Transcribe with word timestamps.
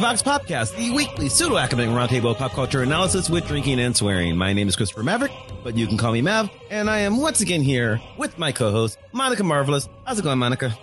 Vox 0.00 0.22
Popcast, 0.22 0.76
the 0.76 0.90
weekly 0.92 1.28
pseudo 1.28 1.58
academic 1.58 1.90
roundtable 1.94 2.30
of 2.30 2.38
pop 2.38 2.52
culture 2.52 2.82
analysis 2.82 3.28
with 3.28 3.46
drinking 3.46 3.78
and 3.80 3.94
swearing. 3.94 4.34
My 4.36 4.52
name 4.54 4.66
is 4.66 4.74
Christopher 4.74 5.02
Maverick, 5.02 5.30
but 5.62 5.76
you 5.76 5.86
can 5.86 5.98
call 5.98 6.12
me 6.12 6.22
Mav, 6.22 6.48
and 6.70 6.88
I 6.88 7.00
am 7.00 7.18
once 7.18 7.40
again 7.42 7.60
here 7.60 8.00
with 8.16 8.38
my 8.38 8.50
co-host 8.50 8.98
Monica 9.12 9.44
Marvelous. 9.44 9.88
How's 10.06 10.18
it 10.18 10.22
going, 10.22 10.38
Monica? 10.38 10.76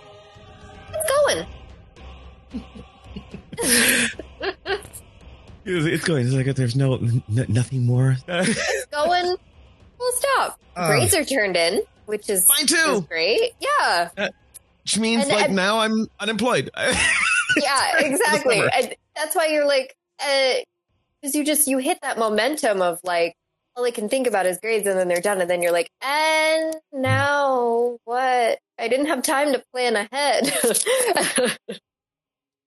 It's 0.92 1.10
going. 1.26 1.46
It's 5.64 6.04
going. 6.04 6.26
It's 6.26 6.34
like 6.34 6.54
there's 6.56 6.76
no 6.76 6.94
n- 6.94 7.22
nothing 7.48 7.84
more. 7.84 8.16
It's 8.28 8.86
going. 8.86 9.36
Full 9.98 10.12
stop. 10.12 10.60
Uh. 10.76 10.86
Grades 10.88 11.14
are 11.14 11.24
turned 11.24 11.56
in, 11.56 11.82
which 12.06 12.30
is 12.30 12.48
Mine 12.48 12.66
too. 12.66 12.76
is 12.76 13.00
great. 13.02 13.52
Yeah, 13.60 14.10
Which 14.84 14.96
means 14.98 15.24
And- 15.24 15.32
like 15.32 15.46
and- 15.46 15.56
now 15.56 15.80
I'm 15.80 16.06
unemployed. 16.20 16.70
yeah, 17.56 17.98
exactly. 17.98 18.60
and 18.60 18.94
that's 19.18 19.34
why 19.34 19.46
you're 19.46 19.66
like, 19.66 19.94
uh, 20.20 20.54
because 21.20 21.34
you 21.34 21.44
just 21.44 21.66
you 21.66 21.78
hit 21.78 21.98
that 22.02 22.18
momentum 22.18 22.80
of 22.80 23.00
like 23.04 23.34
all 23.76 23.84
I 23.84 23.90
can 23.90 24.08
think 24.08 24.26
about 24.26 24.46
is 24.46 24.58
grades, 24.58 24.86
and 24.86 24.98
then 24.98 25.08
they're 25.08 25.20
done, 25.20 25.40
and 25.40 25.50
then 25.50 25.62
you're 25.62 25.72
like, 25.72 25.90
and 26.02 26.74
now 26.92 27.98
what? 28.04 28.58
I 28.78 28.88
didn't 28.88 29.06
have 29.06 29.22
time 29.22 29.52
to 29.52 29.62
plan 29.72 29.96
ahead. 29.96 30.52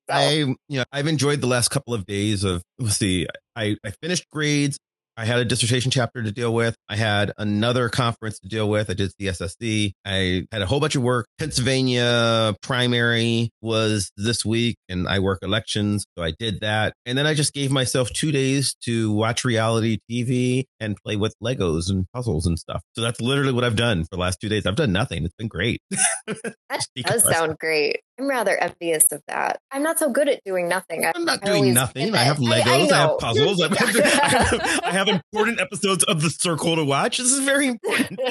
I, 0.10 0.32
you 0.34 0.58
know, 0.70 0.84
I've 0.92 1.08
enjoyed 1.08 1.40
the 1.40 1.48
last 1.48 1.70
couple 1.70 1.94
of 1.94 2.06
days 2.06 2.44
of. 2.44 2.64
Let's 2.80 2.98
see, 2.98 3.28
I 3.56 3.78
I 3.86 3.92
finished 4.02 4.30
grades. 4.32 4.78
I 5.22 5.26
had 5.26 5.38
a 5.38 5.46
dissertation 5.46 5.92
chapter 5.92 6.24
to 6.24 6.32
deal 6.32 6.52
with. 6.52 6.76
I 6.90 6.96
had 6.96 7.32
another 7.38 7.90
conference 7.90 8.40
to 8.40 8.48
deal 8.48 8.68
with. 8.68 8.90
I 8.90 8.94
did 8.94 9.12
CSSD. 9.22 9.92
I 10.04 10.48
had 10.52 10.64
a 10.64 10.66
whole 10.66 10.80
bunch 10.80 10.96
of 10.96 11.04
work. 11.04 11.28
Pennsylvania 11.38 12.56
primary 12.64 13.52
was 13.62 14.12
this 14.18 14.44
week, 14.44 14.78
and 14.90 15.08
I 15.08 15.20
work 15.20 15.38
elections, 15.44 16.08
so 16.18 16.24
I 16.24 16.32
did 16.32 16.62
that. 16.62 16.96
And 17.06 17.20
then 17.20 17.28
I 17.28 17.36
just 17.36 17.54
gave 17.54 17.72
myself 17.72 18.10
two 18.10 18.32
days 18.32 18.76
to 18.86 19.12
watch 19.12 19.46
reality 19.46 20.00
TV 20.10 20.64
and 20.80 20.98
play 21.06 21.18
with 21.18 21.36
Legos 21.40 21.92
and 21.92 22.08
puzzles 22.16 22.48
and 22.48 22.58
stuff. 22.58 22.82
So 22.96 23.02
that's 23.02 23.22
literally 23.22 23.54
what 23.54 23.64
I've 23.64 23.76
done 23.76 24.02
for 24.02 24.16
the 24.16 24.22
last 24.22 24.42
two 24.42 24.50
days. 24.50 24.66
I've 24.66 24.76
done 24.76 24.92
nothing. 24.92 25.24
It's 25.24 25.36
been 25.36 25.48
great. 25.48 25.84
that 26.26 26.88
does 27.06 27.24
sound 27.30 27.60
great. 27.60 28.00
I'm 28.22 28.30
rather 28.30 28.56
envious 28.56 29.12
of 29.12 29.24
that. 29.28 29.60
I'm 29.72 29.82
not 29.82 29.98
so 29.98 30.12
good 30.12 30.30
at 30.30 30.44
doing 30.46 30.68
nothing. 30.70 31.06
I- 31.06 31.12
I'm 31.16 31.26
not 31.26 31.40
I 31.42 31.46
doing 31.48 31.74
nothing. 31.74 32.14
I 32.14 32.20
have. 32.20 32.38
Legos. 32.38 32.68
I, 32.68 32.86
know. 32.86 32.94
have 32.94 33.18
puzzles. 33.18 33.62
I 33.62 33.68
have, 33.68 34.82
I 34.86 34.92
have 34.92 35.08
important 35.08 35.60
episodes 35.60 36.04
of 36.04 36.22
The 36.22 36.30
Circle 36.30 36.76
to 36.76 36.84
watch. 36.84 37.18
This 37.18 37.32
is 37.32 37.40
very 37.40 37.66
important. 37.68 38.20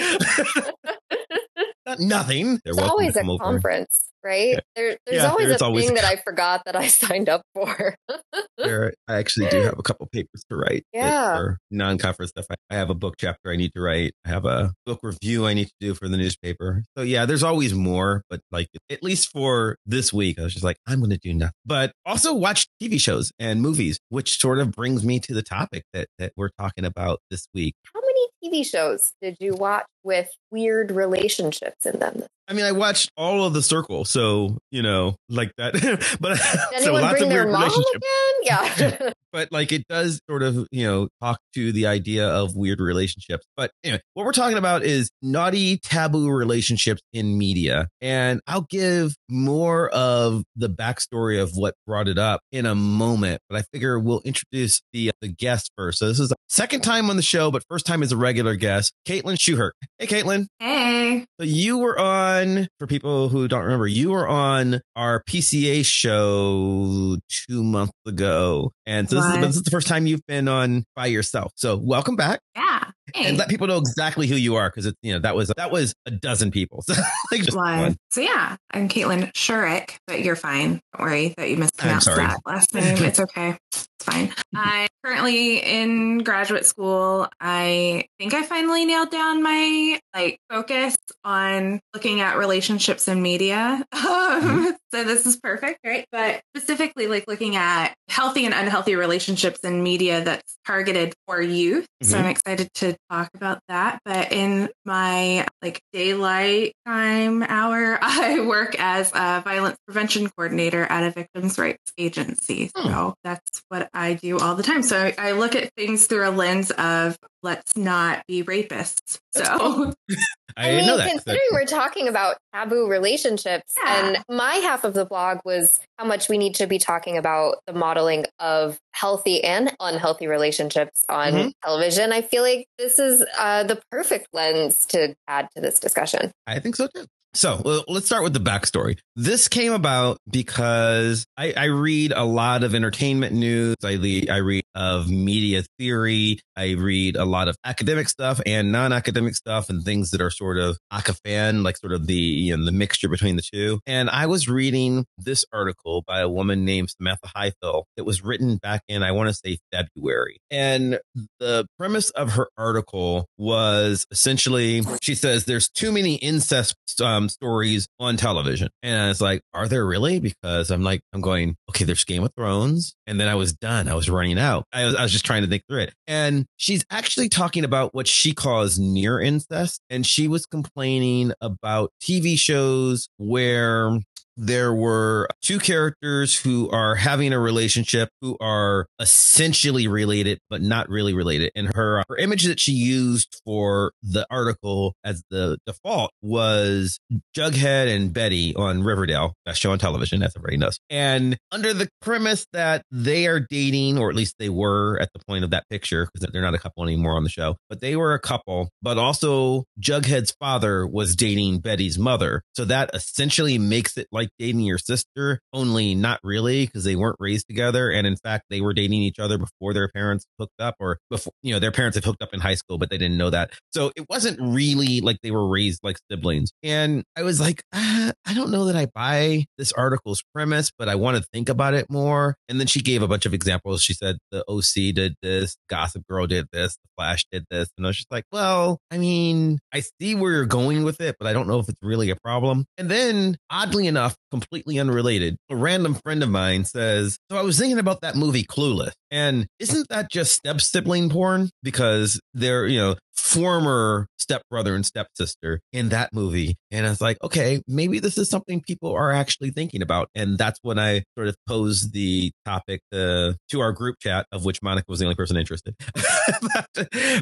not 1.99 2.01
nothing. 2.01 2.61
They're 2.65 2.75
There's 2.75 2.79
always 2.79 3.17
a 3.17 3.21
come 3.21 3.31
over. 3.31 3.45
conference, 3.45 4.05
right? 4.25 4.55
Yeah. 4.55 4.61
There, 4.77 4.97
there's 5.07 5.23
Yeah, 5.23 5.31
always 5.31 5.49
there's 5.49 5.61
a 5.61 5.65
always 5.65 5.87
thing 5.87 5.99
a 5.99 6.01
that 6.01 6.05
I 6.11 6.17
forgot 6.17 6.63
that 6.67 6.77
I 6.77 6.87
signed 6.89 7.29
up 7.29 7.43
for. 7.55 7.95
There, 8.59 8.93
I 9.09 9.17
actually 9.17 9.49
do 9.49 9.63
have 9.63 9.79
a 9.79 9.83
couple 9.83 10.07
papers 10.13 10.45
to 10.51 10.57
write. 10.57 10.85
Yeah. 10.93 11.35
are 11.39 11.59
non-conference 11.71 12.29
stuff. 12.33 12.45
I, 12.51 12.57
I 12.69 12.75
have 12.75 12.91
a 12.91 12.95
book 12.95 13.15
chapter 13.19 13.51
I 13.51 13.57
need 13.57 13.73
to 13.75 13.81
write. 13.81 14.13
I 14.27 14.29
have 14.29 14.45
a 14.45 14.75
book 14.85 15.01
review 15.03 15.47
I 15.47 15.55
need 15.55 15.69
to 15.69 15.73
do 15.81 15.95
for 15.95 16.09
the 16.11 16.19
newspaper. 16.19 16.83
So 16.95 17.03
yeah, 17.03 17.25
there's 17.25 17.43
always 17.43 17.73
more, 17.73 18.23
but 18.29 18.41
like 18.53 18.69
at 18.91 19.03
least 19.03 19.31
for 19.33 19.77
this 19.87 20.13
week, 20.13 20.39
I 20.39 20.43
was 20.43 20.53
just 20.53 20.63
like, 20.65 20.77
I'm 20.87 20.99
going 20.99 21.09
to 21.11 21.17
do 21.19 21.33
nothing. 21.33 21.55
But 21.65 21.93
also 22.05 22.35
watch 22.35 22.67
TV 22.83 23.01
shows 23.01 23.33
and 23.39 23.63
movies, 23.63 23.99
which 24.11 24.39
sort 24.39 24.59
of 24.59 24.73
brings 24.73 25.05
me 25.07 25.21
to 25.21 25.33
the 25.33 25.43
topic 25.43 25.85
that 25.95 26.09
that 26.19 26.35
we're 26.37 26.51
talking 26.61 26.85
about 26.85 27.21
this 27.31 27.47
week. 27.55 27.75
How 27.95 28.01
many 28.03 28.61
TV 28.63 28.67
shows 28.71 29.13
did 29.23 29.39
you 29.41 29.55
watch 29.55 29.87
with 30.03 30.29
weird 30.51 30.91
relationships 30.91 31.87
in 31.87 31.99
them? 31.99 32.25
I 32.51 32.53
mean, 32.53 32.65
I 32.65 32.73
watched 32.73 33.13
all 33.17 33.45
of 33.45 33.53
the 33.53 33.63
circle, 33.63 34.05
so 34.05 34.59
you 34.73 34.83
know, 34.83 35.15
like 35.29 35.53
that. 35.57 35.75
but 36.21 36.37
so 36.83 36.93
lots 36.95 37.23
of 37.23 37.29
weird 37.29 37.47
relationships. 37.47 38.07
Yeah. 38.43 39.13
But 39.33 39.53
like, 39.53 39.71
it 39.71 39.87
does 39.89 40.21
sort 40.29 40.43
of 40.43 40.67
you 40.73 40.85
know 40.85 41.07
talk 41.23 41.39
to 41.55 41.71
the 41.71 41.87
idea 41.87 42.29
of 42.29 42.57
weird 42.57 42.81
relationships. 42.81 43.47
But 43.57 43.71
anyway, 43.85 44.01
what 44.15 44.27
we're 44.27 44.33
talking 44.33 44.59
about 44.59 44.83
is 44.83 45.09
naughty, 45.23 45.77
taboo 45.77 46.29
relationships 46.31 47.01
in 47.13 47.39
media, 47.39 47.87
and 48.01 48.41
I'll 48.49 48.67
give 48.69 49.15
more 49.29 49.89
of 49.91 50.43
the 50.57 50.69
backstory 50.69 51.41
of 51.41 51.53
what 51.55 51.75
brought 51.87 52.09
it 52.09 52.19
up 52.19 52.41
in 52.51 52.67
a 52.67 52.75
moment. 52.75 53.41
But 53.49 53.61
I 53.61 53.63
figure 53.73 54.01
we'll 54.01 54.23
introduce 54.25 54.83
the 54.93 55.13
the 55.21 55.29
guest 55.29 55.71
first. 55.77 56.01
So 56.01 56.09
this 56.09 56.19
is 56.19 56.31
the 56.31 56.37
second 56.49 56.81
time 56.81 57.09
on 57.09 57.15
the 57.15 57.23
show, 57.23 57.53
but 57.53 57.63
first 57.71 57.87
time 57.87 58.03
as 58.03 58.11
a 58.11 58.17
regular 58.17 58.57
guest, 58.57 58.93
Caitlin 59.07 59.37
Schuhert. 59.37 59.71
Hey, 60.01 60.07
Caitlin. 60.07 60.47
Hey. 60.59 61.27
So 61.39 61.45
you 61.45 61.77
were 61.77 61.99
on, 61.99 62.69
for 62.79 62.87
people 62.87 63.29
who 63.29 63.47
don't 63.49 63.65
remember, 63.65 63.87
you 63.87 64.13
were 64.13 64.27
on 64.27 64.81
our 64.97 65.23
PCA 65.25 65.85
show 65.85 67.19
two 67.29 67.63
months 67.63 67.93
ago. 68.07 68.73
And 68.91 69.09
so 69.09 69.17
this 69.17 69.25
is, 69.25 69.41
this 69.41 69.57
is 69.57 69.63
the 69.63 69.71
first 69.71 69.87
time 69.87 70.09
you've 70.09 70.27
been 70.27 70.49
on 70.49 70.85
by 70.97 71.07
yourself. 71.07 71.53
So 71.55 71.77
welcome 71.77 72.17
back 72.17 72.41
Yeah. 72.57 72.91
Hey. 73.15 73.29
and 73.29 73.39
let 73.39 73.49
people 73.49 73.67
know 73.69 73.79
exactly 73.79 74.27
who 74.27 74.35
you 74.37 74.57
are 74.57 74.69
because 74.69 74.87
it's, 74.87 74.97
you 75.03 75.13
know, 75.13 75.21
that 75.21 75.35
was, 75.37 75.53
that 75.57 75.71
was 75.71 75.95
a 76.07 76.11
dozen 76.11 76.51
people. 76.51 76.83
So 76.91 76.95
like 77.31 77.43
just 77.43 77.57
Why? 77.57 77.81
one. 77.83 77.97
So 78.11 78.21
yeah, 78.21 78.57
I'm 78.73 78.89
Caitlin 78.89 79.33
Shurik, 79.33 79.97
but 80.09 80.23
you're 80.25 80.35
fine. 80.37 80.81
Don't 80.97 81.07
worry 81.07 81.35
that 81.37 81.49
you 81.49 81.57
mispronounced 81.57 82.07
that 82.07 82.41
last 82.45 82.75
name. 82.75 83.05
It's 83.05 83.21
okay. 83.21 83.57
It's 83.73 83.87
fine. 84.01 84.33
I'm 84.55 84.89
currently 85.05 85.59
in 85.59 86.19
graduate 86.19 86.67
school. 86.67 87.29
I 87.41 88.05
think 88.19 88.35
I 88.35 88.43
finally 88.43 88.85
nailed 88.87 89.11
down 89.11 89.43
my 89.43 90.01
like 90.15 90.41
focus 90.51 90.97
on 91.25 91.79
looking 91.95 92.21
at 92.21 92.37
relationships 92.39 93.07
in 93.07 93.23
media. 93.23 93.85
Um, 94.11 94.75
so 94.93 95.05
this 95.05 95.27
is 95.27 95.37
perfect, 95.37 95.81
right? 95.85 96.07
But 96.13 96.43
specifically 96.57 97.07
like 97.07 97.25
looking 97.29 97.57
at 97.57 97.95
healthy 98.09 98.45
and 98.45 98.55
unhealthy 98.55 98.97
relationships 98.97 99.61
in 99.61 99.83
media 99.83 100.23
that's 100.25 100.57
targeted 100.67 101.15
for 101.27 101.41
youth. 101.41 101.87
So 102.03 102.17
Mhm. 102.17 102.21
I'm 102.21 102.27
excited 102.27 102.69
to 102.75 102.97
talk 103.11 103.31
about 103.35 103.61
that. 103.69 104.01
But 104.05 104.33
in 104.33 104.69
my 104.85 105.47
like 105.63 105.81
daylight 105.93 106.73
time 106.87 107.43
hour, 107.43 107.99
I 108.03 108.41
work 108.41 108.75
as 108.79 109.11
a 109.15 109.41
violence 109.43 109.77
prevention 109.87 110.29
coordinator 110.31 110.85
at 110.85 111.05
a 111.05 111.11
victims' 111.11 111.59
rights 111.59 111.93
agency. 111.99 112.71
Hmm. 112.77 112.89
So 112.89 113.15
that's 113.25 113.63
what 113.69 113.89
I 113.95 114.15
do 114.15 114.39
all 114.39 114.55
the 114.55 114.63
time. 114.63 114.83
So 114.83 114.99
I, 114.99 115.15
I 115.19 115.33
look 115.33 115.55
at 115.55 115.73
things 115.77 116.07
through 116.07 116.29
a 116.29 116.31
lens 116.31 116.71
of 116.73 117.17
let's 117.43 117.77
not 117.77 118.23
be 118.27 118.43
rapists. 118.45 119.19
That's 119.35 119.49
So 119.49 119.95
I, 120.57 120.71
I 120.71 120.77
mean, 120.77 120.87
know 120.87 120.97
that. 120.97 121.09
considering 121.11 121.41
we're 121.53 121.65
talking 121.65 122.09
about 122.09 122.37
taboo 122.55 122.89
relationships, 122.89 123.75
Yeah. 123.85 124.07
and 124.15 124.19
my 124.29 124.55
half 124.57 124.85
of 124.85 124.95
the 124.95 125.05
blog 125.05 125.39
was 125.45 125.81
how 125.99 126.05
much 126.05 126.29
we 126.29 126.39
need 126.39 126.55
to 126.57 126.67
be 126.67 126.79
talking 126.79 127.17
about 127.17 127.57
the 127.67 127.73
modeling 127.73 128.27
of 128.39 128.79
healthy 128.93 129.43
and 129.45 129.75
unhealthy 129.81 130.27
relationships 130.27 131.05
on 131.09 131.33
Mhm. 131.33 131.53
television. 131.65 132.13
I 132.13 132.23
feel 132.23 132.43
like 132.43 132.67
this 132.79 132.99
is 132.99 133.25
uh, 133.39 133.65
the 133.65 133.81
perfect 133.91 134.27
lens 134.33 134.87
to 134.87 135.15
add 135.29 135.49
to 135.55 135.61
this 135.63 135.79
discussion. 135.79 136.33
I 136.47 136.59
think 136.59 136.77
so 136.77 136.89
too. 136.95 137.07
So 137.33 137.85
let's 137.87 138.07
start 138.07 138.25
with 138.25 138.33
the 138.33 138.41
backstory. 138.41 138.99
This 139.15 139.47
came 139.47 139.73
about 139.73 140.19
because 140.29 141.25
I, 141.37 141.53
I 141.57 141.65
read 141.67 142.13
a 142.13 142.25
lot 142.25 142.65
of 142.65 142.75
entertainment 142.75 143.35
news. 143.35 143.77
I 143.85 143.93
read, 143.93 144.31
I 144.31 144.39
read 144.39 144.65
of 144.75 145.09
media 145.09 145.63
theory. 145.79 146.41
I 146.57 146.73
read 146.73 147.17
a 147.17 147.25
lot 147.25 147.49
of 147.49 147.57
academic 147.65 148.09
stuff 148.09 148.41
and 148.47 148.73
non-academic 148.73 149.35
stuff 149.35 149.69
and 149.69 149.85
things 149.85 150.11
that 150.11 150.21
are 150.21 150.31
sort 150.31 150.59
of 150.59 150.79
acafan, 150.93 151.63
like 151.65 151.77
sort 151.77 151.93
of 151.93 152.07
the 152.07 152.15
you 152.15 152.57
know, 152.57 152.65
the 152.65 152.73
mixture 152.73 153.09
between 153.09 153.37
the 153.37 153.43
two. 153.43 153.81
And 153.87 154.11
I 154.11 154.27
was 154.27 154.49
reading 154.49 155.07
this 155.17 155.45
article 155.53 156.03
by 156.07 156.21
a 156.21 156.29
woman 156.29 156.65
named 156.65 156.91
Samantha 156.91 157.29
Highfill 157.35 157.87
that 157.97 158.05
was 158.05 158.23
written 158.23 158.57
back 158.57 158.83
in 158.89 159.03
I 159.03 159.13
want 159.13 159.29
to 159.29 159.35
say 159.35 159.59
February. 159.73 160.39
And 160.51 160.99
the 161.39 161.67
premise 161.79 162.11
of 162.11 162.33
her 162.33 162.49
article 162.57 163.27
was 163.39 164.07
essentially 164.11 164.83
she 165.01 165.15
says 165.15 165.45
there's 165.45 165.69
too 165.69 165.93
many 165.93 166.17
incest 166.17 166.77
um, 167.01 167.20
Um, 167.21 167.29
stories 167.29 167.89
on 167.99 168.17
television. 168.17 168.69
And 168.83 169.11
it's 169.11 169.21
like 169.21 169.43
are 169.55 169.69
there 169.69 169.87
really? 169.87 170.21
Because 170.21 170.71
i'm 170.71 170.83
like 170.83 171.03
i'm 171.13 171.21
going 171.21 171.57
okay 171.71 171.85
there's 171.85 172.05
game 172.05 172.25
of 172.25 172.33
thrones. 172.35 172.95
And 173.07 173.21
then 173.21 173.29
i 173.29 173.35
was 173.35 173.53
done. 173.53 173.89
I 173.89 173.95
was 173.95 174.09
running 174.11 174.39
out. 174.39 174.65
I 174.73 174.85
was, 174.85 174.95
I 174.95 175.03
was 175.03 175.13
just 175.13 175.25
trying 175.25 175.43
to 175.43 175.49
think 175.49 175.65
through 175.69 175.83
it. 175.83 175.95
And 176.07 176.47
she's 176.57 176.85
actually 176.91 177.29
talking 177.29 177.65
about 177.65 177.95
what 177.95 178.07
she 178.07 178.33
calls 178.33 178.79
near 178.79 179.21
incest. 179.21 179.81
And 179.91 180.07
she 180.07 180.29
was 180.29 180.47
complaining 180.47 181.33
about 181.41 181.93
tv 182.03 182.39
shows 182.39 183.09
where 183.19 183.99
there 184.41 184.73
were 184.73 185.29
two 185.43 185.59
characters 185.59 186.35
who 186.35 186.71
are 186.71 186.95
having 186.95 187.35
a 187.35 187.39
relationship 187.39 188.09
who 188.23 188.39
are 188.41 188.87
essentially 188.99 189.87
related 189.87 190.39
but 190.49 190.63
not 190.63 190.89
really 190.89 191.13
related. 191.13 191.53
And 191.55 191.71
her 191.75 192.03
her 192.09 192.17
image 192.17 192.45
that 192.45 192.59
she 192.59 192.73
used 192.73 193.41
for 193.45 193.93
the 194.03 194.27
article 194.31 194.95
as 195.05 195.23
the 195.31 195.59
default 195.67 196.11
was 196.23 196.99
Jughead 197.37 197.95
and 197.95 198.15
Betty 198.15 198.55
on 198.57 198.83
Riverdale 198.83 199.35
best 199.45 199.61
show 199.61 199.73
on 199.73 199.79
television 199.79 200.23
as 200.23 200.33
everybody 200.35 200.57
knows. 200.57 200.79
And 200.89 201.37
under 201.53 201.75
the 201.75 201.89
premise 202.01 202.47
that 202.55 202.83
they 202.91 203.27
are 203.27 203.41
dating 203.41 203.99
or 203.99 204.09
at 204.09 204.17
least 204.17 204.37
they 204.39 204.49
were 204.49 204.99
at 205.03 205.11
the 205.13 205.21
point 205.29 205.45
of 205.45 205.51
that 205.51 205.65
picture 205.69 206.09
because 206.13 206.31
they're 206.33 206.41
not 206.41 206.55
a 206.55 206.59
couple 206.59 206.83
anymore 206.83 207.17
on 207.17 207.25
the 207.25 207.31
show 207.31 207.57
but 207.69 207.81
they 207.81 207.95
were 207.95 208.15
a 208.15 208.19
couple 208.19 208.71
but 208.81 208.97
also 208.97 209.65
Jughead's 209.79 210.35
father 210.41 210.87
was 210.87 211.15
dating 211.15 211.59
Betty's 211.59 211.99
mother. 211.99 212.43
So 212.55 212.65
that 212.65 212.91
essentially 212.95 213.59
makes 213.59 213.99
it 213.99 214.09
like 214.11 214.30
dating 214.39 214.61
your 214.61 214.79
sister, 214.79 215.41
only 215.53 215.95
not 215.95 216.21
really 216.23 216.67
because 216.67 216.85
they 216.85 216.97
weren't 216.97 217.17
raised 217.19 217.47
together. 217.49 217.91
And 217.91 218.07
in 218.07 218.17
fact, 218.17 218.45
they 218.51 218.61
were 218.61 218.73
dating 218.73 219.03
each 219.03 219.19
other 219.19 219.39
before 219.39 219.75
their 219.75 219.89
parents 219.89 220.27
hooked 220.39 220.61
up 220.61 220.77
or 220.81 220.99
before, 221.11 221.33
you 221.43 221.53
know, 221.53 221.59
their 221.59 221.73
parents 221.73 221.97
had 221.97 222.05
hooked 222.05 222.23
up 222.23 222.33
in 222.33 222.41
high 222.41 222.55
school, 222.55 222.79
but 222.79 222.91
they 222.91 222.99
didn't 222.99 223.17
know 223.17 223.31
that. 223.31 223.51
So 223.73 223.93
it 223.97 224.07
wasn't 224.09 224.39
really 224.41 225.01
like 225.01 225.19
they 225.23 225.31
were 225.31 225.49
raised 225.49 225.81
like 225.83 225.99
siblings. 226.11 226.53
And 226.63 227.05
I 227.17 227.23
was 227.23 227.41
like, 227.41 227.63
ah, 227.75 228.13
I 228.27 228.35
don't 228.35 228.51
know 228.51 228.67
that 228.67 228.77
I 228.77 228.87
buy 228.87 229.47
this 229.59 229.73
article's 229.73 230.23
premise, 230.35 230.71
but 230.79 230.89
I 230.89 230.95
want 230.95 231.17
to 231.17 231.25
think 231.33 231.49
about 231.49 231.75
it 231.75 231.87
more. 231.91 232.37
And 232.49 232.61
then 232.61 232.67
she 232.67 232.81
gave 232.81 233.03
a 233.03 233.09
bunch 233.09 233.27
of 233.27 233.35
examples. 233.35 233.83
She 233.83 233.95
said 233.95 234.19
the 234.31 234.45
OC 234.49 234.95
did 234.95 235.15
this, 235.23 235.57
Gossip 235.69 236.03
Girl 236.09 236.27
did 236.27 236.47
this, 236.53 236.77
The 236.77 236.89
Flash 236.97 237.25
did 237.31 237.45
this. 237.51 237.69
And 237.77 237.87
I 237.87 237.89
was 237.89 237.97
just 237.97 238.11
like, 238.11 238.25
well, 238.33 238.79
I 238.91 238.99
mean, 238.99 239.59
I 239.73 239.81
see 239.81 240.15
where 240.15 240.33
you're 240.33 240.47
going 240.47 240.85
with 240.85 241.01
it, 241.01 241.17
but 241.19 241.27
I 241.27 241.33
don't 241.33 241.49
know 241.49 241.59
if 241.59 241.69
it's 241.69 241.83
really 241.83 242.11
a 242.11 242.17
problem. 242.17 242.67
And 242.79 242.91
then, 242.91 243.37
oddly 243.51 243.87
enough, 243.87 244.10
completely 244.31 244.79
unrelated, 244.79 245.37
a 245.51 245.57
random 245.57 245.95
friend 245.95 246.23
of 246.23 246.29
mine 246.29 246.65
says, 246.65 247.19
So 247.31 247.37
I 247.37 247.43
was 247.43 247.59
thinking 247.59 247.79
about 247.79 248.01
that 248.03 248.17
movie 248.17 248.45
Clueless. 248.45 248.93
And 249.11 249.47
isn't 249.59 249.89
that 249.89 250.11
just 250.11 250.33
step 250.33 250.61
sibling 250.61 251.11
porn? 251.11 251.51
Because 251.63 252.21
they're, 252.35 252.67
you 252.67 252.79
know, 252.79 252.97
former 253.21 254.09
stepbrother 254.19 254.75
and 254.75 254.87
stepsister 254.87 255.61
in 255.73 255.91
that 255.91 256.13
movie. 256.13 256.57
And 256.71 256.87
I 256.87 256.91
was 256.91 257.01
like, 257.01 257.17
okay, 257.23 257.63
maybe 257.67 257.99
this 257.99 258.17
is 258.17 258.29
something 258.29 258.61
people 258.61 258.93
are 258.93 259.13
actually 259.13 259.51
thinking 259.51 259.83
about. 259.83 260.09
And 260.15 260.39
that's 260.39 260.59
when 260.63 260.79
I 260.79 261.03
sort 261.17 261.29
of 261.29 261.37
posed 261.49 261.93
the 261.93 262.33
topic 262.45 262.81
uh, 262.93 263.33
to 263.51 263.61
our 263.61 263.73
group 263.73 263.97
chat, 264.01 264.27
of 264.33 264.45
which 264.45 264.63
Monica 264.63 264.87
was 264.89 265.01
the 265.01 265.07
only 265.07 265.17
person 265.17 265.37
interested. 265.37 265.75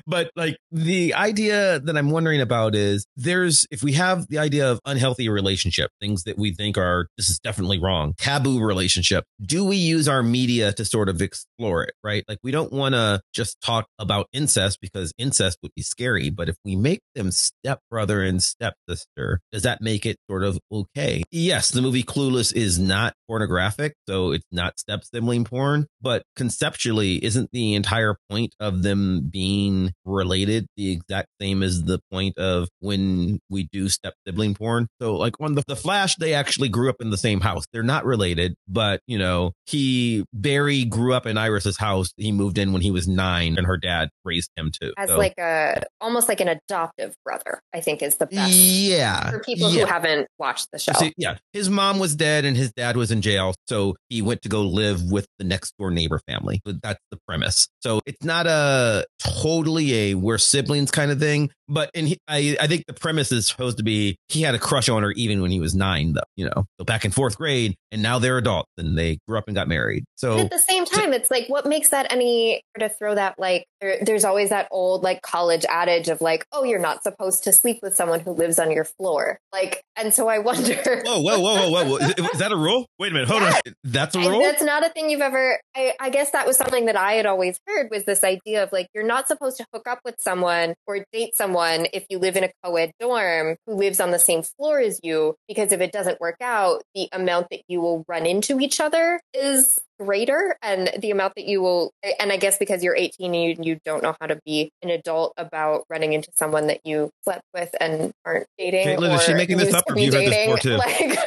but 0.07 0.31
like 0.37 0.57
the 0.71 1.15
idea 1.15 1.81
that 1.81 1.97
I'm 1.97 2.11
wondering 2.11 2.41
about 2.41 2.75
is 2.75 3.07
there's, 3.17 3.67
if 3.71 3.83
we 3.83 3.93
have 3.95 4.29
the 4.29 4.39
idea 4.39 4.71
of 4.71 4.81
unhealthy 4.85 5.29
relationship, 5.29 5.91
things 6.01 6.25
that 6.25 6.39
we 6.39 6.55
think 6.55 6.79
are, 6.79 7.09
this 7.17 7.29
is 7.29 7.39
definitely 7.39 7.79
wrong, 7.79 8.15
taboo 8.19 8.61
relationship, 8.61 9.25
do 9.43 9.65
we 9.65 9.77
use 9.77 10.09
our 10.09 10.23
media 10.23 10.73
to 10.75 10.85
sort 10.85 11.09
of 11.09 11.23
explore 11.23 11.83
it, 11.85 11.95
right? 12.05 12.25
Like 12.29 12.39
we 12.43 12.51
don't 12.51 12.73
want 12.73 12.95
to 12.95 13.21
just 13.33 13.61
talk 13.61 13.87
about 13.99 14.27
incest 14.33 14.79
because 14.81 15.13
incest 15.19 15.59
would 15.63 15.73
be 15.75 15.83
scary. 15.89 16.31
But 16.31 16.49
if 16.49 16.57
we 16.65 16.77
make 16.77 17.01
them 17.15 17.31
stepbrother 17.31 18.23
and 18.23 18.43
stepsister, 18.43 19.41
does 19.53 19.63
that 19.63 19.81
make 19.81 20.07
it 20.07 20.17
sort 20.31 20.45
of 20.45 20.59
okay? 20.73 21.23
Yes, 21.31 21.71
the 21.71 21.83
movie 21.83 22.03
Clueless 22.03 22.55
is 22.55 22.79
not 22.79 23.15
pornographic, 23.29 23.95
so 24.09 24.33
it's 24.33 24.47
not 24.51 24.79
step 24.79 25.05
sibling 25.05 25.45
porn, 25.45 25.87
but 26.01 26.23
conceptually, 26.37 27.23
isn't 27.25 27.51
the 27.53 27.75
entire 27.75 28.17
point 28.31 28.55
of 28.61 28.83
them 28.83 29.29
being 29.31 29.93
related 30.05 30.67
the 30.77 30.91
exact 30.93 31.29
same 31.41 31.63
as 31.63 31.85
the 31.85 32.01
point 32.11 32.37
of 32.39 32.69
when 32.81 33.39
we 33.51 33.69
do 33.73 33.89
step 33.89 34.15
sibling 34.27 34.55
porn? 34.55 34.89
So, 35.01 35.17
like 35.17 35.35
on 35.41 35.55
the, 35.55 35.63
the 35.67 35.77
Flash, 35.77 36.17
they 36.17 36.35
actually 36.35 36.69
grew 36.69 36.89
up 36.89 36.97
in 37.01 37.11
the 37.11 37.17
same 37.19 37.41
house. 37.41 37.65
They're 37.73 37.83
not 37.83 38.05
related, 38.05 38.55
but 38.67 39.01
you 39.07 39.19
know, 39.19 39.53
he 39.67 40.25
Barry 40.33 40.85
grew 40.85 41.15
up 41.15 41.27
in 41.27 41.37
Iris's 41.37 41.77
house. 41.77 42.11
He 42.17 42.33
moved 42.33 42.59
in 42.59 42.73
when 42.73 42.83
he 42.83 42.91
was 42.91 43.07
nine, 43.07 43.57
and 43.59 43.67
her 43.67 43.77
dad 43.77 44.09
raised 44.25 44.51
him 44.57 44.71
too. 44.81 44.93
As 44.97 45.11
So- 45.11 45.19
like 45.19 45.35
a 45.39 45.68
almost 46.01 46.29
like 46.29 46.41
an 46.41 46.49
adoptive 46.49 47.15
brother, 47.25 47.61
I 47.75 47.81
think 47.81 48.03
is 48.03 48.17
the 48.17 48.27
best 48.27 48.53
yeah, 48.53 49.31
for 49.31 49.41
people 49.41 49.71
yeah. 49.71 49.81
who 49.81 49.87
haven't 49.87 50.29
watched 50.39 50.69
the 50.73 50.79
show. 50.79 50.93
See, 50.93 51.13
yeah, 51.17 51.39
his 51.53 51.71
mom 51.71 51.99
was 51.99 52.15
dead 52.17 52.45
and 52.45 52.57
his 52.57 52.73
dad 52.73 52.97
was 52.97 53.11
in 53.11 53.23
jail, 53.23 53.55
so 53.67 53.97
he 54.09 54.23
went 54.23 54.43
to 54.43 54.49
go 54.49 54.63
live 54.63 55.11
with 55.11 55.27
the 55.39 55.45
next 55.45 55.75
door 55.79 55.91
neighbor 55.91 56.21
family. 56.27 56.61
But 56.65 56.83
that's 56.83 57.01
the 57.11 57.19
premise. 57.27 57.69
So 57.81 58.01
it's 58.07 58.25
not 58.25 58.47
a 58.47 59.07
totally 59.19 59.95
a 59.95 60.15
we're 60.15 60.39
siblings 60.39 60.91
kind 60.91 61.11
of 61.11 61.19
thing. 61.19 61.51
But 61.69 61.91
and 61.95 62.09
he, 62.09 62.19
I, 62.27 62.57
I 62.61 62.67
think 62.67 62.87
the 62.87 62.95
premise 62.95 63.31
is 63.31 63.47
supposed 63.47 63.77
to 63.77 63.83
be 63.83 64.17
he 64.29 64.43
had 64.43 64.55
a 64.55 64.59
crush 64.59 64.89
on 64.89 65.03
her 65.03 65.13
even 65.13 65.43
when 65.43 65.51
he 65.51 65.61
was 65.61 65.75
nine, 65.75 66.15
though. 66.15 66.21
You 66.37 66.47
know, 66.47 66.65
so 66.79 66.85
back 66.85 67.05
in 67.05 67.11
fourth 67.11 67.37
grade, 67.37 67.75
and 67.93 68.03
now 68.03 68.19
they're 68.19 68.39
adults 68.39 68.71
and 68.79 68.97
they 68.97 69.19
grew 69.29 69.37
up 69.37 69.45
and 69.49 69.55
got 69.55 69.69
married. 69.69 70.05
So 70.17 70.39
at 70.39 70.51
the 70.51 70.63
same 70.69 70.87
time, 70.87 71.13
it's 71.13 71.31
like, 71.31 71.47
what 71.49 71.67
makes 71.67 71.91
that 71.91 72.11
any 72.11 72.63
to 72.79 72.89
throw 72.89 73.15
that 73.15 73.39
like? 73.39 73.67
There, 73.81 73.99
there's 74.03 74.25
always 74.25 74.49
that 74.49 74.69
old 74.71 75.03
like 75.03 75.21
college 75.23 75.65
adage 75.69 76.09
of 76.09 76.21
like, 76.21 76.47
oh, 76.53 76.65
you're 76.65 76.81
not 76.81 77.03
supposed 77.03 77.45
to 77.45 77.53
sleep 77.53 77.81
with 77.83 77.95
someone 77.95 78.21
who 78.21 78.31
lives 78.31 78.59
on 78.59 78.71
your 78.71 78.85
floor. 78.85 79.39
Like, 79.53 79.83
and 79.95 80.15
so 80.15 80.29
I 80.29 80.39
wonder. 80.49 81.03
whoa, 81.05 81.21
whoa, 81.21 81.39
whoa, 81.39 81.55
whoa, 81.55 81.71
whoa, 81.71 81.85
whoa! 81.85 81.97
Is, 81.99 82.39
that 82.39 82.51
a 82.51 82.57
rule? 82.57 82.87
Wait 82.99 83.11
a 83.11 83.15
minute, 83.15 83.29
hold 83.29 83.43
on. 83.43 83.53
That's 83.85 84.15
a 84.15 84.21
rule. 84.21 84.41
that's 84.41 84.63
not 84.63 84.87
a 84.87 84.91
thing 84.91 85.11
you've 85.11 85.21
ever. 85.21 85.61
I, 85.77 85.93
I 86.01 86.11
guess 86.11 86.31
that 86.31 86.47
was 86.47 86.57
something 86.57 86.87
that 86.87 86.97
I 86.97 87.15
had 87.15 87.27
always 87.27 87.59
heard 87.67 87.89
was 87.91 88.05
this 88.05 88.25
idea 88.25 88.63
of 88.63 88.73
like 88.73 88.89
you're 88.95 89.07
not 89.07 89.29
supposed 89.29 89.59
to 89.59 89.67
hook 89.75 89.87
up 89.87 90.01
with 90.05 90.17
someone 90.19 90.75
or 90.87 91.05
date 91.13 91.35
someone 91.35 91.58
if 91.67 92.07
you 92.09 92.19
live 92.19 92.37
in 92.37 92.45
a 92.45 92.51
co-ed 92.63 92.93
dorm 93.01 93.57
who 93.67 93.75
lives 93.75 94.01
on 94.01 94.11
the 94.11 94.19
same 94.19 94.43
floor 94.43 94.81
as 94.81 95.01
you 95.03 95.35
because 95.47 95.73
if 95.73 95.81
it 95.81 95.93
doesn't 95.93 96.21
work 96.21 96.37
out, 96.41 96.83
the 96.95 97.09
amount 97.13 97.49
that 97.51 97.63
you 97.69 97.81
will 97.81 98.05
run 98.09 98.27
into 98.27 98.61
each 98.61 98.81
other 98.81 99.21
is 99.35 99.79
greater 99.99 100.57
and 100.63 100.91
the 101.01 101.11
amount 101.11 101.33
that 101.35 101.45
you 101.45 101.61
will 101.61 101.91
and 102.21 102.31
i 102.31 102.37
guess 102.37 102.57
because 102.57 102.85
you're 102.85 102.95
18 102.95 103.35
and 103.35 103.43
you, 103.43 103.73
you 103.73 103.81
don't 103.85 104.01
know 104.01 104.15
how 104.21 104.29
to 104.29 104.39
be 104.47 104.71
an 104.81 104.91
adult 104.91 105.33
about 105.37 105.83
running 105.91 106.13
into 106.13 106.31
someone 106.37 106.69
that 106.69 106.79
you 106.85 107.11
slept 107.25 107.43
with 107.53 107.75
and 107.81 108.13
aren't 108.25 108.47
dating 108.59 108.87
Caitlin, 108.87 109.13
is 109.17 109.25
she 109.25 109.35
making 109.35 109.57
this 109.57 109.75
up 109.75 109.83
or 109.89 109.97
be 109.97 110.05
have 110.05 110.15
you 110.15 110.21
heard 110.21 110.31
this 110.31 110.47
before, 110.47 110.59
too? 110.59 110.77
like 110.77 111.19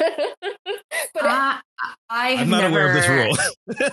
but 1.14 1.24
Uh, 1.24 1.58
I 2.10 2.28
have 2.30 2.40
I'm 2.46 2.50
not 2.50 2.60
never, 2.62 2.74
aware 2.74 2.88
of 2.88 2.94
this 2.94 3.08
rule. 3.08 3.36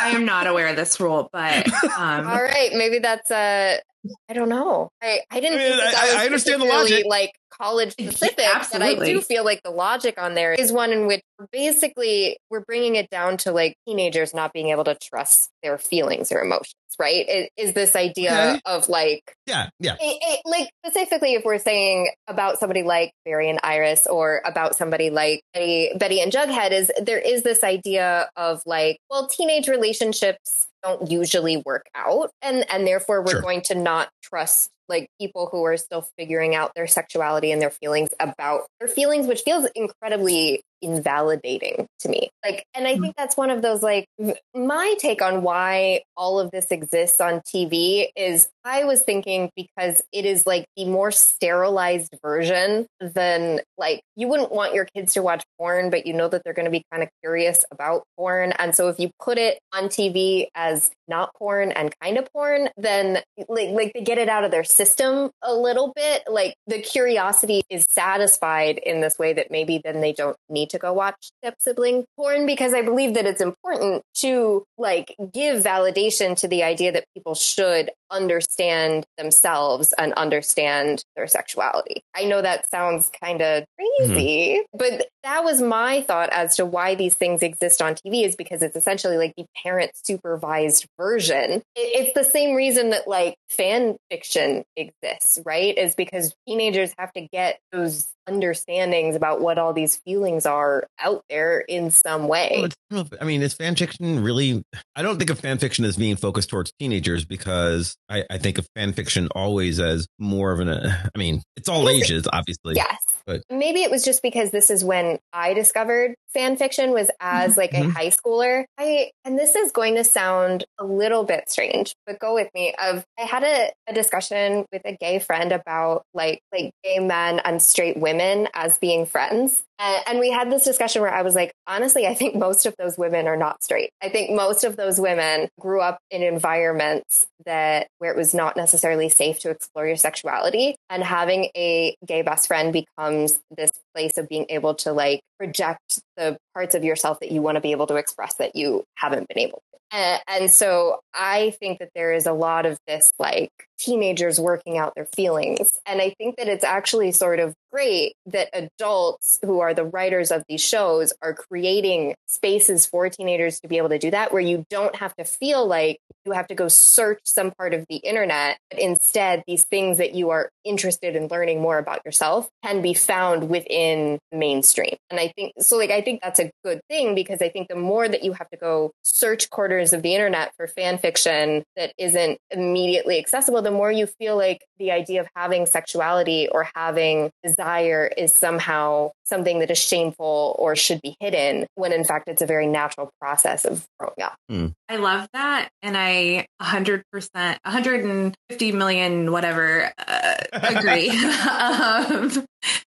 I 0.00 0.12
am 0.14 0.24
not 0.24 0.46
aware 0.46 0.68
of 0.68 0.76
this 0.76 0.98
rule, 1.00 1.28
but 1.32 1.66
um, 1.98 2.26
All 2.28 2.42
right, 2.42 2.70
maybe 2.74 2.98
that's 3.00 3.30
a. 3.30 3.80
I 4.28 4.32
don't 4.32 4.48
know. 4.48 4.90
I, 5.02 5.20
I 5.30 5.40
didn't 5.40 5.58
I 5.58 5.62
mean, 5.62 5.70
think 5.72 5.82
that, 5.82 5.92
that 5.92 6.16
I- 6.18 6.22
I 6.22 6.26
understand 6.26 6.62
the 6.62 6.66
logic. 6.66 7.04
like 7.06 7.32
college 7.60 7.92
specific, 7.98 8.36
but 8.72 8.80
I 8.80 8.94
do 8.94 9.20
feel 9.20 9.44
like 9.44 9.60
the 9.64 9.70
logic 9.70 10.14
on 10.22 10.34
there 10.34 10.52
is 10.54 10.72
one 10.72 10.92
in 10.92 11.06
which 11.08 11.20
basically 11.52 12.38
we're 12.48 12.60
bringing 12.64 12.94
it 12.96 13.10
down 13.10 13.36
to 13.38 13.52
like 13.52 13.74
teenagers 13.86 14.32
not 14.34 14.52
being 14.52 14.68
able 14.68 14.84
to 14.84 14.96
trust 15.02 15.48
their 15.62 15.78
feelings 15.78 16.30
or 16.32 16.40
emotions. 16.40 16.74
Right? 17.00 17.26
It, 17.28 17.50
is 17.56 17.74
this 17.74 17.94
idea 17.94 18.30
Okay. 18.32 18.60
of 18.66 18.88
like 18.88 19.22
yeah, 19.46 19.68
yeah. 19.78 19.94
it, 20.00 20.18
it- 20.20 20.40
like 20.44 20.68
specifically 20.84 21.34
if 21.34 21.44
we're 21.44 21.58
saying 21.58 22.10
about 22.26 22.58
somebody 22.58 22.82
like 22.82 23.12
Barry 23.24 23.50
and 23.50 23.60
Iris 23.62 24.06
or 24.08 24.42
about 24.44 24.74
somebody 24.76 25.10
like 25.10 25.42
Betty, 25.54 25.90
Betty 25.96 26.20
and 26.20 26.32
Jughead 26.32 26.70
is 26.72 26.90
there 27.02 27.17
is 27.18 27.42
this 27.42 27.62
idea 27.64 28.30
of 28.36 28.62
like 28.66 28.98
well 29.10 29.26
teenage 29.26 29.68
relationships 29.68 30.66
don't 30.82 31.10
usually 31.10 31.56
work 31.58 31.86
out 31.94 32.30
and 32.42 32.64
and 32.70 32.86
therefore 32.86 33.22
we're 33.22 33.32
Sure. 33.32 33.42
going 33.42 33.62
to 33.62 33.74
not 33.74 34.08
trust 34.22 34.70
like 34.88 35.10
people 35.20 35.48
who 35.52 35.64
are 35.64 35.76
still 35.76 36.06
figuring 36.18 36.54
out 36.54 36.72
their 36.74 36.86
sexuality 36.86 37.52
and 37.52 37.60
their 37.60 37.70
feelings 37.70 38.10
about 38.20 38.62
their 38.80 38.88
feelings 38.88 39.26
which 39.26 39.42
feels 39.42 39.66
incredibly 39.74 40.62
invalidating 40.82 41.86
to 42.00 42.08
me. 42.08 42.30
Like 42.44 42.64
and 42.74 42.86
i 42.86 42.94
hmm. 42.94 43.02
think 43.02 43.16
that's 43.16 43.36
one 43.36 43.50
of 43.50 43.62
those 43.62 43.82
like 43.82 44.06
my 44.54 44.94
take 44.98 45.20
on 45.20 45.42
why 45.42 46.02
all 46.16 46.38
of 46.38 46.50
this 46.50 46.66
exists 46.70 47.20
on 47.20 47.40
tv 47.40 48.08
is 48.16 48.48
i 48.64 48.84
was 48.84 49.02
thinking 49.02 49.50
because 49.56 50.00
it 50.12 50.24
is 50.24 50.46
like 50.46 50.64
the 50.76 50.84
more 50.84 51.10
sterilized 51.10 52.14
version 52.22 52.86
than 53.00 53.60
like 53.76 54.00
you 54.16 54.28
wouldn't 54.28 54.52
want 54.52 54.74
your 54.74 54.86
kids 54.94 55.14
to 55.14 55.22
watch 55.22 55.42
porn 55.58 55.90
but 55.90 56.06
you 56.06 56.12
know 56.12 56.28
that 56.28 56.42
they're 56.44 56.54
going 56.54 56.64
to 56.64 56.70
be 56.70 56.84
kind 56.90 57.02
of 57.02 57.08
curious 57.22 57.64
about 57.70 58.04
porn. 58.16 58.52
And 58.52 58.74
so 58.74 58.88
if 58.88 58.98
you 58.98 59.10
put 59.20 59.38
it 59.38 59.58
on 59.74 59.84
tv 59.84 60.46
as 60.54 60.90
not 61.06 61.34
porn 61.34 61.72
and 61.72 61.94
kind 62.00 62.18
of 62.18 62.30
porn 62.32 62.68
then 62.76 63.22
like 63.48 63.70
like 63.70 63.92
they 63.94 64.02
get 64.02 64.18
it 64.18 64.28
out 64.28 64.44
of 64.44 64.50
their 64.50 64.64
system 64.64 65.30
a 65.42 65.52
little 65.52 65.92
bit. 65.94 66.24
Like 66.28 66.54
the 66.66 66.80
curiosity 66.80 67.62
is 67.70 67.86
satisfied 67.88 68.78
in 68.78 69.00
this 69.00 69.18
way 69.18 69.32
that 69.32 69.50
maybe 69.50 69.80
then 69.82 70.00
they 70.00 70.12
don't 70.12 70.36
need 70.48 70.67
to 70.68 70.78
go 70.78 70.92
watch 70.92 71.30
step 71.42 71.56
sibling 71.58 72.04
porn 72.16 72.46
because 72.46 72.74
i 72.74 72.82
believe 72.82 73.14
that 73.14 73.26
it's 73.26 73.40
important 73.40 74.02
to 74.14 74.64
like 74.76 75.14
give 75.32 75.62
validation 75.62 76.36
to 76.38 76.48
the 76.48 76.62
idea 76.62 76.92
that 76.92 77.04
people 77.14 77.34
should 77.34 77.90
understand 78.10 79.04
themselves 79.16 79.92
and 79.98 80.12
understand 80.14 81.04
their 81.16 81.26
sexuality. 81.26 82.02
I 82.16 82.24
know 82.24 82.42
that 82.42 82.70
sounds 82.70 83.10
kind 83.22 83.42
of 83.42 83.64
mm-hmm. 83.80 84.06
crazy 84.06 84.62
but 84.72 85.08
that 85.24 85.44
was 85.44 85.60
my 85.60 86.02
thought 86.02 86.30
as 86.32 86.56
to 86.56 86.64
why 86.64 86.94
these 86.94 87.14
things 87.14 87.42
exist 87.42 87.82
on 87.82 87.94
tv 87.94 88.24
is 88.24 88.36
because 88.36 88.62
it's 88.62 88.76
essentially 88.76 89.16
like 89.16 89.34
the 89.36 89.44
parent 89.62 89.90
supervised 89.94 90.86
version. 90.98 91.62
It's 91.74 92.12
the 92.14 92.24
same 92.24 92.54
reason 92.54 92.90
that 92.90 93.08
like 93.08 93.36
fan 93.50 93.96
fiction 94.10 94.64
exists 94.76 95.38
right? 95.44 95.76
Is 95.76 95.94
because 95.94 96.34
teenagers 96.46 96.94
have 96.98 97.12
to 97.12 97.26
get 97.32 97.58
those 97.72 98.08
understandings 98.28 99.16
about 99.16 99.40
what 99.40 99.58
all 99.58 99.72
these 99.72 99.96
feelings 99.96 100.46
are 100.46 100.86
out 100.98 101.22
there 101.30 101.60
in 101.60 101.90
some 101.90 102.28
way. 102.28 102.50
It's- 102.52 102.76
I 102.90 102.94
don't 102.94 103.10
know 103.10 103.16
if- 103.16 103.22
I 103.22 103.24
mean, 103.24 103.42
is 103.42 103.54
fan 103.54 103.74
fiction 103.76 104.22
really? 104.22 104.62
I 104.94 105.02
don't 105.02 105.18
think 105.18 105.30
of 105.30 105.40
fan 105.40 105.58
fiction 105.58 105.84
as 105.84 105.96
being 105.96 106.16
focused 106.16 106.50
towards 106.50 106.72
teenagers 106.78 107.24
because 107.24 107.96
I, 108.08 108.24
I 108.30 108.38
think 108.38 108.58
of 108.58 108.66
fan 108.74 108.92
fiction 108.92 109.28
always 109.34 109.78
as 109.78 110.06
more 110.18 110.52
of 110.52 110.60
an. 110.60 110.68
Uh, 110.68 111.08
I 111.14 111.18
mean, 111.18 111.42
it's 111.56 111.68
all 111.68 111.88
ages, 111.88 112.26
obviously. 112.32 112.74
Yes. 112.76 112.96
But- 113.26 113.42
Maybe 113.50 113.82
it 113.82 113.90
was 113.90 114.04
just 114.04 114.22
because 114.22 114.50
this 114.50 114.70
is 114.70 114.82
when 114.84 115.18
I 115.34 115.52
discovered 115.52 116.14
fan 116.32 116.56
fiction 116.56 116.92
was 116.92 117.10
as 117.20 117.56
like 117.58 117.72
a 117.74 117.82
Mhm. 117.82 117.92
high 117.92 118.08
schooler. 118.08 118.64
I 118.78 119.10
and 119.24 119.38
this 119.38 119.54
is 119.54 119.70
going 119.72 119.96
to 119.96 120.04
sound 120.04 120.64
a 120.78 120.84
little 120.84 121.24
bit 121.24 121.50
strange, 121.50 121.94
but 122.06 122.18
go 122.18 122.32
with 122.32 122.48
me. 122.54 122.74
Of 122.82 123.04
I 123.18 123.22
had 123.22 123.42
a, 123.44 123.70
a 123.86 123.92
discussion 123.92 124.64
with 124.72 124.82
a 124.86 124.96
gay 124.96 125.18
friend 125.18 125.52
about 125.52 126.04
like 126.14 126.40
like 126.52 126.70
gay 126.82 127.00
men 127.00 127.40
and 127.40 127.60
straight 127.62 127.98
women 127.98 128.48
as 128.54 128.78
being 128.78 129.04
friends. 129.04 129.62
And, 129.78 130.02
and 130.06 130.18
we 130.18 130.30
had 130.30 130.50
this 130.50 130.64
discussion 130.64 131.02
where 131.02 131.12
I 131.12 131.22
was 131.22 131.34
like, 131.34 131.52
honestly, 131.66 132.06
I 132.06 132.14
think 132.14 132.34
most 132.34 132.66
of 132.66 132.74
those 132.78 132.98
women 132.98 133.26
are 133.26 133.36
not 133.36 133.62
straight. 133.62 133.90
I 134.02 134.08
think 134.08 134.30
most 134.30 134.64
of 134.64 134.76
those 134.76 135.00
women 135.00 135.48
grew 135.60 135.80
up 135.80 135.98
in 136.10 136.22
environments 136.22 137.26
that 137.46 137.88
where 137.98 138.12
it 138.12 138.16
was 138.16 138.34
not 138.34 138.56
necessarily 138.56 139.08
safe 139.08 139.40
to 139.40 139.50
explore 139.50 139.86
your 139.86 139.96
sexuality. 139.96 140.76
And 140.90 141.02
having 141.02 141.50
a 141.56 141.96
gay 142.04 142.22
best 142.22 142.48
friend 142.48 142.72
becomes 142.72 143.38
this 143.56 143.70
place 143.94 144.18
of 144.18 144.28
being 144.28 144.46
able 144.48 144.74
to 144.76 144.92
like 144.92 145.20
project 145.38 146.00
the 146.16 146.36
parts 146.54 146.74
of 146.74 146.84
yourself 146.84 147.20
that 147.20 147.32
you 147.32 147.42
want 147.42 147.56
to 147.56 147.60
be 147.60 147.72
able 147.72 147.86
to 147.86 147.96
express 147.96 148.34
that 148.34 148.56
you 148.56 148.84
haven't 148.96 149.28
been 149.28 149.38
able 149.38 149.62
to. 149.72 149.78
And, 149.90 150.20
and 150.28 150.50
so 150.50 151.00
I 151.14 151.54
think 151.58 151.78
that 151.78 151.90
there 151.94 152.12
is 152.12 152.26
a 152.26 152.32
lot 152.32 152.66
of 152.66 152.78
this 152.86 153.10
like 153.18 153.50
teenagers 153.78 154.38
working 154.40 154.76
out 154.76 154.94
their 154.94 155.06
feelings. 155.06 155.72
And 155.86 156.02
I 156.02 156.14
think 156.18 156.36
that 156.36 156.48
it's 156.48 156.64
actually 156.64 157.12
sort 157.12 157.38
of 157.38 157.54
great 157.72 158.14
that 158.26 158.48
adults 158.52 159.38
who 159.42 159.60
are 159.60 159.72
the 159.72 159.84
writers 159.84 160.30
of 160.30 160.42
these 160.48 160.60
shows 160.60 161.12
are 161.22 161.32
creating 161.32 162.14
spaces 162.26 162.86
for 162.86 163.08
teenagers 163.08 163.60
to 163.60 163.68
be 163.68 163.78
able 163.78 163.88
to 163.90 163.98
do 163.98 164.10
that, 164.10 164.32
where 164.32 164.42
you 164.42 164.64
don't 164.68 164.96
have 164.96 165.14
to 165.16 165.24
feel 165.24 165.66
like 165.66 165.98
you 166.24 166.32
have 166.32 166.48
to 166.48 166.54
go 166.54 166.68
search 166.68 167.20
some 167.24 167.50
part 167.52 167.72
of 167.72 167.86
the 167.88 167.96
internet. 167.96 168.58
But 168.70 168.80
instead, 168.80 169.42
these 169.46 169.64
things 169.64 169.98
that 169.98 170.14
you 170.14 170.30
are 170.30 170.50
interested 170.68 171.16
in 171.16 171.28
learning 171.28 171.60
more 171.60 171.78
about 171.78 172.04
yourself 172.04 172.48
can 172.64 172.82
be 172.82 172.94
found 172.94 173.48
within 173.48 174.18
mainstream. 174.30 174.96
And 175.10 175.18
I 175.18 175.32
think 175.34 175.54
so, 175.58 175.76
like, 175.76 175.90
I 175.90 176.02
think 176.02 176.20
that's 176.22 176.38
a 176.38 176.50
good 176.64 176.80
thing 176.88 177.14
because 177.14 177.40
I 177.40 177.48
think 177.48 177.68
the 177.68 177.76
more 177.76 178.08
that 178.08 178.22
you 178.22 178.32
have 178.34 178.48
to 178.50 178.56
go 178.56 178.92
search 179.02 179.50
corners 179.50 179.92
of 179.92 180.02
the 180.02 180.14
internet 180.14 180.52
for 180.56 180.66
fan 180.66 180.98
fiction 180.98 181.64
that 181.76 181.92
isn't 181.98 182.38
immediately 182.50 183.18
accessible, 183.18 183.62
the 183.62 183.70
more 183.70 183.90
you 183.90 184.06
feel 184.06 184.36
like 184.36 184.64
the 184.78 184.92
idea 184.92 185.20
of 185.20 185.28
having 185.34 185.66
sexuality 185.66 186.48
or 186.50 186.68
having 186.74 187.30
desire 187.42 188.10
is 188.16 188.34
somehow 188.34 189.10
something 189.28 189.58
that 189.60 189.70
is 189.70 189.78
shameful 189.78 190.56
or 190.58 190.74
should 190.74 191.00
be 191.02 191.16
hidden 191.20 191.66
when 191.74 191.92
in 191.92 192.04
fact 192.04 192.28
it's 192.28 192.42
a 192.42 192.46
very 192.46 192.66
natural 192.66 193.10
process 193.20 193.64
of 193.64 193.86
growing 193.98 194.22
up. 194.22 194.36
Mm. 194.50 194.72
I 194.88 194.96
love 194.96 195.28
that. 195.32 195.68
And 195.82 195.96
I 195.96 196.46
100%, 196.62 197.02
150 197.34 198.72
million, 198.72 199.32
whatever, 199.32 199.92
uh, 199.98 200.34
agree. 200.52 201.10
um, 201.50 202.46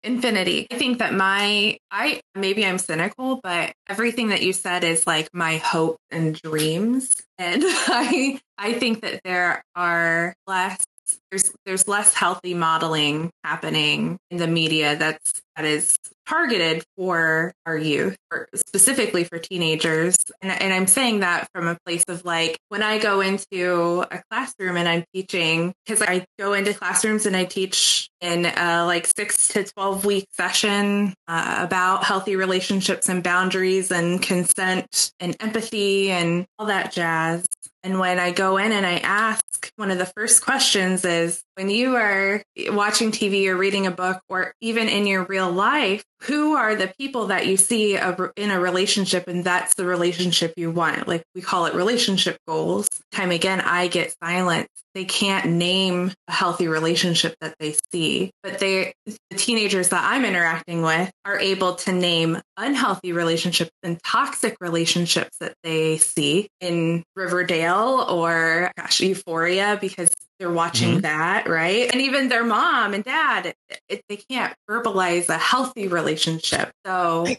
infinity. 0.03 0.67
I 0.71 0.77
think 0.77 0.99
that 0.99 1.13
my, 1.13 1.77
I, 1.89 2.21
maybe 2.35 2.65
I'm 2.65 2.77
cynical, 2.77 3.39
but 3.41 3.73
everything 3.89 4.29
that 4.29 4.43
you 4.43 4.53
said 4.53 4.83
is 4.83 5.07
like 5.07 5.29
my 5.33 5.57
hope 5.57 5.97
and 6.11 6.39
dreams. 6.41 7.15
And 7.37 7.63
I, 7.65 8.39
I 8.57 8.73
think 8.73 9.01
that 9.01 9.21
there 9.23 9.63
are 9.75 10.33
less 10.47 10.83
there's 11.31 11.51
there's 11.65 11.87
less 11.87 12.13
healthy 12.13 12.53
modeling 12.53 13.31
happening 13.43 14.17
in 14.31 14.37
the 14.37 14.47
media 14.47 14.95
that's 14.95 15.41
that 15.55 15.65
is 15.65 15.97
targeted 16.25 16.83
for 16.97 17.53
our 17.65 17.77
youth, 17.77 18.17
specifically 18.55 19.23
for 19.23 19.37
teenagers. 19.37 20.17
And, 20.41 20.51
and 20.51 20.73
I'm 20.73 20.87
saying 20.87 21.21
that 21.21 21.47
from 21.53 21.67
a 21.67 21.77
place 21.85 22.03
of 22.07 22.25
like 22.25 22.57
when 22.69 22.83
I 22.83 22.97
go 22.97 23.21
into 23.21 24.05
a 24.11 24.21
classroom 24.29 24.75
and 24.75 24.87
I'm 24.87 25.05
teaching, 25.13 25.73
because 25.85 26.01
I 26.01 26.25
go 26.37 26.53
into 26.53 26.73
classrooms 26.73 27.25
and 27.25 27.37
I 27.37 27.45
teach 27.45 28.09
in 28.21 28.45
a 28.45 28.85
like 28.85 29.07
six 29.07 29.49
to 29.49 29.63
12 29.63 30.05
week 30.05 30.25
session 30.31 31.13
uh, 31.27 31.57
about 31.59 32.03
healthy 32.03 32.35
relationships 32.35 33.07
and 33.07 33.23
boundaries 33.23 33.91
and 33.91 34.21
consent 34.21 35.11
and 35.19 35.35
empathy 35.39 36.11
and 36.11 36.45
all 36.57 36.65
that 36.65 36.91
jazz. 36.91 37.45
And 37.83 37.99
when 37.99 38.17
I 38.19 38.31
go 38.31 38.57
in 38.57 38.71
and 38.71 38.85
I 38.85 38.97
ask, 38.97 39.43
one 39.75 39.91
of 39.91 39.99
the 39.99 40.07
first 40.07 40.43
questions 40.43 41.05
is 41.05 41.24
when 41.55 41.69
you 41.69 41.95
are 41.95 42.43
watching 42.69 43.11
TV 43.11 43.47
or 43.47 43.55
reading 43.55 43.87
a 43.87 43.91
book 43.91 44.21
or 44.29 44.53
even 44.61 44.87
in 44.89 45.07
your 45.07 45.23
real 45.23 45.51
life, 45.51 46.03
who 46.25 46.55
are 46.55 46.75
the 46.75 46.91
people 46.99 47.27
that 47.27 47.45
you 47.45 47.57
see 47.57 47.95
in 47.95 48.51
a 48.51 48.59
relationship 48.59 49.27
and 49.27 49.43
that's 49.43 49.75
the 49.75 49.85
relationship 49.85 50.53
you 50.57 50.71
want? 50.71 51.07
Like 51.07 51.23
we 51.33 51.41
call 51.41 51.65
it 51.65 51.75
relationship 51.75 52.37
goals. 52.47 52.87
Time 53.11 53.31
again, 53.31 53.61
I 53.61 53.87
get 53.87 54.15
silence. 54.23 54.69
They 54.95 55.05
can't 55.05 55.51
name 55.51 56.13
a 56.29 56.31
healthy 56.31 56.69
relationship 56.69 57.35
that 57.41 57.55
they 57.59 57.75
see, 57.91 58.31
but 58.43 58.59
they, 58.59 58.93
the 59.05 59.35
teenagers 59.35 59.89
that 59.89 60.09
I'm 60.09 60.23
interacting 60.23 60.83
with 60.83 61.11
are 61.25 61.37
able 61.37 61.75
to 61.75 61.91
name 61.91 62.41
unhealthy 62.55 63.11
relationships 63.11 63.71
and 63.83 64.01
toxic 64.03 64.55
relationships 64.61 65.35
that 65.41 65.53
they 65.63 65.97
see 65.97 66.47
in 66.61 67.03
Riverdale 67.17 68.07
or 68.09 68.71
gosh, 68.77 69.01
Euphoria 69.01 69.77
because 69.81 70.09
they're 70.39 70.51
watching 70.51 70.91
mm-hmm. 70.91 71.01
that, 71.01 71.47
right? 71.47 71.89
And 71.91 72.01
even 72.01 72.29
their 72.29 72.43
mom 72.43 72.93
and 72.93 73.03
dad, 73.03 73.53
it, 73.89 74.01
they 74.09 74.17
can't 74.17 74.53
verbalize 74.69 75.29
a 75.29 75.37
healthy 75.37 75.87
relationship. 75.87 76.14
So 76.85 77.25
I, 77.27 77.37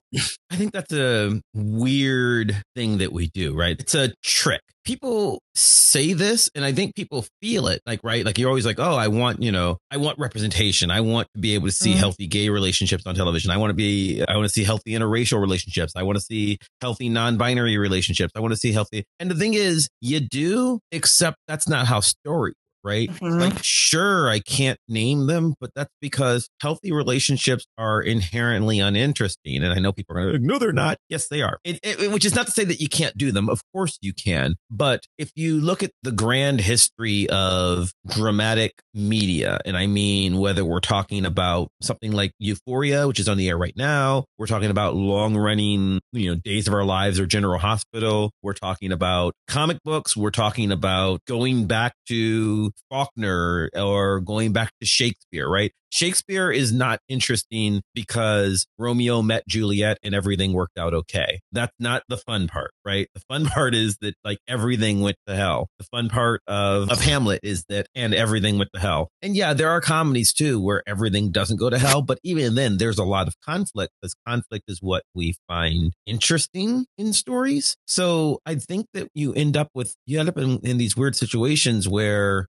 I 0.50 0.56
think 0.56 0.72
that's 0.72 0.92
a 0.92 1.40
weird 1.54 2.62
thing 2.74 2.98
that 2.98 3.12
we 3.12 3.28
do, 3.28 3.54
right? 3.54 3.76
It's 3.78 3.94
a 3.94 4.12
trick. 4.22 4.60
People 4.84 5.40
say 5.56 6.12
this 6.12 6.48
and 6.54 6.64
I 6.64 6.72
think 6.72 6.94
people 6.94 7.26
feel 7.42 7.66
it 7.66 7.80
like, 7.86 8.00
right? 8.04 8.24
Like 8.24 8.38
you're 8.38 8.48
always 8.48 8.66
like, 8.66 8.78
oh, 8.78 8.94
I 8.94 9.08
want, 9.08 9.42
you 9.42 9.50
know, 9.50 9.78
I 9.90 9.96
want 9.96 10.18
representation. 10.18 10.90
I 10.90 11.00
want 11.00 11.26
to 11.34 11.40
be 11.40 11.54
able 11.54 11.66
to 11.66 11.72
see 11.72 11.90
mm-hmm. 11.90 11.98
healthy 11.98 12.26
gay 12.28 12.48
relationships 12.48 13.04
on 13.06 13.14
television. 13.16 13.50
I 13.50 13.56
want 13.56 13.70
to 13.70 13.74
be, 13.74 14.24
I 14.28 14.36
want 14.36 14.46
to 14.46 14.52
see 14.52 14.62
healthy 14.62 14.92
interracial 14.92 15.40
relationships. 15.40 15.94
I 15.96 16.04
want 16.04 16.18
to 16.18 16.24
see 16.24 16.58
healthy 16.80 17.08
non 17.08 17.36
binary 17.36 17.78
relationships. 17.78 18.32
I 18.36 18.40
want 18.40 18.52
to 18.52 18.58
see 18.58 18.72
healthy. 18.72 19.04
And 19.18 19.30
the 19.30 19.34
thing 19.34 19.54
is, 19.54 19.88
you 20.00 20.20
do, 20.20 20.78
except 20.92 21.38
that's 21.48 21.68
not 21.68 21.86
how 21.86 22.00
story 22.00 22.54
right? 22.86 23.10
Mm-hmm. 23.10 23.40
Like, 23.40 23.58
sure, 23.62 24.30
I 24.30 24.38
can't 24.38 24.78
name 24.88 25.26
them, 25.26 25.54
but 25.60 25.70
that's 25.74 25.92
because 26.00 26.48
healthy 26.62 26.92
relationships 26.92 27.66
are 27.76 28.00
inherently 28.00 28.78
uninteresting. 28.78 29.64
And 29.64 29.72
I 29.72 29.80
know 29.80 29.92
people 29.92 30.16
are 30.16 30.22
going 30.22 30.40
to, 30.40 30.46
no, 30.46 30.58
they're 30.58 30.72
not. 30.72 30.96
Yes, 31.08 31.28
they 31.28 31.42
are. 31.42 31.58
It, 31.64 31.80
it, 31.82 32.12
which 32.12 32.24
is 32.24 32.34
not 32.34 32.46
to 32.46 32.52
say 32.52 32.64
that 32.64 32.80
you 32.80 32.88
can't 32.88 33.18
do 33.18 33.32
them. 33.32 33.50
Of 33.50 33.60
course 33.74 33.98
you 34.00 34.14
can. 34.14 34.54
But 34.70 35.04
if 35.18 35.32
you 35.34 35.60
look 35.60 35.82
at 35.82 35.90
the 36.04 36.12
grand 36.12 36.60
history 36.60 37.28
of 37.28 37.92
dramatic 38.06 38.72
media, 38.94 39.58
and 39.66 39.76
I 39.76 39.86
mean, 39.86 40.38
whether 40.38 40.64
we're 40.64 40.80
talking 40.80 41.26
about 41.26 41.68
something 41.82 42.12
like 42.12 42.32
Euphoria, 42.38 43.08
which 43.08 43.18
is 43.18 43.28
on 43.28 43.36
the 43.36 43.48
air 43.48 43.58
right 43.58 43.76
now, 43.76 44.24
we're 44.38 44.46
talking 44.46 44.70
about 44.70 44.94
long 44.94 45.36
running, 45.36 46.00
you 46.12 46.30
know, 46.30 46.40
Days 46.44 46.68
of 46.68 46.74
Our 46.74 46.84
Lives 46.84 47.18
or 47.18 47.26
General 47.26 47.58
Hospital, 47.58 48.30
we're 48.42 48.54
talking 48.54 48.92
about 48.92 49.34
comic 49.48 49.78
books, 49.84 50.16
we're 50.16 50.30
talking 50.30 50.70
about 50.70 51.20
going 51.26 51.66
back 51.66 51.92
to 52.08 52.70
Faulkner 52.90 53.70
or 53.74 54.20
going 54.20 54.52
back 54.52 54.72
to 54.80 54.86
Shakespeare, 54.86 55.48
right? 55.48 55.72
Shakespeare 55.90 56.50
is 56.50 56.72
not 56.72 57.00
interesting 57.08 57.82
because 57.94 58.66
Romeo 58.78 59.22
met 59.22 59.46
Juliet 59.48 59.98
and 60.02 60.14
everything 60.14 60.52
worked 60.52 60.78
out 60.78 60.92
okay. 60.92 61.40
That's 61.52 61.72
not 61.78 62.02
the 62.08 62.16
fun 62.16 62.48
part, 62.48 62.72
right? 62.84 63.08
The 63.14 63.22
fun 63.28 63.46
part 63.54 63.74
is 63.74 63.96
that 64.00 64.14
like 64.24 64.38
everything 64.48 65.00
went 65.00 65.16
to 65.26 65.34
hell. 65.34 65.68
The 65.78 65.86
fun 65.90 66.08
part 66.08 66.42
of, 66.46 66.90
of 66.90 67.00
Hamlet 67.00 67.40
is 67.42 67.64
that 67.68 67.86
and 67.94 68.14
everything 68.14 68.58
went 68.58 68.70
to 68.74 68.80
hell. 68.80 69.08
And 69.22 69.36
yeah, 69.36 69.54
there 69.54 69.70
are 69.70 69.80
comedies 69.80 70.32
too 70.32 70.60
where 70.60 70.82
everything 70.86 71.30
doesn't 71.30 71.56
go 71.56 71.70
to 71.70 71.78
hell, 71.78 72.02
but 72.02 72.18
even 72.22 72.54
then 72.56 72.76
there's 72.76 72.98
a 72.98 73.04
lot 73.04 73.28
of 73.28 73.40
conflict 73.40 73.92
because 74.00 74.14
conflict 74.26 74.64
is 74.68 74.82
what 74.82 75.02
we 75.14 75.34
find 75.48 75.92
interesting 76.06 76.86
in 76.98 77.12
stories. 77.12 77.76
So 77.86 78.40
I 78.44 78.56
think 78.56 78.86
that 78.92 79.08
you 79.14 79.32
end 79.32 79.56
up 79.56 79.70
with, 79.74 79.94
you 80.04 80.20
end 80.20 80.28
up 80.28 80.36
in, 80.36 80.58
in 80.58 80.78
these 80.78 80.96
weird 80.96 81.16
situations 81.16 81.88
where 81.88 82.48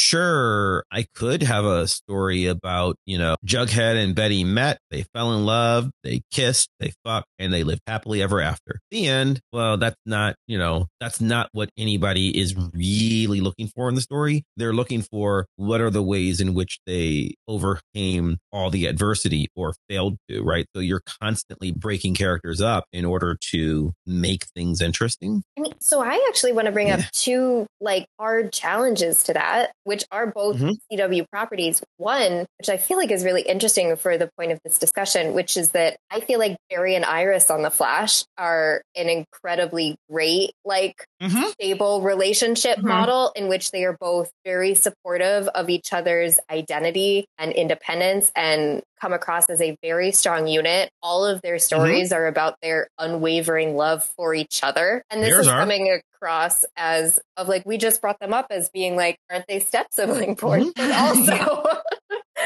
sure, 0.11 0.83
I 0.91 1.05
could 1.15 1.43
have 1.43 1.65
a 1.65 1.87
story 1.87 2.47
about 2.47 2.97
you 3.05 3.17
know, 3.17 3.35
Jughead 3.45 4.01
and 4.01 4.15
Betty 4.15 4.43
met, 4.43 4.79
they 4.89 5.03
fell 5.13 5.33
in 5.33 5.45
love, 5.45 5.89
they 6.03 6.21
kissed, 6.31 6.69
they 6.79 6.93
fucked, 7.03 7.27
and 7.39 7.53
they 7.53 7.63
lived 7.63 7.81
happily 7.87 8.21
ever 8.21 8.41
after. 8.41 8.79
The 8.91 9.07
end. 9.07 9.39
Well, 9.51 9.77
that's 9.77 9.95
not, 10.05 10.35
you 10.47 10.57
know, 10.57 10.87
that's 10.99 11.19
not 11.21 11.49
what 11.51 11.69
anybody 11.77 12.39
is 12.39 12.55
really 12.73 13.41
looking 13.41 13.67
for 13.67 13.89
in 13.89 13.95
the 13.95 14.01
story. 14.01 14.43
They're 14.57 14.73
looking 14.73 15.01
for 15.01 15.45
what 15.55 15.81
are 15.81 15.89
the 15.89 16.03
ways 16.03 16.41
in 16.41 16.53
which 16.53 16.79
they 16.85 17.35
overcame 17.47 18.37
all 18.51 18.69
the 18.69 18.85
adversity 18.85 19.49
or 19.55 19.73
failed 19.89 20.17
to, 20.29 20.41
right? 20.41 20.65
So 20.75 20.81
you're 20.81 21.03
constantly 21.21 21.71
breaking 21.71 22.15
characters 22.15 22.61
up 22.61 22.85
in 22.93 23.05
order 23.05 23.37
to 23.51 23.93
make 24.05 24.45
things 24.55 24.81
interesting. 24.81 25.43
I 25.57 25.61
mean, 25.61 25.73
so 25.79 26.01
I 26.01 26.25
actually 26.29 26.53
want 26.53 26.67
to 26.67 26.71
bring 26.71 26.87
yeah. 26.87 26.95
up 26.95 27.01
two 27.11 27.67
like 27.79 28.05
hard 28.19 28.53
challenges 28.53 29.23
to 29.23 29.33
that, 29.33 29.71
which 29.83 30.00
are 30.11 30.27
both 30.27 30.57
mm-hmm. 30.57 30.71
CW 30.91 31.25
properties. 31.29 31.81
One, 31.97 32.45
which 32.57 32.69
I 32.69 32.77
feel 32.77 32.97
like 32.97 33.11
is 33.11 33.23
really 33.23 33.41
interesting 33.41 33.95
for 33.95 34.17
the 34.17 34.29
point 34.37 34.51
of 34.51 34.59
this 34.63 34.77
discussion, 34.77 35.33
which 35.33 35.57
is 35.57 35.71
that 35.71 35.97
I 36.09 36.19
feel 36.19 36.39
like 36.39 36.57
Barry 36.69 36.95
and 36.95 37.05
Iris 37.05 37.49
on 37.49 37.61
The 37.61 37.71
Flash 37.71 38.23
are 38.37 38.81
an 38.95 39.09
incredibly 39.09 39.95
great, 40.09 40.51
like 40.65 41.05
mm-hmm. 41.21 41.47
stable 41.49 42.01
relationship 42.01 42.77
mm-hmm. 42.77 42.87
model 42.87 43.31
in 43.35 43.47
which 43.47 43.71
they 43.71 43.83
are 43.83 43.95
both 43.99 44.31
very 44.43 44.73
supportive 44.75 45.47
of 45.49 45.69
each 45.69 45.93
other's 45.93 46.39
identity 46.49 47.25
and 47.37 47.51
independence 47.51 48.31
and 48.35 48.81
come 48.99 49.13
across 49.13 49.49
as 49.49 49.61
a 49.61 49.75
very 49.81 50.11
strong 50.11 50.47
unit. 50.47 50.89
All 51.01 51.25
of 51.25 51.41
their 51.41 51.55
mm-hmm. 51.55 51.61
stories 51.61 52.09
mm-hmm. 52.09 52.21
are 52.21 52.27
about 52.27 52.55
their 52.61 52.87
unwavering 52.97 53.75
love 53.75 54.03
for 54.17 54.33
each 54.33 54.63
other. 54.63 55.03
And 55.09 55.23
this 55.23 55.37
is 55.37 55.47
are. 55.47 55.59
coming 55.59 55.99
across 56.15 56.65
as 56.75 57.19
of 57.37 57.47
like 57.47 57.65
we 57.65 57.77
just 57.77 58.01
brought 58.01 58.19
them 58.19 58.33
up 58.33 58.47
as 58.49 58.69
being 58.69 58.95
like, 58.95 59.17
aren't 59.29 59.47
they 59.47 59.59
step 59.59 59.87
sibling 59.91 60.35
porn? 60.35 60.71
Mm-hmm. 60.71 60.71
But 60.75 60.91
also 60.91 61.63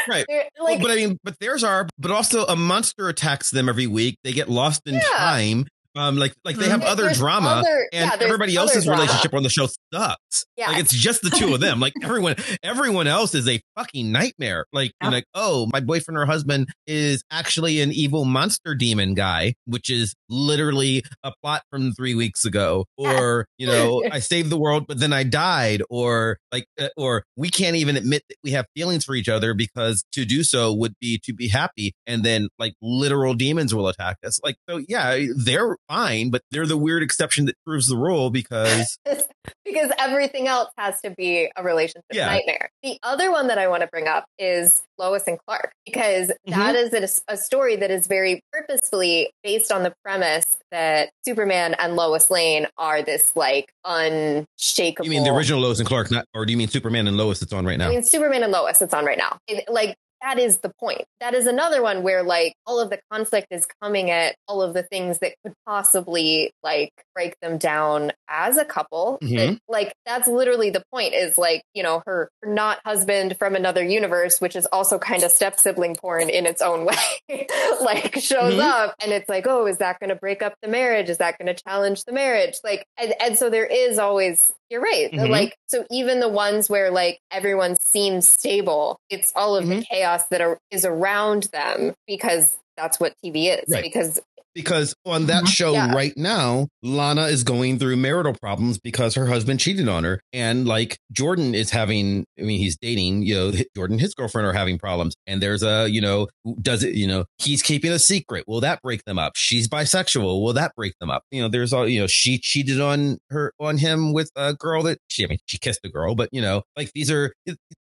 Right. 0.08 0.26
They're, 0.30 0.46
Well, 0.60 0.74
like 0.74 0.82
but 0.82 0.92
I 0.92 0.96
mean, 0.96 1.18
but 1.24 1.40
theirs 1.40 1.64
are, 1.64 1.88
but 1.98 2.12
also 2.12 2.46
a 2.46 2.56
monster 2.56 3.10
attacks 3.10 3.52
them 3.52 3.70
every 3.70 3.88
week. 3.88 4.18
They 4.24 4.34
get 4.34 4.50
lost 4.50 4.82
in 4.86 4.96
Yeah. 4.96 5.02
time. 5.18 5.68
Um, 5.96 6.18
like 6.18 6.34
like 6.44 6.58
they 6.58 6.70
have 6.70 6.82
there- 6.82 6.90
other 6.90 7.14
drama, 7.14 7.48
other- 7.50 7.88
and 7.94 8.12
yeah, 8.12 8.26
everybody 8.26 8.56
else's 8.56 8.86
drama. 8.86 9.02
relationship 9.02 9.34
on 9.34 9.44
the 9.44 9.50
show 9.50 9.68
sucks. 9.94 10.46
Yeah. 10.58 10.70
Like 10.72 10.80
it's 10.80 10.94
just 10.94 11.22
the 11.22 11.30
two 11.30 11.54
of 11.54 11.62
them. 11.62 11.80
Like 11.80 11.94
everyone, 12.04 12.36
everyone 12.64 13.08
else 13.08 13.34
is 13.36 13.48
a 13.48 13.62
fucking 13.78 14.12
nightmare. 14.12 14.66
Like 14.74 14.92
Yeah. 15.02 15.10
like, 15.10 15.26
oh, 15.34 15.68
my 15.72 15.80
boyfriend 15.80 16.18
or 16.18 16.26
husband 16.26 16.68
is 16.88 17.24
actually 17.32 17.82
an 17.82 17.92
evil 17.92 18.26
monster 18.26 18.76
demon 18.76 19.14
guy, 19.14 19.54
which 19.66 19.90
is 19.90 20.14
literally 20.30 21.04
a 21.24 21.32
plot 21.44 21.64
from 21.72 21.94
three 21.94 22.16
weeks 22.16 22.46
ago. 22.46 22.86
Or 22.98 23.46
you 23.58 23.68
know, 23.68 24.04
I 24.12 24.20
saved 24.20 24.50
the 24.50 24.58
world, 24.58 24.86
but 24.88 25.00
then 25.00 25.14
I 25.14 25.24
died. 25.24 25.82
Or 25.90 26.38
like, 26.52 26.66
uh, 26.80 26.90
or 26.98 27.24
we 27.38 27.50
can't 27.50 27.76
even 27.76 27.96
admit 27.98 28.24
that 28.30 28.36
we 28.44 28.52
have 28.52 28.66
feelings 28.76 29.06
for 29.06 29.16
each 29.16 29.30
other 29.30 29.54
because 29.54 30.04
to 30.14 30.26
do 30.26 30.44
so 30.44 30.74
would 30.74 30.94
be 31.00 31.20
to 31.24 31.34
be 31.34 31.48
happy, 31.48 31.94
and 32.08 32.24
then 32.24 32.50
like 32.60 32.74
literal 32.82 33.34
demons 33.34 33.74
will 33.74 33.88
attack 33.88 34.18
us. 34.26 34.40
Like 34.44 34.56
so, 34.70 34.82
yeah, 34.88 35.20
they're 35.36 35.78
fine, 35.90 36.30
but 36.30 36.42
they're 36.52 36.66
the 36.66 36.78
weird 36.78 37.04
exception 37.04 37.46
that 37.46 37.56
proves 37.66 37.88
the 37.88 37.96
rule 37.98 38.30
because 38.30 38.98
because 39.66 39.92
everything 40.00 40.48
else 40.48 40.70
has 40.78 41.00
to 41.02 41.10
be 41.12 41.50
a 41.56 41.64
relationship 41.64 42.04
Yeah. 42.12 42.28
nightmare. 42.28 42.70
The 42.84 42.98
other 43.04 43.32
one 43.32 43.48
that 43.48 43.58
I 43.58 43.68
want 43.68 43.82
to 43.82 43.88
bring 43.88 44.08
up 44.08 44.26
is 44.40 44.84
Lois 44.98 45.24
and 45.28 45.38
Clark, 45.48 45.72
because 45.86 46.32
Mm-hmm. 46.48 46.60
that 46.60 46.76
is 46.76 47.22
a, 47.28 47.34
a 47.34 47.38
story 47.38 47.76
that 47.78 47.90
is 47.92 48.08
very 48.08 48.42
purposefully 48.54 49.32
based 49.44 49.72
on 49.72 49.84
the 49.84 49.94
premise 50.04 50.46
that 50.72 51.10
Superman 51.26 51.76
and 51.80 51.96
Lois 51.96 52.30
Lane 52.30 52.68
are 52.78 53.02
this 53.02 53.32
like 53.36 53.72
unshakable. 53.84 55.06
You 55.06 55.12
mean 55.12 55.24
the 55.24 55.32
original 55.34 55.60
Lois 55.62 55.80
and 55.80 55.88
Clark, 55.88 56.12
not, 56.12 56.26
or 56.34 56.46
do 56.46 56.52
you 56.52 56.58
mean 56.58 56.68
Superman 56.68 57.08
and 57.08 57.18
Lois 57.18 57.40
that's 57.40 57.54
on 57.54 57.66
right 57.66 57.78
now? 57.78 57.88
I 57.88 57.92
mean, 57.92 58.04
Superman 58.04 58.44
and 58.44 58.52
Lois, 58.52 58.82
it's 58.82 58.94
on 58.94 59.06
right 59.06 59.18
now. 59.18 59.38
It- 59.48 59.66
like, 59.70 59.96
that 60.26 60.40
is 60.40 60.58
the 60.58 60.72
point. 60.80 61.04
That 61.22 61.34
is 61.36 61.46
another 61.46 61.82
one 61.84 62.02
where, 62.04 62.24
like, 62.24 62.54
all 62.66 62.80
of 62.80 62.90
the 62.90 63.00
conflict 63.12 63.48
is 63.52 63.68
coming 63.82 64.10
at 64.10 64.36
all 64.48 64.62
of 64.62 64.74
the 64.74 64.82
things 64.84 65.20
that 65.20 65.36
could 65.46 65.54
possibly, 65.68 66.52
like, 66.64 66.92
break 67.14 67.40
them 67.42 67.58
down 67.60 68.12
as 68.28 68.58
a 68.58 68.66
couple. 68.66 69.20
Mhm. 69.22 69.38
That- 69.38 69.60
like, 69.68 69.94
that's 70.06 70.28
literally 70.28 70.72
the 70.72 70.84
point 70.92 71.14
is, 71.14 71.38
like, 71.38 71.62
you 71.76 71.84
know, 71.84 72.02
her 72.08 72.30
not 72.44 72.80
husband 72.86 73.38
from 73.38 73.56
another 73.56 73.84
universe, 73.84 74.42
which 74.42 74.56
is 74.56 74.66
also 74.72 74.98
kind 74.98 75.22
of 75.24 75.32
step 75.32 75.60
sibling 75.60 75.96
porn 75.96 76.30
in 76.30 76.46
its 76.48 76.62
own 76.62 76.86
way, 77.30 77.48
like, 77.82 78.16
shows 78.16 78.56
Mhm. 78.56 78.60
up 78.62 78.96
and 79.02 79.12
it's 79.12 79.30
like, 79.30 79.46
oh, 79.48 79.68
is 79.68 79.78
that 79.78 80.00
going 80.00 80.10
to 80.10 80.16
break 80.16 80.42
up 80.42 80.54
the 80.62 80.68
marriage? 80.68 81.10
Is 81.10 81.20
that 81.20 81.38
going 81.38 81.54
to 81.54 81.64
challenge 81.68 82.04
the 82.06 82.12
marriage? 82.14 82.56
Like, 82.64 82.86
and, 82.98 83.14
and 83.22 83.38
so 83.38 83.50
there 83.50 83.66
is 83.66 84.00
always 84.00 84.54
you're 84.70 84.82
right. 84.82 85.12
Mhm. 85.12 85.30
Like, 85.30 85.56
so 85.68 85.86
even 85.92 86.20
the 86.20 86.30
ones 86.30 86.70
where 86.70 86.92
like 86.92 87.20
everyone 87.32 87.76
seems 87.80 88.28
stable, 88.28 89.00
it's 89.10 89.32
all 89.36 89.56
of 89.56 89.68
the 89.68 89.76
Mhm. 89.76 89.88
chaos 89.88 90.24
that 90.30 90.42
are, 90.42 90.58
is 90.72 90.86
around 90.86 91.44
them 91.54 91.94
because 92.08 92.58
that's 92.78 93.00
what 93.00 93.14
TV 93.24 93.50
is. 93.50 93.64
Right. 93.70 93.84
Because 93.84 94.20
because 94.56 94.96
on 95.06 95.28
that 95.28 95.44
Mhm. 95.44 95.48
show 95.50 95.74
Yeah. 95.74 95.94
right 95.94 96.14
now, 96.18 96.68
Lana 96.82 97.24
is 97.28 97.44
going 97.44 97.78
through 97.78 97.98
marital 97.98 98.34
problems 98.42 98.80
because 98.80 99.14
her 99.16 99.28
husband 99.28 99.60
cheated 99.60 99.88
on 99.88 100.04
her. 100.06 100.22
And 100.34 100.66
like 100.68 100.98
Jordan 101.12 101.54
is 101.54 101.70
having, 101.72 102.26
I 102.40 102.44
mean, 102.44 102.60
he's 102.60 102.78
dating, 102.78 103.24
you 103.24 103.36
know, 103.36 103.52
Jordan, 103.76 104.00
his 104.00 104.14
girlfriend 104.16 104.48
are 104.48 104.54
having 104.54 104.80
problems. 104.80 105.14
And 105.28 105.42
there's 105.42 105.62
a, 105.62 105.88
you 105.90 106.02
know, 106.02 106.28
does 106.62 106.84
it, 106.84 106.96
you 106.96 107.06
know, 107.06 107.26
he's 107.38 107.62
keeping 107.62 107.92
a 107.92 108.00
secret. 108.00 108.46
Will 108.48 108.62
that 108.62 108.82
break 108.82 109.04
them 109.06 109.20
up? 109.20 109.34
She's 109.36 109.68
bisexual. 109.68 110.42
Will 110.44 110.54
that 110.54 110.72
break 110.76 110.94
them 111.00 111.10
up? 111.10 111.24
You 111.32 111.42
know, 111.42 111.50
there's 111.50 111.74
all, 111.74 111.88
you 111.88 112.00
know, 112.00 112.08
she 112.08 112.38
cheated 112.40 112.80
on 112.80 113.18
her, 113.30 113.52
on 113.60 113.78
him 113.78 114.14
with 114.14 114.32
a 114.36 114.54
girl 114.54 114.82
that 114.84 115.00
she, 115.10 115.24
I 115.26 115.28
mean, 115.28 115.40
she 115.46 115.58
kissed 115.58 115.82
a 115.84 115.90
girl, 115.90 116.16
but 116.16 116.30
you 116.32 116.42
know, 116.42 116.64
like 116.78 116.92
these 116.96 117.12
are, 117.12 117.34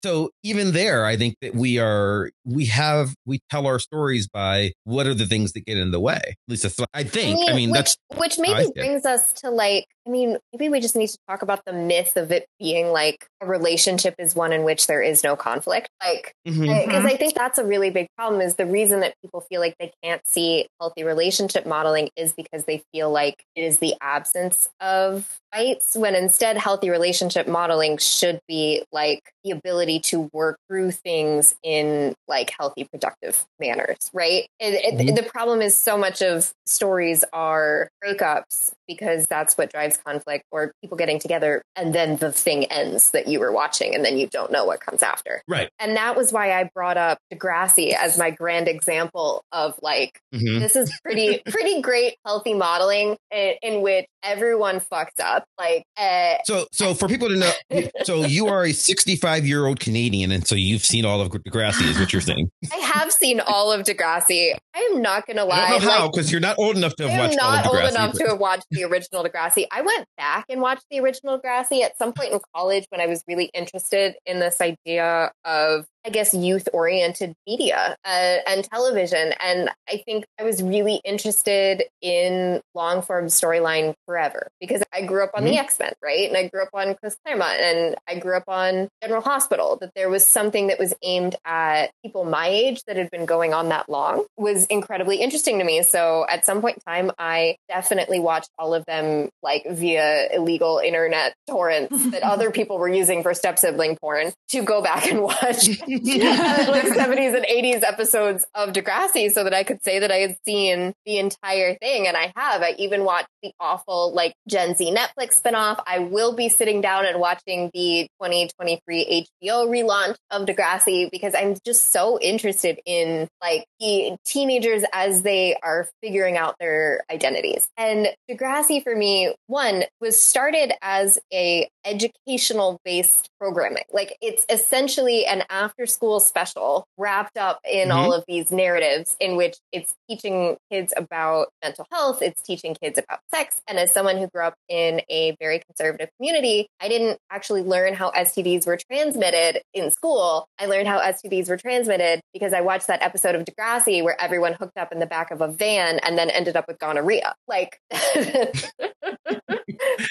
so 0.04 0.30
even 0.42 0.72
there, 0.72 1.04
I 1.06 1.16
think 1.16 1.36
that 1.42 1.54
we 1.54 1.78
are, 1.78 2.30
we 2.44 2.66
have, 2.66 3.14
we 3.26 3.40
tell 3.50 3.66
our 3.66 3.78
stories 3.78 4.28
by 4.28 4.72
what 4.84 5.06
are 5.06 5.14
the 5.14 5.26
things 5.26 5.52
that 5.52 5.64
get 5.66 5.76
in 5.78 5.90
the 5.90 6.00
way. 6.00 6.36
Least 6.64 6.78
that's 6.78 6.88
I 6.94 7.04
think. 7.04 7.50
I 7.50 7.54
mean, 7.54 7.70
which, 7.70 7.78
that's 7.78 7.96
which 8.16 8.38
maybe 8.38 8.70
brings 8.74 9.04
us 9.04 9.32
to 9.34 9.50
like, 9.50 9.86
I 10.08 10.10
mean, 10.10 10.38
maybe 10.52 10.70
we 10.70 10.80
just 10.80 10.96
need 10.96 11.08
to 11.08 11.18
talk 11.28 11.42
about 11.42 11.64
the 11.66 11.72
myth 11.72 12.16
of 12.16 12.32
it 12.32 12.46
being 12.58 12.88
like 12.88 13.26
a 13.42 13.46
relationship 13.46 14.14
is 14.18 14.34
one 14.34 14.52
in 14.52 14.64
which 14.64 14.86
there 14.86 15.02
is 15.02 15.22
no 15.22 15.36
conflict. 15.36 15.90
Like, 16.02 16.34
because 16.44 16.60
I 16.60 16.86
mm-hmm. 16.86 17.16
think 17.16 17.34
that's 17.34 17.58
a 17.58 17.64
really 17.64 17.90
big 17.90 18.08
problem 18.16 18.40
is 18.40 18.54
the 18.54 18.66
reason 18.66 19.00
that 19.00 19.14
people 19.22 19.42
feel 19.42 19.60
like 19.60 19.76
they 19.78 19.92
can't 20.02 20.26
see 20.26 20.66
healthy 20.80 21.04
relationship 21.04 21.66
modeling 21.66 22.08
is 22.16 22.32
because 22.32 22.64
they 22.64 22.82
feel 22.92 23.10
like 23.10 23.44
it 23.54 23.62
is 23.62 23.78
the 23.78 23.94
absence 24.00 24.68
of 24.80 25.40
fights 25.52 25.96
when 25.96 26.14
instead 26.14 26.56
healthy 26.56 26.90
relationship 26.90 27.46
modeling 27.46 27.96
should 27.98 28.40
be 28.48 28.84
like 28.92 29.32
the 29.44 29.50
ability 29.50 30.00
to 30.00 30.28
work 30.32 30.58
through 30.68 30.90
things 30.90 31.54
in 31.62 32.14
like 32.26 32.52
healthy 32.58 32.84
productive 32.84 33.46
manners 33.58 34.10
right? 34.12 34.48
It, 34.58 34.74
it- 34.74 34.94
mm-hmm. 34.94 35.14
the 35.14 35.22
problem 35.22 35.60
is 35.60 35.76
so 35.76 35.96
much 35.96 36.22
of 36.22 36.52
stories 36.66 37.24
are 37.32 37.90
breakups 38.04 38.72
because 38.86 39.26
that's 39.26 39.56
what 39.56 39.70
drives 39.70 39.97
conflict 40.04 40.44
or 40.52 40.72
people 40.82 40.96
getting 40.96 41.18
together 41.18 41.62
and 41.76 41.94
then 41.94 42.16
the 42.16 42.32
thing 42.32 42.64
ends 42.66 43.10
that 43.10 43.28
you 43.28 43.40
were 43.40 43.52
watching 43.52 43.94
and 43.94 44.04
then 44.04 44.18
you 44.18 44.26
don't 44.28 44.50
know 44.52 44.64
what 44.64 44.80
comes 44.80 45.02
after 45.02 45.42
right. 45.48 45.70
and 45.78 45.96
that 45.96 46.16
was 46.16 46.32
why 46.32 46.52
I 46.58 46.70
brought 46.74 46.96
up 46.96 47.18
Degrassi 47.32 47.92
as 47.94 48.18
my 48.18 48.30
grand 48.30 48.68
example 48.68 49.42
of 49.52 49.74
like, 49.82 50.20
Mhm. 50.34 50.60
this 50.60 50.76
is 50.76 50.92
pretty, 51.02 51.40
pretty 51.48 51.80
great 51.80 52.16
healthy 52.26 52.54
modeling 52.54 53.16
in, 53.30 53.54
in 53.62 53.80
which 53.82 54.06
everyone 54.22 54.80
fucks 54.80 55.18
up. 55.20 55.44
Like, 55.58 55.84
uh, 55.96 56.34
So, 56.44 56.66
so 56.72 56.94
for 56.94 57.08
people 57.08 57.28
to 57.28 57.36
know, 57.36 57.82
so 58.04 58.24
you 58.24 58.48
are 58.48 58.64
a 58.64 58.72
65 58.72 59.46
year 59.46 59.66
old 59.66 59.80
Canadian, 59.80 60.32
and 60.32 60.46
so 60.46 60.54
you've 60.54 60.84
seen 60.84 61.04
all 61.04 61.20
of 61.20 61.30
Degrassi, 61.30 61.88
is 61.88 61.98
what 61.98 62.12
you're 62.12 62.22
saying. 62.22 62.50
I 62.72 62.76
have 62.76 63.12
seen 63.12 63.40
all 63.40 63.72
of 63.72 63.82
Degrassi. 63.86 64.54
I 64.78 64.92
am 64.92 65.02
not 65.02 65.26
going 65.26 65.38
to 65.38 65.44
lie. 65.44 65.56
I 65.56 65.70
don't 65.70 65.82
know 65.82 65.90
how 65.90 66.02
like, 66.04 66.12
because 66.12 66.30
you're 66.30 66.40
not 66.40 66.56
old 66.58 66.76
enough 66.76 66.94
to 66.96 67.08
have 67.08 67.12
am 67.12 67.18
watched 67.18 67.38
all 67.42 67.52
not 67.52 67.66
old 67.66 67.90
enough 67.90 68.12
to 68.12 68.28
have 68.28 68.38
watched 68.38 68.66
the 68.70 68.84
original 68.84 69.24
Degrassi. 69.24 69.66
I 69.72 69.82
went 69.82 70.06
back 70.16 70.44
and 70.48 70.60
watched 70.60 70.84
the 70.90 71.00
original 71.00 71.40
Degrassi 71.40 71.82
at 71.82 71.98
some 71.98 72.12
point 72.12 72.32
in 72.32 72.40
college 72.54 72.86
when 72.90 73.00
I 73.00 73.06
was 73.06 73.24
really 73.26 73.50
interested 73.54 74.14
in 74.24 74.38
this 74.38 74.60
idea 74.60 75.32
of, 75.44 75.86
I 76.08 76.10
guess, 76.10 76.32
youth 76.32 76.70
oriented 76.72 77.34
media 77.46 77.94
uh, 78.02 78.36
and 78.46 78.64
television. 78.64 79.34
And 79.44 79.68
I 79.86 79.98
think 80.06 80.24
I 80.40 80.42
was 80.42 80.62
really 80.62 81.02
interested 81.04 81.82
in 82.00 82.62
long 82.74 83.02
form 83.02 83.26
storyline 83.26 83.92
forever 84.06 84.48
because 84.58 84.82
I 84.90 85.02
grew 85.02 85.22
up 85.22 85.32
on 85.34 85.44
the 85.44 85.58
X 85.58 85.78
Men, 85.78 85.92
right? 86.02 86.26
And 86.26 86.34
I 86.34 86.48
grew 86.48 86.62
up 86.62 86.70
on 86.72 86.94
Chris 86.94 87.14
Claremont 87.22 87.60
and 87.60 87.96
I 88.08 88.18
grew 88.18 88.38
up 88.38 88.44
on 88.48 88.88
General 89.02 89.20
Hospital. 89.20 89.76
That 89.82 89.90
there 89.94 90.08
was 90.08 90.26
something 90.26 90.68
that 90.68 90.78
was 90.78 90.94
aimed 91.02 91.36
at 91.44 91.90
people 92.02 92.24
my 92.24 92.46
age 92.46 92.82
that 92.86 92.96
had 92.96 93.10
been 93.10 93.26
going 93.26 93.52
on 93.52 93.68
that 93.68 93.90
long 93.90 94.24
was 94.38 94.64
incredibly 94.66 95.16
interesting 95.16 95.58
to 95.58 95.64
me. 95.64 95.82
So 95.82 96.24
at 96.30 96.46
some 96.46 96.62
point 96.62 96.78
in 96.78 96.90
time, 96.90 97.12
I 97.18 97.56
definitely 97.68 98.18
watched 98.18 98.48
all 98.58 98.72
of 98.72 98.86
them 98.86 99.28
like 99.42 99.66
via 99.68 100.28
illegal 100.32 100.80
internet 100.82 101.34
torrents 101.50 102.12
that 102.12 102.22
other 102.22 102.50
people 102.50 102.78
were 102.78 102.88
using 102.88 103.22
for 103.22 103.34
step 103.34 103.58
sibling 103.58 103.98
porn 104.00 104.32
to 104.48 104.62
go 104.62 104.80
back 104.80 105.06
and 105.06 105.20
watch 105.22 105.68
like 106.68 106.84
70s 106.84 107.36
and 107.36 107.46
80s 107.46 107.82
episodes 107.82 108.46
of 108.54 108.70
Degrassi 108.72 109.30
so 109.30 109.44
that 109.44 109.54
I 109.54 109.64
could 109.64 109.82
say 109.82 109.98
that 109.98 110.10
I 110.10 110.16
had 110.16 110.36
seen 110.44 110.92
the 111.06 111.18
entire 111.18 111.76
thing. 111.76 112.06
And 112.06 112.16
I 112.16 112.32
have. 112.36 112.62
I 112.62 112.74
even 112.78 113.04
watched 113.04 113.28
the 113.42 113.52
awful 113.60 114.12
like 114.14 114.34
Gen 114.48 114.74
Z 114.74 114.94
Netflix 114.94 115.40
spinoff. 115.42 115.82
I 115.86 116.00
will 116.00 116.34
be 116.34 116.48
sitting 116.48 116.80
down 116.80 117.06
and 117.06 117.20
watching 117.20 117.70
the 117.74 118.08
2023 118.22 119.26
HBO 119.42 119.68
relaunch 119.68 120.16
of 120.30 120.46
Degrassi 120.46 121.10
because 121.10 121.34
I'm 121.34 121.56
just 121.64 121.92
so 121.92 122.18
interested 122.20 122.78
in 122.86 123.28
like 123.40 123.64
the 123.80 124.16
teenagers 124.24 124.84
as 124.92 125.22
they 125.22 125.56
are 125.62 125.88
figuring 126.02 126.36
out 126.36 126.56
their 126.58 127.02
identities. 127.10 127.68
And 127.76 128.08
Degrassi 128.30 128.82
for 128.82 128.94
me, 128.94 129.34
one 129.46 129.84
was 130.00 130.20
started 130.20 130.72
as 130.82 131.18
a 131.32 131.68
educational 131.84 132.80
based 132.84 133.28
programming. 133.38 133.84
Like 133.92 134.16
it's 134.20 134.44
essentially 134.48 135.26
an 135.26 135.44
after 135.50 135.86
school 135.90 136.20
special 136.20 136.84
wrapped 136.96 137.36
up 137.36 137.60
in 137.70 137.88
Mhm. 137.88 137.94
all 137.94 138.12
of 138.12 138.24
these 138.28 138.50
narratives 138.50 139.16
in 139.20 139.36
which 139.36 139.56
it's 139.72 139.94
teaching 140.08 140.56
kids 140.70 140.92
about 140.96 141.48
mental 141.62 141.86
health, 141.92 142.22
it's 142.22 142.42
teaching 142.42 142.74
kids 142.80 142.98
about 142.98 143.20
sex. 143.34 143.60
And 143.68 143.78
as 143.78 143.92
someone 143.92 144.16
who 144.18 144.28
grew 144.28 144.44
up 144.44 144.54
in 144.68 145.02
a 145.08 145.36
very 145.40 145.60
conservative 145.68 146.08
community, 146.18 146.66
I 146.80 146.88
didn't 146.88 147.18
actually 147.30 147.62
learn 147.62 147.94
how 147.94 148.10
STDs 148.10 148.66
were 148.66 148.76
transmitted 148.90 149.62
in 149.74 149.90
school. 149.90 150.46
I 150.58 150.66
learned 150.66 150.88
how 150.88 150.98
STDs 151.00 151.48
were 151.48 151.56
transmitted 151.56 152.20
because 152.32 152.52
I 152.52 152.60
watched 152.60 152.86
that 152.88 153.02
episode 153.02 153.34
of 153.34 153.44
Degrassi 153.44 154.02
where 154.02 154.20
everyone 154.20 154.54
hooked 154.54 154.76
up 154.78 154.92
in 154.92 154.98
the 154.98 155.06
back 155.06 155.30
of 155.30 155.40
a 155.40 155.48
van 155.48 155.98
and 156.00 156.16
then 156.18 156.30
ended 156.30 156.56
up 156.56 156.66
with 156.68 156.78
gonorrhea. 156.78 157.34
Like, 157.46 157.78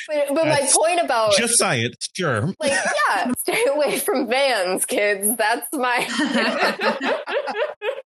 but, 0.08 0.28
but 0.30 0.46
my 0.48 0.68
point 0.74 1.00
about 1.04 1.34
Just 1.36 1.58
science, 1.58 2.10
sure. 2.16 2.54
like 2.60 2.72
yeah 2.72 3.32
stay 3.40 3.64
away 3.70 4.00
from 4.00 4.28
vans 4.28 4.86
kids 4.86 5.36
that's 5.38 5.57
my 5.74 6.08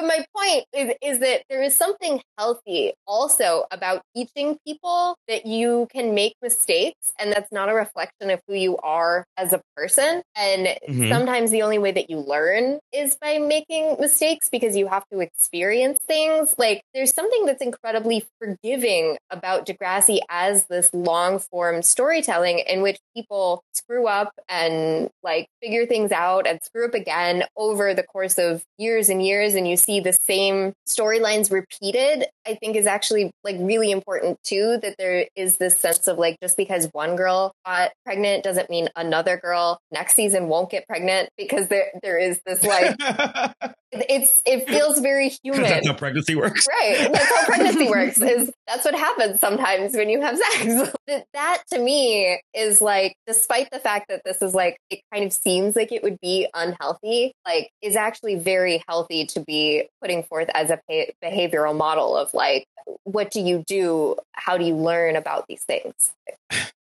but 0.00 0.06
my 0.06 0.24
point 0.34 0.64
is 0.72 0.94
is 1.02 1.18
that 1.20 1.42
there 1.50 1.62
is 1.62 1.76
something 1.76 2.20
healthy 2.38 2.92
also 3.06 3.64
about 3.70 4.02
teaching 4.14 4.58
people 4.66 5.16
that 5.28 5.46
you 5.46 5.88
can 5.92 6.14
make 6.14 6.34
mistakes 6.42 7.12
and 7.18 7.32
that's 7.32 7.52
not 7.52 7.68
a 7.68 7.74
reflection 7.74 8.30
of 8.30 8.40
who 8.46 8.54
you 8.54 8.76
are 8.78 9.24
as 9.36 9.52
a 9.52 9.60
person. 9.76 10.22
And 10.36 10.66
mm-hmm. 10.66 11.08
sometimes 11.08 11.50
the 11.50 11.62
only 11.62 11.78
way 11.78 11.92
that 11.92 12.10
you 12.10 12.18
learn 12.18 12.78
is 12.92 13.16
by 13.20 13.38
making 13.38 13.96
mistakes 13.98 14.48
because 14.48 14.76
you 14.76 14.88
have 14.88 15.04
to 15.12 15.20
experience 15.20 15.98
things. 16.06 16.54
Like 16.58 16.82
there's 16.94 17.12
something 17.12 17.46
that's 17.46 17.62
incredibly 17.62 18.24
forgiving 18.38 19.18
about 19.30 19.66
Degrassi 19.66 20.20
as 20.28 20.66
this 20.66 20.90
long 20.92 21.38
form 21.38 21.82
storytelling 21.82 22.60
in 22.60 22.82
which 22.82 22.98
people 23.14 23.62
screw 23.72 24.06
up 24.06 24.32
and 24.48 25.10
like 25.22 25.46
figure 25.62 25.86
things 25.86 26.12
out 26.12 26.46
and 26.46 26.60
screw 26.62 26.86
up 26.86 26.94
again 26.94 27.44
over 27.56 27.94
the 27.94 28.02
course 28.02 28.38
of 28.38 28.62
years 28.78 29.08
and 29.08 29.24
years 29.24 29.54
and 29.54 29.68
you 29.68 29.76
see 29.76 29.89
the 29.98 30.12
same 30.12 30.72
storylines 30.88 31.50
repeated 31.50 32.26
i 32.46 32.54
think 32.54 32.76
is 32.76 32.86
actually 32.86 33.32
like 33.42 33.56
really 33.58 33.90
important 33.90 34.38
too 34.44 34.78
that 34.82 34.94
there 34.98 35.26
is 35.34 35.56
this 35.56 35.76
sense 35.76 36.06
of 36.06 36.18
like 36.18 36.36
just 36.40 36.56
because 36.56 36.88
one 36.92 37.16
girl 37.16 37.52
got 37.66 37.90
pregnant 38.04 38.44
doesn't 38.44 38.70
mean 38.70 38.88
another 38.94 39.36
girl 39.38 39.80
next 39.90 40.14
season 40.14 40.46
won't 40.46 40.70
get 40.70 40.86
pregnant 40.86 41.28
because 41.36 41.66
there 41.68 41.86
there 42.02 42.18
is 42.18 42.40
this 42.46 42.62
like 42.62 42.96
it's 43.92 44.40
it 44.46 44.68
feels 44.68 45.00
very 45.00 45.30
human. 45.42 45.62
That's 45.62 45.86
how 45.86 45.94
pregnancy 45.94 46.36
works. 46.36 46.66
Right. 46.68 47.08
That's 47.12 47.28
how 47.28 47.46
pregnancy 47.46 47.88
works 47.88 48.20
is 48.20 48.50
that's 48.66 48.84
what 48.84 48.94
happens 48.94 49.40
sometimes 49.40 49.94
when 49.94 50.08
you 50.08 50.20
have 50.20 50.38
sex. 50.38 50.92
That 51.32 51.62
to 51.72 51.78
me 51.80 52.40
is 52.54 52.80
like 52.80 53.16
despite 53.26 53.68
the 53.72 53.80
fact 53.80 54.06
that 54.10 54.22
this 54.24 54.40
is 54.42 54.54
like 54.54 54.76
it 54.90 55.00
kind 55.12 55.24
of 55.24 55.32
seems 55.32 55.74
like 55.74 55.90
it 55.90 56.04
would 56.04 56.18
be 56.20 56.46
unhealthy 56.54 57.32
like 57.44 57.70
is 57.82 57.96
actually 57.96 58.36
very 58.36 58.82
healthy 58.88 59.26
to 59.26 59.40
be 59.40 59.79
putting 60.00 60.22
forth 60.22 60.48
as 60.54 60.70
a 60.70 60.80
behavioral 61.22 61.76
model 61.76 62.16
of 62.16 62.32
like 62.34 62.66
what 63.04 63.30
do 63.30 63.40
you 63.40 63.62
do 63.66 64.16
how 64.32 64.56
do 64.56 64.64
you 64.64 64.74
learn 64.74 65.16
about 65.16 65.46
these 65.48 65.62
things 65.64 66.12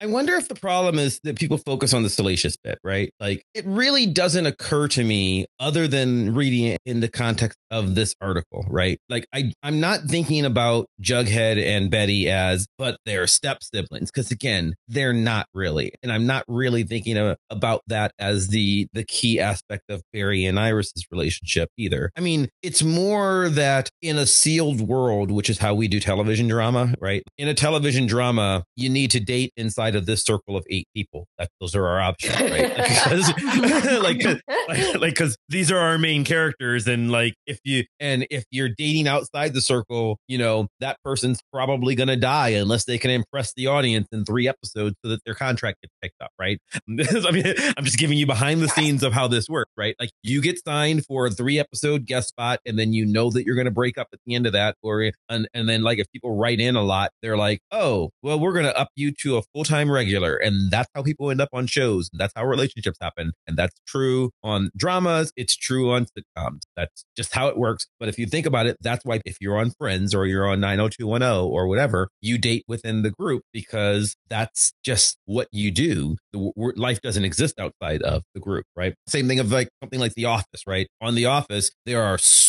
I 0.01 0.07
wonder 0.07 0.35
if 0.35 0.47
the 0.47 0.55
problem 0.55 0.99
is 0.99 1.19
that 1.23 1.37
people 1.37 1.57
focus 1.57 1.93
on 1.93 2.03
the 2.03 2.09
salacious 2.09 2.57
bit, 2.57 2.77
right? 2.83 3.11
Like 3.19 3.43
it 3.53 3.65
really 3.65 4.05
doesn't 4.05 4.45
occur 4.45 4.87
to 4.89 5.03
me 5.03 5.45
other 5.59 5.87
than 5.87 6.35
reading 6.35 6.65
it 6.65 6.79
in 6.85 6.99
the 6.99 7.07
context 7.07 7.57
of 7.71 7.95
this 7.95 8.13
article, 8.21 8.65
right? 8.69 8.99
Like 9.09 9.25
I 9.33 9.53
I'm 9.63 9.79
not 9.79 10.01
thinking 10.01 10.45
about 10.45 10.87
Jughead 11.01 11.63
and 11.63 11.89
Betty 11.89 12.29
as 12.29 12.67
but 12.77 12.97
they're 13.05 13.25
step 13.25 13.63
siblings 13.63 14.11
because 14.11 14.31
again, 14.31 14.75
they're 14.87 15.13
not 15.13 15.47
really. 15.53 15.93
And 16.03 16.11
I'm 16.11 16.27
not 16.27 16.43
really 16.47 16.83
thinking 16.83 17.35
about 17.49 17.81
that 17.87 18.11
as 18.19 18.49
the 18.49 18.87
the 18.93 19.05
key 19.05 19.39
aspect 19.39 19.83
of 19.89 20.03
Barry 20.13 20.45
and 20.45 20.59
Iris's 20.59 21.05
relationship 21.09 21.69
either. 21.77 22.11
I 22.17 22.21
mean, 22.21 22.49
it's 22.61 22.83
more 22.85 23.49
that 23.49 23.89
in 24.01 24.17
a 24.17 24.25
sealed 24.25 24.81
world, 24.81 25.31
which 25.31 25.49
is 25.49 25.59
how 25.59 25.73
we 25.73 25.87
do 25.87 25.99
television 25.99 26.47
drama, 26.47 26.93
right? 26.99 27.23
In 27.37 27.47
a 27.47 27.53
television 27.53 28.05
drama, 28.05 28.63
you 28.75 28.89
need 28.89 29.11
to 29.11 29.19
date 29.19 29.51
inside 29.57 29.95
of 29.95 30.05
this 30.05 30.23
circle 30.23 30.55
of 30.55 30.65
eight 30.69 30.87
people. 30.95 31.27
That 31.37 31.49
those 31.59 31.75
are 31.75 31.85
our 31.85 31.99
options, 31.99 32.39
right? 32.39 32.75
like, 34.01 34.23
like, 34.67 34.95
like, 34.95 35.13
because 35.13 35.37
these 35.49 35.71
are 35.71 35.77
our 35.77 35.97
main 35.97 36.23
characters, 36.23 36.87
and 36.87 37.11
like, 37.11 37.33
if 37.47 37.59
you 37.63 37.83
and 37.99 38.25
if 38.29 38.45
you're 38.51 38.69
dating 38.69 39.07
outside 39.07 39.53
the 39.53 39.61
circle, 39.61 40.17
you 40.27 40.37
know 40.37 40.67
that 40.79 40.97
person's 41.03 41.41
probably 41.51 41.95
gonna 41.95 42.15
die 42.15 42.49
unless 42.49 42.85
they 42.85 42.97
can 42.97 43.11
impress 43.11 43.53
the 43.55 43.67
audience 43.67 44.07
in 44.11 44.25
three 44.25 44.47
episodes 44.47 44.95
so 45.03 45.09
that 45.09 45.19
their 45.25 45.35
contract 45.35 45.81
gets 45.81 45.93
picked 46.01 46.21
up, 46.21 46.31
right? 46.39 46.59
I 46.73 47.31
mean, 47.31 47.45
I'm 47.77 47.83
just 47.83 47.97
giving 47.97 48.17
you 48.17 48.25
behind 48.25 48.61
the 48.61 48.67
scenes 48.69 49.03
of 49.03 49.13
how 49.13 49.27
this 49.27 49.47
works, 49.49 49.71
right? 49.77 49.95
Like, 49.99 50.11
you 50.23 50.41
get 50.41 50.63
signed 50.65 51.05
for 51.05 51.27
a 51.27 51.31
three 51.31 51.59
episode 51.59 52.05
guest 52.05 52.29
spot, 52.29 52.59
and 52.65 52.74
then 52.77 52.93
you 52.93 53.05
know 53.05 53.29
that 53.31 53.45
you're 53.45 53.55
gonna 53.55 53.71
break 53.71 53.97
up 53.97 54.07
at 54.13 54.19
the 54.25 54.35
end 54.35 54.45
of 54.45 54.53
that, 54.53 54.75
or 54.81 55.11
and 55.29 55.47
and 55.53 55.67
then 55.69 55.81
like 55.81 55.99
if 55.99 56.11
people 56.11 56.35
write 56.35 56.59
in 56.59 56.75
a 56.75 56.83
lot, 56.83 57.11
they're 57.21 57.37
like, 57.37 57.59
oh, 57.71 58.11
well, 58.21 58.39
we're 58.39 58.53
gonna 58.53 58.69
up 58.69 58.89
you 58.95 59.11
to 59.21 59.37
a 59.37 59.41
full 59.53 59.63
time 59.63 59.91
regular. 59.91 60.35
And 60.35 60.71
that's 60.71 60.89
how 60.93 61.03
people 61.03 61.31
end 61.31 61.41
up 61.41 61.49
on 61.53 61.67
shows. 61.67 62.09
That's 62.13 62.33
how 62.35 62.45
relationships 62.45 62.97
happen. 63.01 63.31
And 63.47 63.57
that's 63.57 63.75
true 63.87 64.31
on 64.43 64.69
dramas. 64.75 65.31
It's 65.35 65.55
true 65.55 65.91
on 65.91 66.05
sitcoms. 66.05 66.61
That's 66.75 67.05
just 67.15 67.33
how 67.33 67.47
it 67.47 67.57
works. 67.57 67.87
But 67.99 68.09
if 68.09 68.17
you 68.17 68.25
think 68.25 68.45
about 68.45 68.65
it, 68.65 68.77
that's 68.81 69.03
why 69.05 69.21
if 69.25 69.37
you're 69.41 69.57
on 69.57 69.71
Friends 69.71 70.13
or 70.13 70.25
you're 70.25 70.47
on 70.47 70.59
90210 70.59 71.51
or 71.51 71.67
whatever, 71.67 72.09
you 72.21 72.37
date 72.37 72.63
within 72.67 73.01
the 73.01 73.11
group 73.11 73.43
because 73.53 74.15
that's 74.29 74.73
just 74.83 75.17
what 75.25 75.47
you 75.51 75.71
do. 75.71 76.17
The 76.33 76.51
life 76.75 77.01
doesn't 77.01 77.25
exist 77.25 77.59
outside 77.59 78.01
of 78.01 78.23
the 78.33 78.39
group, 78.39 78.65
right? 78.75 78.93
Same 79.07 79.27
thing 79.27 79.39
of 79.39 79.51
like 79.51 79.69
something 79.81 79.99
like 79.99 80.13
The 80.13 80.25
Office, 80.25 80.63
right? 80.67 80.87
On 81.01 81.15
The 81.15 81.25
Office, 81.25 81.71
there 81.85 82.03
are 82.03 82.17
so 82.17 82.44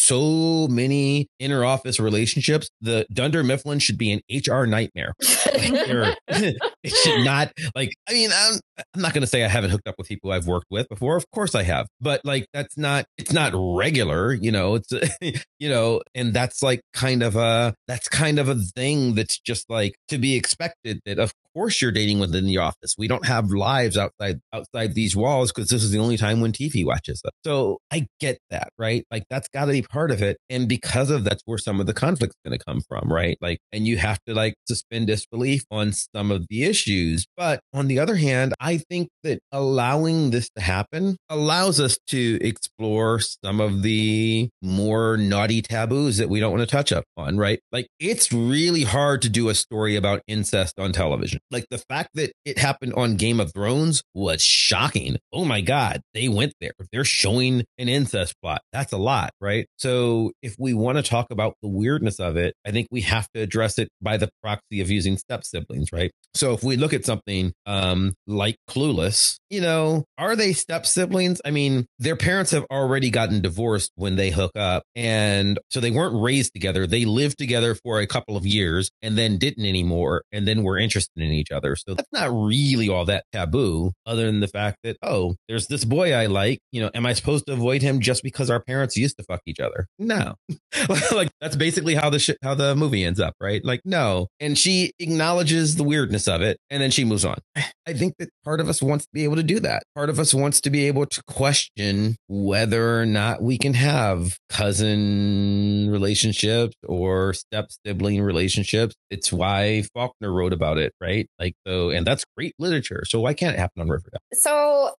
many 0.69 1.29
inner 1.39 1.65
office 1.65 1.99
relationships. 1.99 2.69
The 2.81 3.07
Dunder 3.13 3.43
Mifflin 3.43 3.79
should 3.79 3.99
be 3.99 4.13
an 4.13 4.21
HR 4.31 4.65
nightmare. 4.65 5.15
it 5.21 6.95
should 6.95 7.25
not 7.25 7.53
like. 7.75 7.93
I 8.09 8.13
mean, 8.13 8.31
I'm, 8.33 8.61
I'm 8.95 9.03
not 9.03 9.15
going 9.15 9.23
to 9.23 9.27
say 9.27 9.45
I 9.45 9.49
haven't 9.49 9.71
hooked 9.71 9.89
up 9.89 9.97
with 9.99 10.09
people 10.09 10.33
I've 10.33 10.47
worked 10.47 10.67
with 10.71 10.89
before. 10.89 11.17
Of 11.17 11.31
course 11.31 11.55
I 11.55 11.63
have, 11.63 11.87
but 12.01 12.21
like 12.25 12.47
that's 12.53 12.77
not. 12.77 13.07
It's 13.19 13.33
not 13.33 13.53
regular, 13.55 14.33
you 14.33 14.53
know. 14.53 14.77
It's 14.77 14.93
you 15.59 15.69
know, 15.69 16.03
and 16.15 16.33
that's 16.33 16.63
like 16.63 16.81
kind 16.93 17.23
of 17.23 17.37
a 17.37 17.75
that's 17.89 18.09
kind 18.09 18.39
of 18.39 18.49
a 18.49 18.55
thing 18.55 19.15
that's 19.15 19.39
just 19.39 19.69
like 19.71 19.95
to 20.09 20.19
be 20.19 20.37
expected. 20.37 21.01
That 21.07 21.19
of 21.19 21.33
course 21.57 21.81
you're 21.81 21.93
dating 21.93 22.19
within 22.19 22.45
the 22.45 22.59
office. 22.59 22.95
We 22.99 23.09
don't 23.09 23.25
have 23.27 23.51
lives 23.51 23.97
outside 23.97 24.41
outside 24.53 24.95
these 24.95 25.17
walls 25.17 25.53
because 25.53 25.71
this 25.71 25.83
is 25.83 25.91
the 25.91 25.99
only 25.99 26.19
time 26.19 26.41
when 26.41 26.53
TV 26.53 26.85
watches 26.85 27.23
us. 27.25 27.33
So 27.45 27.79
I 27.91 28.07
get 28.21 28.39
that, 28.51 28.69
right? 28.79 29.07
Like 29.11 29.25
that's 29.31 29.49
got 29.49 29.65
to 29.65 29.73
be 29.73 29.83
part 29.83 30.11
of 30.11 30.23
it, 30.23 30.37
and 30.51 30.69
because 30.69 31.11
of 31.11 31.25
that's 31.25 31.43
where 31.47 31.59
some 31.59 31.81
of 31.81 31.87
the 31.87 31.95
conflict's 31.95 32.37
going 32.45 32.59
to 32.59 32.65
come 32.65 32.83
from, 32.87 33.11
right? 33.11 33.39
Like, 33.41 33.59
and 33.73 33.87
you 33.87 33.97
have 33.97 34.21
to 34.27 34.35
like 34.35 34.55
suspend 34.69 35.07
disbelief 35.07 35.65
on 35.71 35.93
some 35.93 36.31
of 36.31 36.47
the 36.49 36.65
issues. 36.65 37.27
But 37.37 37.61
on 37.73 37.89
the 37.89 37.99
other 37.99 38.17
hand, 38.17 38.55
I 38.61 38.79
think 38.79 39.09
that 39.23 39.39
allowing 39.51 40.31
this 40.31 40.51
to 40.57 40.63
happen 40.63 41.17
allows 41.31 41.81
us 41.81 41.99
to 42.09 42.39
explore 42.43 43.19
some 43.21 43.61
of 43.61 43.83
the 43.83 44.51
more 44.61 45.17
naughty 45.17 45.63
taboos 45.63 46.19
that 46.19 46.29
we 46.29 46.41
don't 46.41 46.53
want 46.53 46.69
to 46.69 46.77
touch 46.77 46.93
up 46.93 47.05
on, 47.17 47.39
right? 47.39 47.61
Like 47.73 47.87
it's 47.99 48.33
really 48.33 48.83
hard 48.83 49.23
to 49.23 49.31
do 49.31 49.49
a 49.49 49.55
story 49.55 49.97
about 49.97 50.21
incest 50.27 50.79
on 50.79 50.93
television. 50.93 51.41
Like 51.51 51.67
the 51.71 51.79
fact 51.79 52.11
that 52.15 52.33
it 52.45 52.59
happened 52.59 52.95
on 52.95 53.17
Game 53.17 53.41
of 53.41 53.53
Thrones 53.53 54.03
was 54.15 54.43
shocking. 54.43 55.17
Oh 55.33 55.45
my 55.45 55.61
God, 55.61 56.01
they 56.15 56.29
went 56.29 56.55
there. 56.61 56.73
They're 56.93 57.05
showing 57.05 57.65
an 57.79 57.89
incest 57.89 58.35
plot. 58.43 58.63
That's 58.73 58.93
a 58.93 58.99
lot, 58.99 59.31
right? 59.41 59.67
So 59.79 60.33
if 60.43 60.57
we 60.59 60.75
want 60.75 60.99
to 60.99 61.03
talk 61.03 61.29
about 61.31 61.55
the 61.63 61.69
weirdness 61.69 62.21
of 62.21 62.37
it, 62.37 62.55
I 62.67 62.71
think 62.71 62.89
we 62.91 63.03
have 63.03 63.29
to 63.35 63.41
address 63.41 63.79
it 63.79 63.89
by 64.01 64.17
the 64.17 64.29
proxy 64.43 64.81
of 64.81 64.91
using 64.91 65.17
step 65.17 65.45
siblings, 65.45 65.93
right? 65.93 66.11
So 66.35 66.53
if 66.53 66.63
we 66.63 66.77
look 66.77 66.93
at 66.93 67.05
something 67.05 67.53
um, 67.65 68.15
like 68.27 68.57
Clueless, 68.69 69.37
you 69.51 69.61
know, 69.61 70.05
are 70.19 70.37
they 70.37 70.53
step 70.53 70.87
siblings? 70.87 71.41
I 71.45 71.51
mean, 71.51 71.87
their 71.99 72.17
parents 72.17 72.51
have 72.51 72.67
already 72.71 73.11
gotten 73.11 73.41
divorced 73.41 73.93
when 73.95 74.17
they 74.17 74.31
hook 74.31 74.53
up. 74.57 74.83
And 74.95 75.59
so 75.71 75.81
they 75.81 75.91
weren't 75.91 76.21
raised 76.21 76.53
together. 76.53 76.87
They 76.87 77.05
lived 77.05 77.39
together 77.39 77.75
for 77.75 78.01
a 78.01 78.07
couple 78.07 78.37
of 78.37 78.47
years 78.47 78.91
and 79.03 79.17
then 79.17 79.39
didn't 79.39 79.65
anymore. 79.65 80.23
And 80.33 80.47
then 80.47 80.63
were 80.63 80.79
interested 80.79 81.23
in 81.23 81.31
each 81.37 81.51
other. 81.51 81.77
So 81.77 81.95
that's 81.95 82.09
not 82.13 82.31
really 82.33 82.89
all 82.89 83.05
that 83.07 83.25
taboo, 83.33 83.93
other 84.05 84.27
than 84.27 84.41
the 84.41 84.49
fact 84.49 84.79
that, 84.83 84.97
oh, 85.03 85.37
there's 85.49 85.67
this 85.67 85.85
boy 85.85 86.13
I 86.13 86.27
like. 86.27 86.59
You 86.73 86.83
know, 86.83 86.91
am 86.95 87.07
I 87.07 87.13
supposed 87.13 87.47
to 87.47 87.53
avoid 87.53 87.83
him 87.83 88.01
just 88.01 88.23
because 88.23 88.51
our 88.51 88.63
parents 88.63 88.97
used 88.97 89.17
to 89.19 89.25
fuck 89.25 89.41
each 89.47 89.61
other? 89.61 89.87
No. 89.99 90.35
like 91.13 91.31
that's 91.41 91.57
basically 91.57 91.95
how 91.95 92.11
the 92.11 92.19
sh- 92.19 92.31
how 92.43 92.55
the 92.55 92.75
movie 92.75 93.05
ends 93.05 93.21
up, 93.21 93.35
right? 93.41 93.65
Like, 93.65 93.81
no. 93.85 94.29
And 94.41 94.59
she 94.59 94.93
acknowledges 94.99 95.77
the 95.77 95.85
weirdness 95.85 96.29
of 96.29 96.43
it 96.43 96.59
and 96.71 96.83
then 96.83 96.91
she 96.91 97.05
moves 97.05 97.25
on. 97.25 97.39
I 97.87 97.93
think 97.93 98.15
that 98.19 98.31
part 98.45 98.61
of 98.61 98.69
us 98.69 98.83
wants 98.83 99.05
to 99.05 99.11
be 99.13 99.25
able 99.25 99.37
to 99.37 99.43
do 99.43 99.61
that. 99.61 99.85
Part 99.95 100.11
of 100.11 100.19
us 100.19 100.35
wants 100.35 100.61
to 100.63 100.71
be 100.71 100.87
able 100.87 101.07
to 101.07 101.23
question 101.25 102.17
whether 102.29 103.01
or 103.01 103.07
not 103.07 103.43
we 103.43 103.59
can 103.59 103.75
have 103.75 104.39
cousin 104.49 105.89
relationships 105.91 106.75
or 106.85 107.33
step 107.33 107.71
sibling 107.87 108.23
relationships. 108.23 108.95
It's 109.11 109.33
why 109.33 109.85
Faulkner 109.95 110.33
wrote 110.33 110.53
about 110.53 110.79
it, 110.79 110.95
right? 111.01 111.29
Like, 111.39 111.55
so, 111.67 111.91
and 111.91 112.07
that's 112.07 112.25
great 112.37 112.55
literature. 112.59 113.05
So 113.07 113.21
why 113.21 113.35
can't 113.35 113.55
it 113.55 113.59
happen 113.59 113.83
on 113.83 113.89
Riverdale? 113.89 114.21
So 114.33 114.95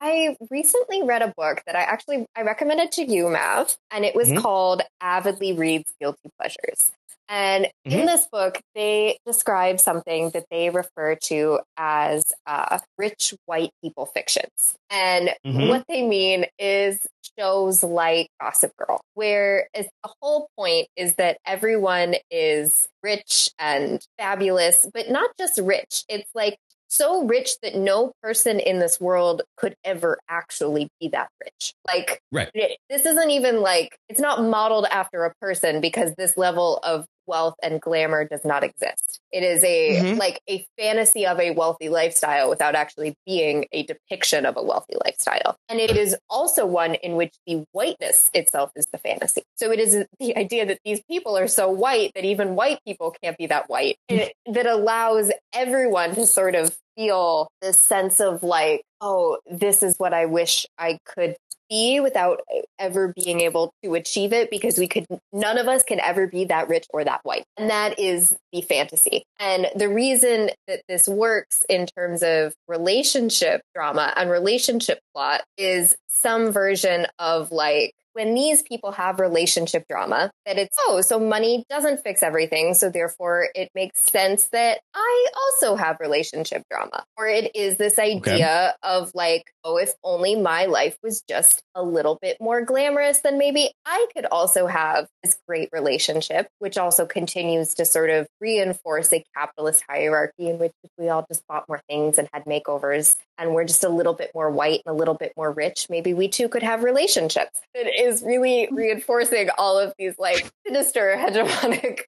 I 0.00 0.36
recently 0.50 1.02
read 1.02 1.22
a 1.22 1.32
book 1.36 1.62
that 1.66 1.76
I 1.76 1.82
actually 1.82 2.26
I 2.36 2.42
recommended 2.42 2.92
to 2.92 3.04
you, 3.04 3.28
Mav, 3.30 3.76
and 3.90 4.04
it 4.04 4.14
was 4.14 4.28
mm-hmm. 4.28 4.38
called 4.38 4.82
Avidly 5.00 5.52
Reads 5.52 5.92
Guilty 6.00 6.30
Pleasures. 6.38 6.92
And 7.28 7.66
mm-hmm. 7.86 7.98
in 7.98 8.06
this 8.06 8.26
book, 8.30 8.60
they 8.74 9.18
describe 9.26 9.80
something 9.80 10.30
that 10.30 10.46
they 10.50 10.70
refer 10.70 11.16
to 11.24 11.60
as 11.76 12.32
uh, 12.46 12.78
rich 12.98 13.34
white 13.46 13.70
people 13.82 14.06
fictions. 14.06 14.76
And 14.90 15.30
mm-hmm. 15.44 15.68
what 15.68 15.84
they 15.88 16.06
mean 16.06 16.46
is 16.58 17.06
shows 17.38 17.82
like 17.82 18.28
Gossip 18.40 18.72
Girl, 18.76 19.00
where 19.14 19.68
the 19.74 19.88
whole 20.22 20.48
point 20.56 20.86
is 20.96 21.16
that 21.16 21.38
everyone 21.44 22.14
is 22.30 22.88
rich 23.02 23.50
and 23.58 24.00
fabulous, 24.18 24.86
but 24.92 25.10
not 25.10 25.30
just 25.38 25.58
rich. 25.58 26.04
It's 26.08 26.30
like 26.34 26.58
so 26.88 27.24
rich 27.24 27.58
that 27.62 27.74
no 27.74 28.12
person 28.22 28.60
in 28.60 28.78
this 28.78 29.00
world 29.00 29.42
could 29.56 29.74
ever 29.84 30.18
actually 30.28 30.88
be 31.00 31.08
that 31.08 31.28
rich. 31.42 31.74
Like, 31.86 32.20
right. 32.30 32.50
this 32.88 33.04
isn't 33.04 33.30
even 33.30 33.60
like, 33.60 33.98
it's 34.08 34.20
not 34.20 34.42
modeled 34.42 34.86
after 34.90 35.24
a 35.24 35.34
person 35.40 35.80
because 35.80 36.14
this 36.16 36.36
level 36.36 36.78
of 36.82 37.06
wealth 37.26 37.54
and 37.62 37.80
glamour 37.80 38.24
does 38.24 38.44
not 38.44 38.64
exist. 38.64 39.20
It 39.32 39.42
is 39.42 39.62
a 39.64 39.96
mm-hmm. 39.96 40.18
like 40.18 40.40
a 40.48 40.66
fantasy 40.78 41.26
of 41.26 41.38
a 41.40 41.50
wealthy 41.50 41.88
lifestyle 41.88 42.48
without 42.48 42.74
actually 42.74 43.14
being 43.26 43.66
a 43.72 43.82
depiction 43.82 44.46
of 44.46 44.56
a 44.56 44.62
wealthy 44.62 44.94
lifestyle. 45.04 45.56
And 45.68 45.80
it 45.80 45.96
is 45.96 46.16
also 46.30 46.64
one 46.66 46.94
in 46.94 47.16
which 47.16 47.34
the 47.46 47.64
whiteness 47.72 48.30
itself 48.32 48.70
is 48.76 48.86
the 48.92 48.98
fantasy. 48.98 49.42
So 49.56 49.70
it 49.72 49.80
is 49.80 50.04
the 50.18 50.36
idea 50.36 50.66
that 50.66 50.80
these 50.84 51.02
people 51.10 51.36
are 51.36 51.48
so 51.48 51.70
white 51.70 52.12
that 52.14 52.24
even 52.24 52.54
white 52.54 52.78
people 52.86 53.14
can't 53.22 53.36
be 53.36 53.46
that 53.46 53.68
white. 53.68 53.96
It, 54.08 54.32
that 54.46 54.66
allows 54.66 55.32
everyone 55.52 56.14
to 56.14 56.26
sort 56.26 56.54
of 56.54 56.76
feel 56.96 57.48
this 57.60 57.80
sense 57.80 58.20
of 58.20 58.42
like, 58.42 58.82
oh, 59.00 59.38
this 59.50 59.82
is 59.82 59.96
what 59.98 60.14
I 60.14 60.26
wish 60.26 60.66
I 60.78 60.98
could 61.04 61.36
be 61.68 62.00
without 62.00 62.40
ever 62.78 63.12
being 63.14 63.40
able 63.40 63.72
to 63.82 63.94
achieve 63.94 64.32
it 64.32 64.50
because 64.50 64.78
we 64.78 64.88
could 64.88 65.06
none 65.32 65.58
of 65.58 65.68
us 65.68 65.82
can 65.82 66.00
ever 66.00 66.26
be 66.26 66.44
that 66.44 66.68
rich 66.68 66.86
or 66.90 67.04
that 67.04 67.20
white. 67.22 67.44
And 67.56 67.70
that 67.70 67.98
is 67.98 68.36
the 68.52 68.60
fantasy. 68.62 69.24
And 69.38 69.68
the 69.74 69.88
reason 69.88 70.50
that 70.68 70.82
this 70.88 71.08
works 71.08 71.64
in 71.68 71.86
terms 71.86 72.22
of 72.22 72.54
relationship 72.68 73.62
drama 73.74 74.12
and 74.16 74.30
relationship 74.30 75.00
plot 75.14 75.42
is 75.56 75.96
some 76.08 76.50
version 76.50 77.06
of 77.18 77.52
like 77.52 77.92
when 78.16 78.32
these 78.32 78.62
people 78.62 78.92
have 78.92 79.20
relationship 79.20 79.84
drama, 79.90 80.30
that 80.46 80.56
it's, 80.56 80.74
oh, 80.86 81.02
so 81.02 81.20
money 81.20 81.64
doesn't 81.68 82.00
fix 82.02 82.22
everything. 82.22 82.72
So 82.72 82.88
therefore, 82.88 83.48
it 83.54 83.68
makes 83.74 84.10
sense 84.10 84.48
that 84.52 84.80
I 84.94 85.26
also 85.36 85.76
have 85.76 85.98
relationship 86.00 86.62
drama. 86.70 87.04
Or 87.18 87.26
it 87.26 87.54
is 87.54 87.76
this 87.76 87.98
idea 87.98 88.72
okay. 88.72 88.72
of 88.82 89.12
like, 89.14 89.44
oh, 89.64 89.76
if 89.76 89.92
only 90.02 90.34
my 90.34 90.64
life 90.64 90.96
was 91.02 91.22
just 91.28 91.62
a 91.74 91.82
little 91.82 92.18
bit 92.22 92.38
more 92.40 92.62
glamorous, 92.62 93.20
then 93.20 93.36
maybe 93.36 93.70
I 93.84 94.06
could 94.16 94.24
also 94.24 94.66
have 94.66 95.08
this 95.22 95.36
great 95.46 95.68
relationship, 95.70 96.48
which 96.58 96.78
also 96.78 97.04
continues 97.04 97.74
to 97.74 97.84
sort 97.84 98.08
of 98.08 98.26
reinforce 98.40 99.12
a 99.12 99.22
capitalist 99.36 99.84
hierarchy 99.86 100.48
in 100.48 100.58
which 100.58 100.72
we 100.96 101.10
all 101.10 101.26
just 101.28 101.46
bought 101.46 101.68
more 101.68 101.82
things 101.86 102.16
and 102.16 102.30
had 102.32 102.46
makeovers 102.46 103.14
and 103.38 103.52
we're 103.52 103.64
just 103.64 103.84
a 103.84 103.88
little 103.88 104.14
bit 104.14 104.30
more 104.34 104.50
white 104.50 104.82
and 104.86 104.94
a 104.94 104.96
little 104.96 105.14
bit 105.14 105.32
more 105.36 105.50
rich, 105.50 105.86
maybe 105.90 106.14
we 106.14 106.28
too 106.28 106.48
could 106.48 106.62
have 106.62 106.82
relationships. 106.82 107.60
It 107.74 108.05
is 108.06 108.22
really 108.22 108.68
reinforcing 108.70 109.50
all 109.58 109.78
of 109.78 109.92
these 109.98 110.14
like 110.18 110.50
sinister 110.66 111.14
hegemonic 111.18 112.02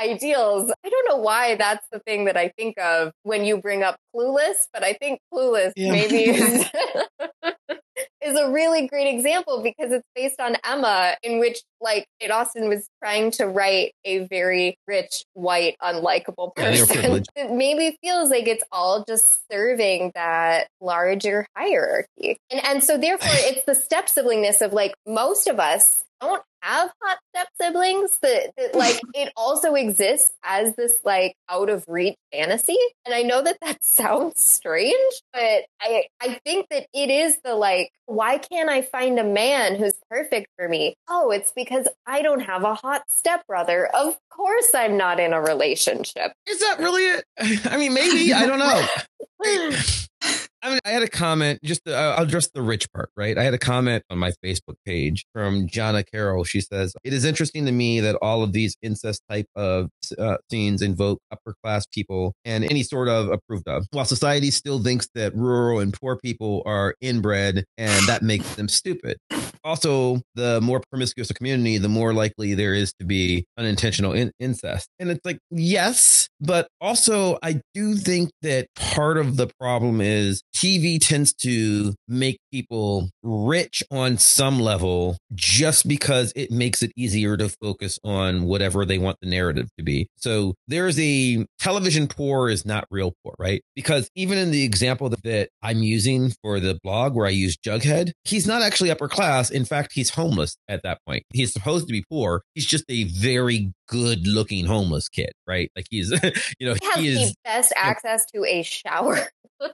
ideals. 0.00 0.72
I 0.84 0.88
don't 0.88 1.08
know 1.08 1.18
why 1.18 1.54
that's 1.56 1.86
the 1.92 2.00
thing 2.00 2.24
that 2.24 2.36
I 2.36 2.48
think 2.56 2.78
of 2.78 3.12
when 3.22 3.44
you 3.44 3.58
bring 3.58 3.82
up 3.82 3.96
Clueless, 4.14 4.66
but 4.72 4.82
I 4.82 4.94
think 4.94 5.20
Clueless 5.32 5.72
yeah. 5.76 5.92
maybe 5.92 6.24
is 6.30 6.70
is 8.22 8.36
a 8.36 8.50
really 8.50 8.88
great 8.88 9.14
example 9.14 9.62
because 9.62 9.92
it's 9.92 10.06
based 10.14 10.40
on 10.40 10.56
Emma, 10.64 11.14
in 11.22 11.38
which 11.38 11.62
like 11.80 12.06
Kate 12.20 12.30
Austen 12.30 12.68
was 12.68 12.88
trying 13.02 13.30
to 13.32 13.46
write 13.46 13.92
a 14.04 14.26
very 14.26 14.78
rich, 14.86 15.24
white, 15.34 15.76
unlikable 15.82 16.54
person. 16.54 17.24
it 17.36 17.50
maybe 17.50 17.96
feels 18.02 18.30
like 18.30 18.46
it's 18.46 18.64
all 18.72 19.04
just 19.06 19.40
serving 19.50 20.12
that 20.14 20.68
larger 20.80 21.46
hierarchy. 21.56 22.38
And 22.50 22.64
and 22.64 22.84
so 22.84 22.98
therefore 22.98 23.28
it's 23.32 23.64
the 23.64 23.74
step 23.74 24.08
siblingness 24.08 24.60
of 24.60 24.72
like 24.72 24.94
most 25.06 25.46
of 25.46 25.58
us 25.60 26.04
don't 26.20 26.42
have 26.62 26.90
hot 27.02 27.18
step 27.34 27.48
siblings 27.60 28.18
that, 28.22 28.50
that 28.56 28.74
like 28.74 28.98
it 29.14 29.32
also 29.36 29.74
exists 29.74 30.30
as 30.42 30.74
this 30.74 30.98
like 31.04 31.34
out 31.48 31.68
of 31.68 31.84
reach 31.86 32.16
fantasy 32.32 32.76
and 33.04 33.14
i 33.14 33.22
know 33.22 33.42
that 33.42 33.58
that 33.60 33.84
sounds 33.84 34.42
strange 34.42 35.22
but 35.32 35.64
i 35.80 36.04
i 36.20 36.40
think 36.44 36.66
that 36.70 36.86
it 36.92 37.10
is 37.10 37.38
the 37.44 37.54
like 37.54 37.90
why 38.06 38.38
can't 38.38 38.70
i 38.70 38.82
find 38.82 39.18
a 39.18 39.24
man 39.24 39.76
who's 39.76 39.94
perfect 40.10 40.48
for 40.56 40.68
me 40.68 40.94
oh 41.08 41.30
it's 41.30 41.52
because 41.54 41.65
i 42.06 42.22
don't 42.22 42.40
have 42.40 42.64
a 42.64 42.74
hot 42.74 43.02
stepbrother. 43.08 43.86
Of 43.86 44.16
course 44.30 44.74
i'm 44.74 44.96
not 44.96 45.20
in 45.20 45.32
a 45.32 45.40
relationship. 45.40 46.32
Is 46.46 46.60
that 46.60 46.78
really 46.78 47.02
it? 47.02 47.24
I 47.66 47.76
mean 47.76 47.94
maybe. 47.94 48.32
I 48.32 48.46
don't 48.46 48.58
know 48.58 48.86
I 50.62 50.70
mean, 50.70 50.78
I 50.84 50.90
had 50.90 51.02
a 51.02 51.08
comment. 51.08 51.60
Just 51.62 51.86
uh, 51.86 52.14
I'll 52.16 52.24
address 52.24 52.48
the 52.52 52.62
rich 52.62 52.90
part, 52.92 53.10
right? 53.16 53.36
I 53.38 53.44
had 53.44 53.54
a 53.54 53.58
comment 53.58 54.04
on 54.10 54.18
my 54.18 54.32
Facebook 54.44 54.76
page 54.84 55.24
from 55.32 55.68
Jana 55.68 56.02
Carroll. 56.02 56.44
She 56.44 56.60
says 56.60 56.94
it 57.04 57.12
is 57.12 57.24
interesting 57.24 57.66
to 57.66 57.72
me 57.72 58.00
that 58.00 58.16
all 58.16 58.42
of 58.42 58.52
these 58.52 58.76
incest 58.82 59.22
type 59.30 59.46
of 59.54 59.90
uh, 60.18 60.36
scenes 60.50 60.82
invoke 60.82 61.18
upper 61.30 61.54
class 61.62 61.86
people 61.86 62.34
and 62.44 62.64
any 62.64 62.82
sort 62.82 63.08
of 63.08 63.28
approved 63.28 63.68
of, 63.68 63.86
while 63.92 64.04
society 64.04 64.50
still 64.50 64.82
thinks 64.82 65.08
that 65.14 65.34
rural 65.34 65.80
and 65.80 65.92
poor 65.92 66.16
people 66.16 66.62
are 66.66 66.94
inbred 67.00 67.64
and 67.78 68.06
that 68.08 68.22
makes 68.22 68.54
them 68.56 68.68
stupid. 68.68 69.18
Also, 69.64 70.20
the 70.36 70.60
more 70.60 70.80
promiscuous 70.90 71.28
a 71.30 71.34
community, 71.34 71.76
the 71.78 71.88
more 71.88 72.12
likely 72.12 72.54
there 72.54 72.72
is 72.72 72.92
to 73.00 73.04
be 73.04 73.44
unintentional 73.58 74.12
in- 74.12 74.32
incest. 74.38 74.88
And 75.00 75.10
it's 75.10 75.24
like, 75.24 75.38
yes, 75.50 76.28
but 76.40 76.68
also 76.80 77.38
I 77.42 77.60
do 77.74 77.94
think 77.94 78.30
that 78.42 78.68
part 78.74 79.18
of 79.18 79.36
the 79.36 79.48
problem 79.58 80.00
is 80.00 80.42
TV 80.54 80.98
tends 81.00 81.32
to 81.34 81.94
make 82.08 82.38
people 82.52 83.10
rich 83.22 83.82
on 83.90 84.18
some 84.18 84.60
level 84.60 85.16
just 85.34 85.86
because 85.88 86.32
it 86.36 86.50
makes 86.50 86.82
it 86.82 86.92
easier 86.96 87.36
to 87.36 87.48
focus 87.48 87.98
on 88.04 88.44
whatever 88.44 88.84
they 88.84 88.98
want 88.98 89.18
the 89.20 89.28
narrative 89.28 89.68
to 89.78 89.84
be. 89.84 90.08
So 90.16 90.54
there's 90.68 90.98
a 90.98 91.44
television 91.58 92.06
poor 92.06 92.48
is 92.48 92.64
not 92.64 92.86
real 92.90 93.12
poor, 93.22 93.34
right? 93.38 93.62
Because 93.74 94.08
even 94.14 94.38
in 94.38 94.50
the 94.50 94.64
example 94.64 95.12
that 95.24 95.48
I'm 95.62 95.82
using 95.82 96.32
for 96.42 96.60
the 96.60 96.78
blog 96.82 97.14
where 97.14 97.26
I 97.26 97.30
use 97.30 97.56
Jughead, 97.56 98.12
he's 98.24 98.46
not 98.46 98.62
actually 98.62 98.90
upper 98.90 99.08
class. 99.08 99.50
In 99.50 99.64
fact, 99.64 99.92
he's 99.94 100.10
homeless 100.10 100.56
at 100.68 100.82
that 100.82 100.98
point. 101.06 101.24
He's 101.32 101.52
supposed 101.52 101.86
to 101.86 101.92
be 101.92 102.04
poor. 102.08 102.42
He's 102.54 102.66
just 102.66 102.84
a 102.88 103.04
very 103.04 103.72
good 103.88 104.26
looking 104.26 104.66
homeless 104.66 105.08
kid, 105.08 105.32
right? 105.46 105.70
Like 105.76 105.86
he's, 105.90 106.10
you 106.58 106.68
know, 106.68 106.74
he, 106.94 107.02
he 107.02 107.08
is 107.08 107.34
best 107.44 107.72
access 107.76 108.26
to 108.26 108.44
a 108.44 108.62
shower. 108.62 109.18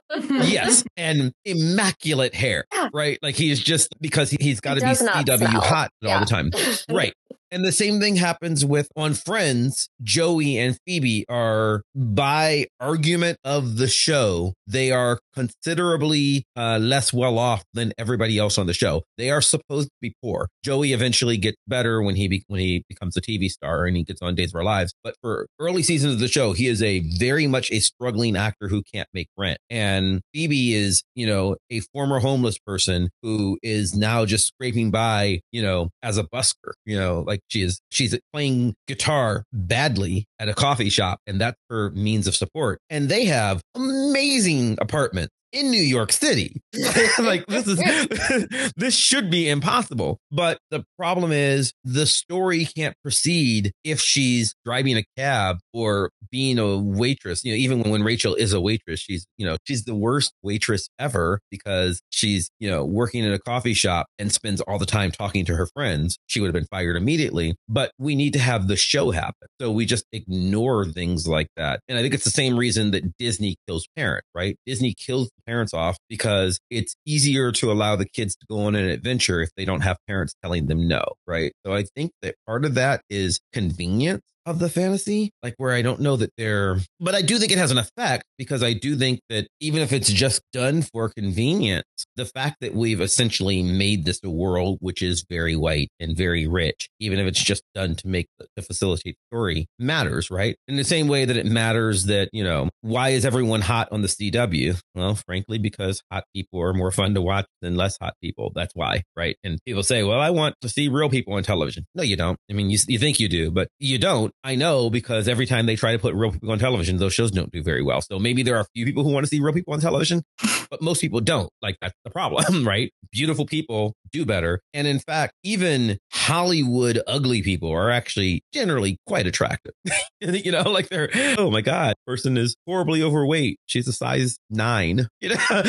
yes, 0.09 0.83
and 0.97 1.33
immaculate 1.45 2.33
hair, 2.33 2.65
yeah. 2.73 2.89
right? 2.93 3.19
Like 3.21 3.35
he's 3.35 3.59
just 3.59 3.89
because 3.99 4.29
he, 4.29 4.49
has 4.49 4.61
got 4.61 4.75
to 4.75 4.81
be 4.81 4.87
CW 4.87 5.47
hot 5.47 5.91
yeah. 6.01 6.13
all 6.13 6.19
the 6.19 6.25
time, 6.25 6.51
right? 6.89 7.13
And 7.51 7.63
the 7.63 7.71
same 7.71 7.99
thing 7.99 8.15
happens 8.15 8.65
with 8.65 8.89
on 8.95 9.13
Friends. 9.13 9.87
Joey 10.01 10.57
and 10.57 10.75
Phoebe 10.87 11.23
are, 11.29 11.83
by 11.95 12.65
argument 12.79 13.37
of 13.43 13.77
the 13.77 13.87
show, 13.87 14.53
they 14.65 14.91
are 14.91 15.19
considerably 15.35 16.45
uh, 16.55 16.79
less 16.79 17.13
well 17.13 17.37
off 17.37 17.63
than 17.73 17.93
everybody 17.97 18.39
else 18.39 18.57
on 18.57 18.65
the 18.65 18.73
show. 18.73 19.03
They 19.19 19.29
are 19.29 19.41
supposed 19.41 19.89
to 19.89 19.95
be 20.01 20.15
poor. 20.23 20.49
Joey 20.63 20.93
eventually 20.93 21.37
gets 21.37 21.57
better 21.67 22.01
when 22.01 22.15
he 22.15 22.27
be- 22.27 22.43
when 22.47 22.59
he 22.59 22.83
becomes 22.89 23.15
a 23.17 23.21
TV 23.21 23.49
star 23.49 23.85
and 23.85 23.95
he 23.95 24.03
gets 24.03 24.21
on 24.21 24.33
Days 24.33 24.51
of 24.51 24.55
Our 24.55 24.63
Lives. 24.63 24.93
But 25.03 25.15
for 25.21 25.47
early 25.59 25.83
seasons 25.83 26.13
of 26.13 26.19
the 26.19 26.27
show, 26.27 26.53
he 26.53 26.67
is 26.67 26.81
a 26.81 26.99
very 27.17 27.45
much 27.45 27.71
a 27.71 27.79
struggling 27.79 28.35
actor 28.35 28.67
who 28.67 28.81
can't 28.81 29.07
make 29.13 29.27
rent. 29.37 29.59
And 29.69 30.21
Phoebe 30.33 30.73
is, 30.73 31.03
you 31.13 31.27
know, 31.27 31.57
a 31.69 31.81
former 31.93 32.19
homeless 32.19 32.57
person 32.57 33.09
who 33.21 33.59
is 33.61 33.95
now 33.95 34.25
just 34.25 34.47
scraping 34.47 34.89
by, 34.89 35.41
you 35.51 35.61
know, 35.61 35.89
as 36.01 36.17
a 36.17 36.23
busker. 36.23 36.73
You 36.85 36.97
know, 36.97 37.22
like 37.25 37.41
she 37.47 37.61
is 37.61 37.81
she's 37.91 38.17
playing 38.33 38.75
guitar 38.87 39.43
badly 39.51 40.25
at 40.39 40.49
a 40.49 40.53
coffee 40.53 40.89
shop, 40.89 41.19
and 41.27 41.39
that's 41.39 41.57
her 41.69 41.91
means 41.91 42.27
of 42.27 42.35
support. 42.35 42.79
And 42.89 43.09
they 43.09 43.25
have 43.25 43.61
amazing 43.75 44.77
apartments 44.79 45.33
in 45.53 45.69
New 45.69 45.81
York 45.81 46.11
City. 46.11 46.61
like 47.19 47.45
this 47.45 47.67
is 47.67 48.73
this 48.75 48.95
should 48.95 49.29
be 49.29 49.47
impossible. 49.47 50.19
But 50.31 50.57
the 50.71 50.83
problem 50.97 51.31
is 51.31 51.73
the 51.83 52.05
story 52.05 52.65
can't 52.65 52.95
proceed 53.03 53.71
if 53.83 54.01
she's 54.01 54.55
driving 54.65 54.97
a 54.97 55.03
cab 55.17 55.59
or 55.73 56.09
being 56.31 56.57
a 56.57 56.77
waitress. 56.77 57.45
You 57.45 57.53
know, 57.53 57.57
even 57.57 57.91
when 57.91 58.03
Rachel 58.03 58.33
is 58.33 58.53
a 58.53 58.59
waitress, 58.59 58.99
she's, 58.99 59.25
you 59.37 59.45
know, 59.45 59.57
she's 59.65 59.85
the 59.85 59.95
worst 59.95 60.33
waitress 60.41 60.89
ever 60.97 61.39
because 61.51 62.01
she's, 62.09 62.49
you 62.59 62.69
know, 62.69 62.83
working 62.83 63.23
in 63.23 63.31
a 63.31 63.39
coffee 63.39 63.75
shop 63.75 64.07
and 64.17 64.31
spends 64.31 64.59
all 64.61 64.79
the 64.79 64.85
time 64.87 65.11
talking 65.11 65.45
to 65.45 65.55
her 65.55 65.67
friends. 65.67 66.17
She 66.25 66.39
would 66.39 66.47
have 66.47 66.53
been 66.53 66.65
fired 66.65 66.95
immediately. 66.95 67.55
But 67.69 67.91
we 67.99 68.15
need 68.15 68.33
to 68.33 68.39
have 68.39 68.67
the 68.67 68.75
show 68.75 69.11
happen. 69.11 69.47
So 69.61 69.71
we 69.71 69.85
just 69.85 70.05
ignore 70.11 70.85
things 70.85 71.27
like 71.27 71.49
that. 71.55 71.81
And 71.87 71.97
I 71.97 72.01
think 72.01 72.15
it's 72.15 72.23
the 72.23 72.31
same 72.31 72.57
reason 72.57 72.91
that 72.91 73.15
Disney 73.19 73.55
kills 73.67 73.87
parents, 73.95 74.27
right? 74.33 74.57
Disney 74.65 74.95
kills 74.97 75.29
parents 75.47 75.73
off 75.73 75.97
because 76.09 76.59
it's 76.69 76.95
easier 77.05 77.51
to 77.53 77.71
allow 77.71 77.95
the 77.95 78.05
kids 78.05 78.35
to 78.35 78.45
go 78.49 78.61
on 78.65 78.75
an 78.75 78.89
adventure 78.89 79.41
if 79.41 79.49
they 79.57 79.65
don't 79.65 79.81
have 79.81 79.97
parents 80.07 80.35
telling 80.43 80.67
them 80.67 80.87
no, 80.87 81.03
right? 81.27 81.53
So 81.65 81.73
I 81.73 81.85
think 81.95 82.11
that 82.21 82.35
part 82.47 82.65
of 82.65 82.75
that 82.75 83.01
is 83.09 83.39
convenience 83.53 84.21
of 84.45 84.59
the 84.59 84.69
fantasy, 84.69 85.31
like 85.41 85.55
where 85.57 85.73
I 85.73 85.81
don't 85.81 86.01
know 86.01 86.15
that 86.17 86.31
they're, 86.37 86.77
but 86.99 87.15
I 87.15 87.21
do 87.21 87.37
think 87.37 87.51
it 87.51 87.57
has 87.57 87.71
an 87.71 87.77
effect 87.77 88.25
because 88.37 88.63
I 88.63 88.73
do 88.73 88.95
think 88.95 89.21
that 89.29 89.47
even 89.59 89.81
if 89.81 89.93
it's 89.93 90.11
just 90.11 90.41
done 90.51 90.81
for 90.81 91.09
convenience, 91.09 91.85
the 92.15 92.25
fact 92.25 92.57
that 92.61 92.73
we've 92.73 93.01
essentially 93.01 93.63
made 93.63 94.05
this 94.05 94.19
a 94.23 94.29
world 94.29 94.77
which 94.81 95.01
is 95.01 95.25
very 95.29 95.55
white 95.55 95.89
and 95.99 96.15
very 96.15 96.47
rich, 96.47 96.89
even 96.99 97.19
if 97.19 97.27
it's 97.27 97.43
just 97.43 97.63
done 97.73 97.95
to 97.95 98.07
make 98.07 98.27
to 98.39 98.61
facilitate 98.61 99.15
story 99.31 99.67
matters, 99.79 100.29
right? 100.29 100.55
In 100.67 100.75
the 100.75 100.83
same 100.83 101.07
way 101.07 101.25
that 101.25 101.37
it 101.37 101.45
matters 101.45 102.05
that, 102.05 102.29
you 102.33 102.43
know, 102.43 102.69
why 102.81 103.09
is 103.09 103.25
everyone 103.25 103.61
hot 103.61 103.87
on 103.91 104.01
the 104.01 104.07
CW? 104.07 104.79
Well, 104.95 105.15
frankly, 105.15 105.57
because 105.57 106.01
hot 106.11 106.25
people 106.35 106.61
are 106.61 106.73
more 106.73 106.91
fun 106.91 107.13
to 107.13 107.21
watch 107.21 107.45
than 107.61 107.75
less 107.75 107.97
hot 107.99 108.13
people. 108.21 108.51
That's 108.53 108.73
why, 108.75 109.03
right? 109.15 109.35
And 109.43 109.59
people 109.65 109.83
say, 109.83 110.03
well, 110.03 110.19
I 110.19 110.29
want 110.29 110.55
to 110.61 110.69
see 110.69 110.87
real 110.89 111.09
people 111.09 111.33
on 111.33 111.43
television. 111.43 111.85
No, 111.95 112.03
you 112.03 112.15
don't. 112.15 112.37
I 112.49 112.53
mean, 112.53 112.69
you, 112.69 112.77
you 112.87 112.99
think 112.99 113.19
you 113.19 113.29
do, 113.29 113.51
but 113.51 113.67
you 113.79 113.97
don't. 113.97 114.32
I 114.43 114.55
know 114.55 114.89
because 114.89 115.27
every 115.29 115.45
time 115.45 115.65
they 115.65 115.77
try 115.77 115.93
to 115.93 115.99
put 115.99 116.13
real 116.15 116.31
people 116.31 116.51
on 116.51 116.59
television, 116.59 116.97
those 116.97 117.13
shows 117.13 117.31
don't 117.31 117.51
do 117.51 117.63
very 117.63 117.81
well. 117.81 118.01
So 118.01 118.19
maybe 118.19 118.43
there 118.43 118.57
are 118.57 118.61
a 118.61 118.67
few 118.75 118.85
people 118.85 119.03
who 119.03 119.11
want 119.11 119.25
to 119.25 119.29
see 119.29 119.39
real 119.39 119.53
people 119.53 119.73
on 119.73 119.79
television, 119.79 120.21
but 120.69 120.81
most 120.81 120.99
people 120.99 121.21
don't. 121.21 121.49
Like 121.61 121.77
that's 121.81 121.95
the 122.03 122.11
problem, 122.11 122.67
right? 122.67 122.91
Beautiful 123.11 123.45
people 123.45 123.93
do 124.11 124.25
better. 124.25 124.59
And 124.73 124.85
in 124.85 124.99
fact, 124.99 125.33
even 125.43 125.97
Hollywood 126.11 127.01
ugly 127.07 127.41
people 127.41 127.71
are 127.71 127.89
actually 127.89 128.43
generally 128.53 128.97
quite 129.07 129.27
attractive. 129.27 129.73
you 130.19 130.51
know, 130.51 130.63
like 130.63 130.89
they're, 130.89 131.09
oh 131.37 131.49
my 131.49 131.61
God, 131.61 131.95
person 132.05 132.37
is 132.37 132.55
horribly 132.67 133.01
overweight. 133.01 133.59
She's 133.65 133.87
a 133.87 133.93
size 133.93 134.37
nine. 134.49 135.07
You 135.21 135.29
know, 135.29 135.63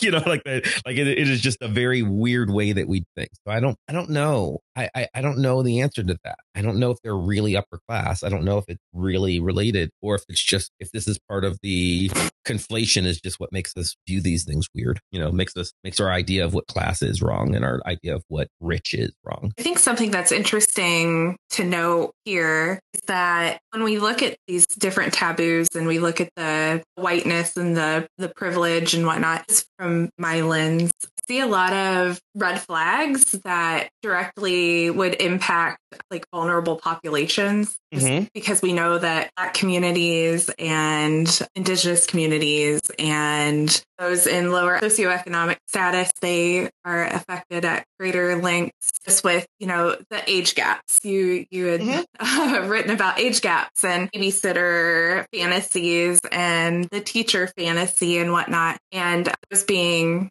you 0.00 0.10
know, 0.12 0.22
like 0.24 0.44
that. 0.44 0.64
Like 0.86 0.96
it, 0.96 1.08
it 1.08 1.28
is 1.28 1.40
just 1.40 1.60
a 1.60 1.68
very 1.68 2.02
weird 2.02 2.48
way 2.50 2.72
that 2.72 2.86
we 2.86 3.04
think. 3.16 3.30
So 3.44 3.52
I 3.52 3.58
don't, 3.58 3.76
I 3.88 3.92
don't 3.92 4.10
know. 4.10 4.60
I, 4.76 4.88
I, 4.94 5.08
I 5.14 5.20
don't 5.20 5.38
know 5.38 5.62
the 5.62 5.80
answer 5.80 6.02
to 6.02 6.16
that. 6.24 6.38
I 6.54 6.62
don't 6.62 6.78
know 6.78 6.90
if 6.90 6.98
they're 7.02 7.16
really 7.16 7.56
upper 7.56 7.80
class. 7.88 8.03
I 8.04 8.28
don't 8.28 8.44
know 8.44 8.58
if 8.58 8.64
it's 8.68 8.82
really 8.92 9.40
related 9.40 9.90
or 10.02 10.14
if 10.14 10.22
it's 10.28 10.42
just 10.42 10.70
if 10.80 10.90
this 10.92 11.08
is 11.08 11.18
part 11.28 11.44
of 11.44 11.58
the 11.62 12.10
conflation 12.44 13.04
is 13.04 13.20
just 13.20 13.40
what 13.40 13.52
makes 13.52 13.76
us 13.76 13.96
view 14.06 14.20
these 14.20 14.44
things 14.44 14.66
weird. 14.74 15.00
You 15.10 15.20
know, 15.20 15.32
makes 15.32 15.56
us 15.56 15.72
makes 15.82 16.00
our 16.00 16.10
idea 16.10 16.44
of 16.44 16.54
what 16.54 16.66
class 16.66 17.02
is 17.02 17.22
wrong 17.22 17.54
and 17.54 17.64
our 17.64 17.80
idea 17.86 18.14
of 18.14 18.22
what 18.28 18.48
rich 18.60 18.94
is 18.94 19.12
wrong. 19.24 19.52
I 19.58 19.62
think 19.62 19.78
something 19.78 20.10
that's 20.10 20.32
interesting 20.32 21.36
to 21.50 21.64
note 21.64 22.12
here 22.24 22.80
is 22.92 23.00
that 23.06 23.60
when 23.70 23.82
we 23.82 23.98
look 23.98 24.22
at 24.22 24.36
these 24.46 24.66
different 24.66 25.14
taboos 25.14 25.68
and 25.74 25.86
we 25.86 25.98
look 25.98 26.20
at 26.20 26.30
the 26.36 26.82
whiteness 26.96 27.56
and 27.56 27.76
the 27.76 28.06
the 28.18 28.28
privilege 28.28 28.94
and 28.94 29.06
whatnot 29.06 29.64
from 29.78 30.10
my 30.18 30.42
lens, 30.42 30.92
see 31.26 31.40
a 31.40 31.46
lot 31.46 31.72
of 31.72 32.20
red 32.34 32.60
flags 32.60 33.32
that 33.44 33.88
directly 34.02 34.90
would 34.90 35.14
impact 35.20 35.78
like 36.10 36.26
vulnerable 36.32 36.76
populations 36.76 37.76
mm-hmm. 37.92 38.24
because 38.34 38.62
we 38.62 38.72
know 38.72 38.98
that 38.98 39.30
black 39.36 39.54
communities 39.54 40.50
and 40.58 41.40
indigenous 41.54 42.06
communities 42.06 42.80
and 42.98 43.84
those 43.98 44.26
in 44.26 44.50
lower 44.50 44.78
socioeconomic 44.80 45.56
status 45.68 46.10
they 46.20 46.68
are 46.84 47.04
affected 47.04 47.64
at 47.64 47.84
greater 47.98 48.36
lengths 48.36 48.90
just 49.04 49.22
with 49.22 49.46
you 49.58 49.66
know 49.66 49.96
the 50.10 50.30
age 50.30 50.54
gaps 50.54 51.00
you 51.04 51.46
you 51.50 51.66
had 51.66 51.80
mm-hmm. 51.80 52.68
written 52.68 52.90
about 52.90 53.18
age 53.18 53.40
gaps 53.40 53.84
and 53.84 54.10
babysitter 54.12 55.24
fantasies 55.32 56.20
and 56.32 56.84
the 56.90 57.00
teacher 57.00 57.46
fantasy 57.56 58.18
and 58.18 58.32
whatnot 58.32 58.78
and 58.92 59.32
was 59.50 59.64
being 59.64 60.30